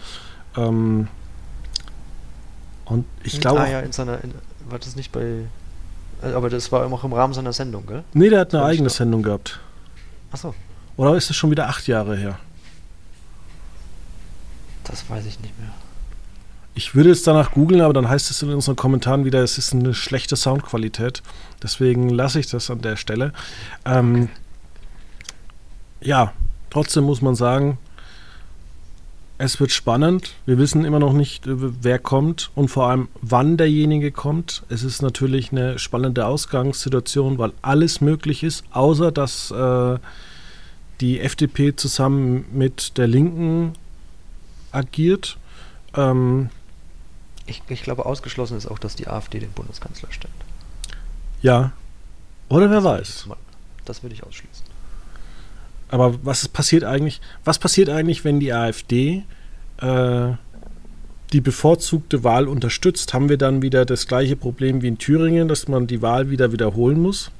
Ähm, 0.56 1.06
und 2.86 3.04
ich 3.22 3.40
glaube. 3.40 3.60
Ah 3.60 3.68
ja, 3.68 3.80
in 3.80 3.92
seiner. 3.92 4.22
In, 4.24 4.34
war 4.68 4.78
das 4.78 4.96
nicht 4.96 5.12
bei. 5.12 5.44
äh, 6.22 6.32
Aber 6.34 6.50
das 6.50 6.70
war 6.72 6.86
auch 6.92 7.04
im 7.04 7.12
Rahmen 7.12 7.34
seiner 7.34 7.52
Sendung, 7.52 7.86
gell? 7.86 8.04
Nee, 8.12 8.28
der 8.30 8.40
hat 8.40 8.54
eine 8.54 8.64
eigene. 8.64 8.90
Sendung 8.90 9.22
gehabt. 9.22 9.60
Achso, 10.32 10.54
Oder 10.96 11.14
ist 11.16 11.30
es 11.30 11.36
schon 11.36 11.50
wieder 11.50 11.68
acht 11.68 11.86
Jahre 11.86 12.16
her? 12.16 12.38
das 14.84 15.08
weiß 15.10 15.26
ich 15.26 15.40
nicht 15.40 15.58
mehr. 15.58 15.70
Ich 16.74 16.94
würde 16.94 17.08
jetzt 17.08 17.26
danach 17.26 17.52
googeln, 17.52 17.80
aber 17.80 17.92
dann 17.94 18.08
heißt 18.08 18.30
es 18.30 18.42
in 18.42 18.50
unseren 18.52 18.76
Kommentaren 18.76 19.24
wieder, 19.24 19.42
es 19.42 19.58
ist 19.58 19.72
eine 19.72 19.94
schlechte 19.94 20.36
Soundqualität. 20.36 21.22
Deswegen 21.62 22.08
lasse 22.10 22.38
ich 22.38 22.46
das 22.48 22.70
an 22.70 22.82
der 22.82 22.96
Stelle. 22.96 23.32
Ähm, 23.84 24.28
Ja, 26.00 26.32
trotzdem 26.70 27.04
muss 27.04 27.22
man 27.22 27.34
sagen, 27.34 27.78
es 29.38 29.60
wird 29.60 29.70
spannend. 29.70 30.34
Wir 30.46 30.56
wissen 30.58 30.84
immer 30.84 30.98
noch 30.98 31.12
nicht, 31.12 31.46
äh, 31.46 31.52
wer 31.56 31.98
kommt 31.98 32.50
und 32.54 32.68
vor 32.68 32.88
allem, 32.88 33.08
wann 33.20 33.56
derjenige 33.56 34.10
kommt. 34.12 34.62
Es 34.68 34.82
ist 34.82 35.02
natürlich 35.02 35.52
eine 35.52 35.78
spannende 35.78 36.26
Ausgangssituation, 36.26 37.38
weil 37.38 37.52
alles 37.62 38.00
möglich 38.00 38.42
ist, 38.42 38.64
außer 38.70 39.12
dass 39.12 39.50
äh, 39.50 39.98
die 41.00 41.20
FDP 41.20 41.76
zusammen 41.76 42.46
mit 42.52 42.96
der 42.96 43.06
Linken 43.06 43.74
agiert. 44.72 45.36
Ähm, 45.94 46.48
Ich, 47.46 47.62
ich 47.68 47.82
glaube, 47.82 48.06
ausgeschlossen 48.06 48.56
ist 48.56 48.66
auch, 48.66 48.78
dass 48.78 48.96
die 48.96 49.06
AfD 49.06 49.38
den 49.40 49.52
Bundeskanzler 49.52 50.10
stellt. 50.12 50.32
ja. 51.42 51.72
Oder 52.48 52.70
wer 52.70 52.76
Das 52.80 52.84
würde 52.84 53.02
ich 53.02 53.08
weiß. 53.08 53.26
mal- 53.26 53.36
Das 53.84 54.02
würde 54.04 54.14
ich 54.14 54.22
ausschließen. 54.22 54.64
Aber 55.88 56.14
was 56.24 56.42
ist 56.42 56.52
passiert 56.52 56.84
eigentlich? 56.84 57.20
Was 57.44 57.58
passiert 57.58 57.88
eigentlich, 57.88 58.24
wenn 58.24 58.40
die 58.40 58.52
AfD 58.52 59.24
äh, 59.78 60.32
die 61.32 61.40
bevorzugte 61.40 62.24
Wahl 62.24 62.48
unterstützt? 62.48 63.14
Haben 63.14 63.28
wir 63.28 63.38
dann 63.38 63.62
wieder 63.62 63.84
das 63.84 64.06
gleiche 64.06 64.36
Problem 64.36 64.82
wie 64.82 64.88
in 64.88 64.98
Thüringen, 64.98 65.48
dass 65.48 65.68
man 65.68 65.86
die 65.86 66.02
Wahl 66.02 66.30
wieder 66.30 66.52
wiederholen 66.52 67.00
muss? 67.00 67.30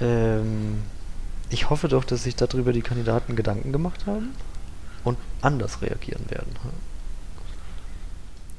Ähm, 0.00 0.82
ich 1.50 1.70
hoffe 1.70 1.88
doch, 1.88 2.04
dass 2.04 2.24
sich 2.24 2.36
darüber 2.36 2.72
die 2.72 2.82
Kandidaten 2.82 3.36
Gedanken 3.36 3.72
gemacht 3.72 4.06
haben 4.06 4.30
und 5.04 5.18
anders 5.40 5.82
reagieren 5.82 6.28
werden. 6.28 6.52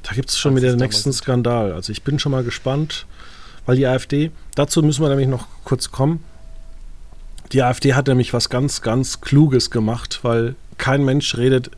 Da 0.02 0.12
gibt 0.14 0.30
es 0.30 0.38
schon 0.38 0.54
wieder 0.56 0.70
den 0.70 0.78
nächsten 0.78 1.12
Skandal. 1.12 1.72
Also 1.72 1.92
ich 1.92 2.02
bin 2.02 2.18
schon 2.18 2.32
mal 2.32 2.44
gespannt, 2.44 3.06
weil 3.66 3.76
die 3.76 3.86
AfD, 3.86 4.30
dazu 4.54 4.82
müssen 4.82 5.02
wir 5.02 5.08
nämlich 5.08 5.28
noch 5.28 5.46
kurz 5.64 5.90
kommen. 5.90 6.22
Die 7.52 7.62
AfD 7.62 7.94
hat 7.94 8.08
nämlich 8.08 8.32
was 8.32 8.50
ganz, 8.50 8.82
ganz 8.82 9.20
Kluges 9.20 9.70
gemacht, 9.70 10.20
weil 10.22 10.56
kein 10.78 11.04
Mensch 11.04 11.36
redet 11.36 11.70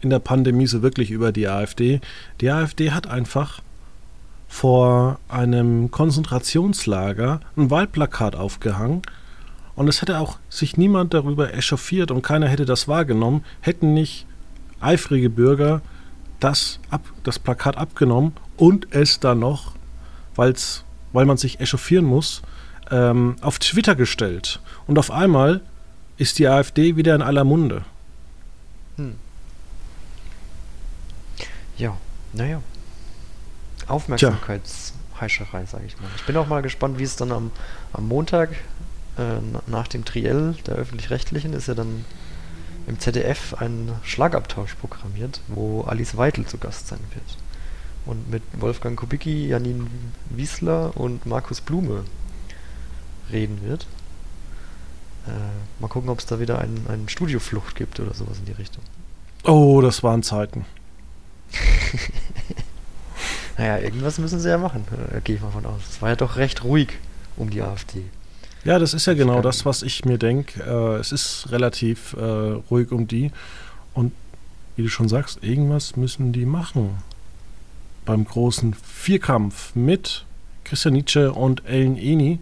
in 0.00 0.10
der 0.10 0.18
Pandemie 0.18 0.66
so 0.66 0.82
wirklich 0.82 1.10
über 1.10 1.32
die 1.32 1.48
AfD. 1.48 2.00
Die 2.40 2.50
AfD 2.50 2.90
hat 2.90 3.06
einfach 3.06 3.62
vor 4.48 5.18
einem 5.28 5.90
Konzentrationslager 5.90 7.40
ein 7.56 7.70
Wahlplakat 7.70 8.36
aufgehangen 8.36 9.02
und 9.74 9.88
es 9.88 10.02
hätte 10.02 10.18
auch 10.18 10.38
sich 10.48 10.76
niemand 10.76 11.14
darüber 11.14 11.52
echauffiert 11.52 12.10
und 12.10 12.22
keiner 12.22 12.46
hätte 12.46 12.64
das 12.64 12.86
wahrgenommen, 12.86 13.44
hätten 13.60 13.94
nicht 13.94 14.26
eifrige 14.80 15.30
Bürger 15.30 15.80
das, 16.38 16.78
ab, 16.90 17.00
das 17.24 17.38
Plakat 17.38 17.76
abgenommen 17.76 18.32
und 18.56 18.88
es 18.90 19.18
dann 19.18 19.40
noch, 19.40 19.72
weil's, 20.36 20.84
weil 21.12 21.24
man 21.24 21.38
sich 21.38 21.60
echauffieren 21.60 22.04
muss, 22.04 22.42
ähm, 22.90 23.36
auf 23.40 23.58
Twitter 23.58 23.94
gestellt. 23.94 24.60
Und 24.86 24.98
auf 24.98 25.10
einmal 25.10 25.60
ist 26.16 26.38
die 26.38 26.46
AfD 26.48 26.96
wieder 26.96 27.14
in 27.14 27.22
aller 27.22 27.44
Munde. 27.44 27.84
Hm. 28.96 29.14
Ja, 31.76 31.96
naja. 32.32 32.60
Aufmerksamkeitsheischerei, 33.86 35.66
sage 35.66 35.84
ich 35.86 36.00
mal. 36.00 36.08
Ich 36.16 36.24
bin 36.24 36.36
auch 36.36 36.46
mal 36.46 36.62
gespannt, 36.62 36.98
wie 36.98 37.02
es 37.02 37.16
dann 37.16 37.32
am, 37.32 37.50
am 37.92 38.08
Montag 38.08 38.50
äh, 39.18 39.40
na- 39.52 39.62
nach 39.66 39.88
dem 39.88 40.04
Triell 40.04 40.54
der 40.66 40.74
öffentlich-rechtlichen 40.76 41.52
ist 41.52 41.68
ja 41.68 41.74
dann 41.74 42.04
im 42.86 42.98
ZDF 42.98 43.54
ein 43.54 43.92
Schlagabtausch 44.02 44.74
programmiert, 44.74 45.40
wo 45.48 45.82
Alice 45.82 46.16
Weidel 46.16 46.46
zu 46.46 46.58
Gast 46.58 46.88
sein 46.88 47.00
wird. 47.12 47.24
Und 48.06 48.30
mit 48.30 48.42
Wolfgang 48.52 48.98
Kubicki, 48.98 49.48
Janine 49.48 49.86
Wiesler 50.30 50.94
und 50.96 51.24
Markus 51.26 51.60
Blume 51.62 52.04
reden 53.32 53.60
wird. 53.62 53.86
Äh, 55.26 55.30
mal 55.80 55.88
gucken, 55.88 56.10
ob 56.10 56.18
es 56.18 56.26
da 56.26 56.40
wieder 56.40 56.58
einen, 56.58 56.86
einen 56.88 57.08
Studioflucht 57.08 57.76
gibt 57.76 58.00
oder 58.00 58.14
sowas 58.14 58.38
in 58.38 58.44
die 58.44 58.52
Richtung. 58.52 58.82
Oh, 59.44 59.80
das 59.80 60.02
waren 60.02 60.22
Zeiten. 60.22 60.66
Naja, 63.56 63.78
irgendwas 63.78 64.18
müssen 64.18 64.40
sie 64.40 64.48
ja 64.48 64.58
machen, 64.58 64.84
äh, 65.12 65.20
gehe 65.20 65.36
ich 65.36 65.42
mal 65.42 65.50
von 65.50 65.64
aus. 65.66 65.80
Es 65.88 66.02
war 66.02 66.10
ja 66.10 66.16
doch 66.16 66.36
recht 66.36 66.64
ruhig 66.64 66.88
um 67.36 67.50
die 67.50 67.62
AfD. 67.62 68.02
Ja, 68.64 68.78
das 68.78 68.94
ist 68.94 69.06
ja 69.06 69.14
genau 69.14 69.42
das, 69.42 69.64
was 69.64 69.82
ich 69.82 70.04
mir 70.04 70.18
denke. 70.18 70.62
Äh, 70.62 70.98
es 70.98 71.12
ist 71.12 71.50
relativ 71.50 72.14
äh, 72.14 72.22
ruhig 72.22 72.90
um 72.90 73.06
die. 73.06 73.30
Und 73.92 74.12
wie 74.76 74.82
du 74.82 74.88
schon 74.88 75.08
sagst, 75.08 75.38
irgendwas 75.42 75.96
müssen 75.96 76.32
die 76.32 76.46
machen. 76.46 77.02
Beim 78.04 78.24
großen 78.24 78.74
Vierkampf 78.74 79.74
mit 79.74 80.24
Christian 80.64 80.94
Nietzsche 80.94 81.32
und 81.32 81.64
Ellen 81.66 81.96
Eni. 81.96 82.40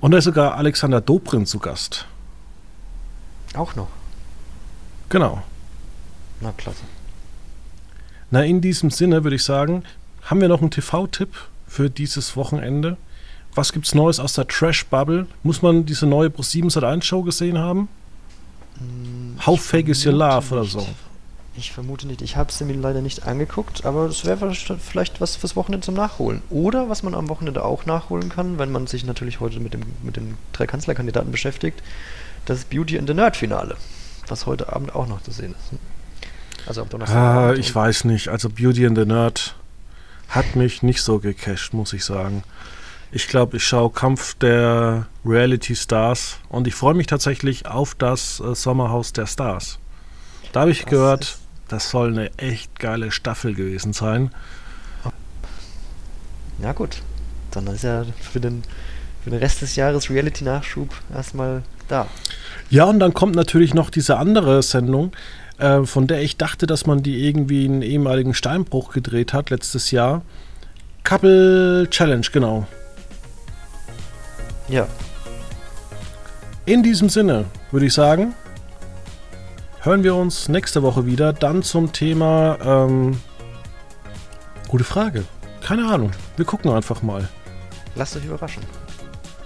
Und 0.00 0.12
da 0.12 0.18
ist 0.18 0.24
sogar 0.24 0.54
Alexander 0.54 1.00
Dobrindt 1.00 1.48
zu 1.48 1.58
Gast. 1.58 2.06
Auch 3.54 3.74
noch. 3.74 3.88
Genau. 5.08 5.42
Na, 6.40 6.52
klasse. 6.52 6.82
Na, 8.30 8.44
in 8.44 8.60
diesem 8.60 8.90
Sinne 8.90 9.24
würde 9.24 9.36
ich 9.36 9.44
sagen, 9.44 9.84
haben 10.22 10.40
wir 10.40 10.48
noch 10.48 10.60
einen 10.60 10.70
TV-Tipp 10.70 11.34
für 11.66 11.90
dieses 11.90 12.36
Wochenende? 12.36 12.96
Was 13.54 13.72
gibt's 13.72 13.94
Neues 13.94 14.20
aus 14.20 14.34
der 14.34 14.46
Trash-Bubble? 14.46 15.26
Muss 15.42 15.62
man 15.62 15.86
diese 15.86 16.06
neue 16.06 16.28
Pro7 16.28 16.70
Sat1 16.70 17.02
Show 17.02 17.22
gesehen 17.22 17.58
haben? 17.58 17.88
Hm, 18.78 19.38
How 19.46 19.60
fake 19.60 19.88
is 19.88 20.04
your 20.06 20.12
love 20.12 20.54
oder 20.54 20.64
so? 20.64 20.86
Ich 21.58 21.72
vermute 21.72 22.06
nicht. 22.06 22.22
Ich 22.22 22.36
habe 22.36 22.50
es 22.50 22.60
mir 22.60 22.72
leider 22.74 23.00
nicht 23.00 23.26
angeguckt, 23.26 23.84
aber 23.84 24.04
es 24.04 24.24
wäre 24.24 24.54
vielleicht 24.54 25.20
was 25.20 25.34
fürs 25.34 25.56
Wochenende 25.56 25.84
zum 25.84 25.94
Nachholen. 25.94 26.40
Oder 26.50 26.88
was 26.88 27.02
man 27.02 27.16
am 27.16 27.28
Wochenende 27.28 27.64
auch 27.64 27.84
nachholen 27.84 28.28
kann, 28.28 28.58
wenn 28.58 28.70
man 28.70 28.86
sich 28.86 29.04
natürlich 29.04 29.40
heute 29.40 29.58
mit, 29.58 29.74
dem, 29.74 29.82
mit 30.04 30.16
den 30.16 30.38
drei 30.52 30.68
Kanzlerkandidaten 30.68 31.32
beschäftigt, 31.32 31.82
das 32.46 32.64
Beauty 32.64 32.96
and 32.96 33.08
the 33.08 33.14
Nerd 33.14 33.36
Finale, 33.36 33.76
was 34.28 34.46
heute 34.46 34.72
Abend 34.72 34.94
auch 34.94 35.08
noch 35.08 35.20
zu 35.22 35.32
sehen 35.32 35.56
ist. 35.58 36.68
Also 36.68 36.82
am 36.82 36.88
Donnerstag. 36.90 37.16
Ah, 37.16 37.54
ich 37.54 37.74
weiß 37.74 38.04
nicht. 38.04 38.28
Also 38.28 38.50
Beauty 38.50 38.86
and 38.86 38.96
the 38.96 39.04
Nerd 39.04 39.56
hat 40.28 40.54
mich 40.54 40.84
nicht 40.84 41.02
so 41.02 41.18
gecasht, 41.18 41.72
muss 41.72 41.92
ich 41.92 42.04
sagen. 42.04 42.44
Ich 43.10 43.26
glaube, 43.26 43.56
ich 43.56 43.66
schaue 43.66 43.90
Kampf 43.90 44.34
der 44.34 45.06
Reality 45.24 45.74
Stars 45.74 46.36
und 46.50 46.68
ich 46.68 46.74
freue 46.76 46.94
mich 46.94 47.08
tatsächlich 47.08 47.66
auf 47.66 47.96
das 47.96 48.38
äh, 48.38 48.54
Sommerhaus 48.54 49.12
der 49.12 49.26
Stars. 49.26 49.80
Da 50.52 50.60
habe 50.60 50.70
ich 50.70 50.82
Das 50.82 50.90
gehört, 50.90 51.38
das 51.68 51.90
soll 51.90 52.12
eine 52.12 52.36
echt 52.38 52.78
geile 52.78 53.10
Staffel 53.10 53.54
gewesen 53.54 53.92
sein. 53.92 54.30
Na 56.58 56.72
gut, 56.72 57.02
dann 57.52 57.66
ist 57.68 57.84
ja 57.84 58.04
für 58.20 58.40
den, 58.40 58.62
für 59.22 59.30
den 59.30 59.38
Rest 59.38 59.62
des 59.62 59.76
Jahres 59.76 60.10
Reality-Nachschub 60.10 60.88
erstmal 61.14 61.62
da. 61.86 62.08
Ja, 62.68 62.84
und 62.84 62.98
dann 62.98 63.14
kommt 63.14 63.36
natürlich 63.36 63.74
noch 63.74 63.90
diese 63.90 64.16
andere 64.16 64.62
Sendung, 64.62 65.12
äh, 65.58 65.84
von 65.84 66.06
der 66.08 66.20
ich 66.20 66.36
dachte, 66.36 66.66
dass 66.66 66.84
man 66.84 67.02
die 67.02 67.26
irgendwie 67.26 67.64
in 67.64 67.82
ehemaligen 67.82 68.34
Steinbruch 68.34 68.92
gedreht 68.92 69.32
hat 69.32 69.50
letztes 69.50 69.92
Jahr. 69.92 70.22
Couple 71.04 71.86
Challenge, 71.90 72.26
genau. 72.32 72.66
Ja, 74.68 74.86
In 76.66 76.82
diesem 76.82 77.08
Sinne 77.08 77.46
würde 77.70 77.86
ich 77.86 77.94
sagen, 77.94 78.34
hören 79.88 80.04
wir 80.04 80.14
uns 80.14 80.50
nächste 80.50 80.82
Woche 80.82 81.06
wieder. 81.06 81.32
Dann 81.32 81.62
zum 81.62 81.92
Thema. 81.92 82.58
Ähm, 82.62 83.18
gute 84.68 84.84
Frage. 84.84 85.24
Keine 85.62 85.88
Ahnung. 85.88 86.10
Wir 86.36 86.44
gucken 86.44 86.70
einfach 86.70 87.00
mal. 87.02 87.26
lasst 87.94 88.14
euch 88.14 88.26
überraschen. 88.26 88.62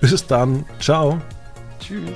Bis 0.01 0.27
dann. 0.27 0.65
Ciao. 0.81 1.21
Tschüss. 1.79 2.11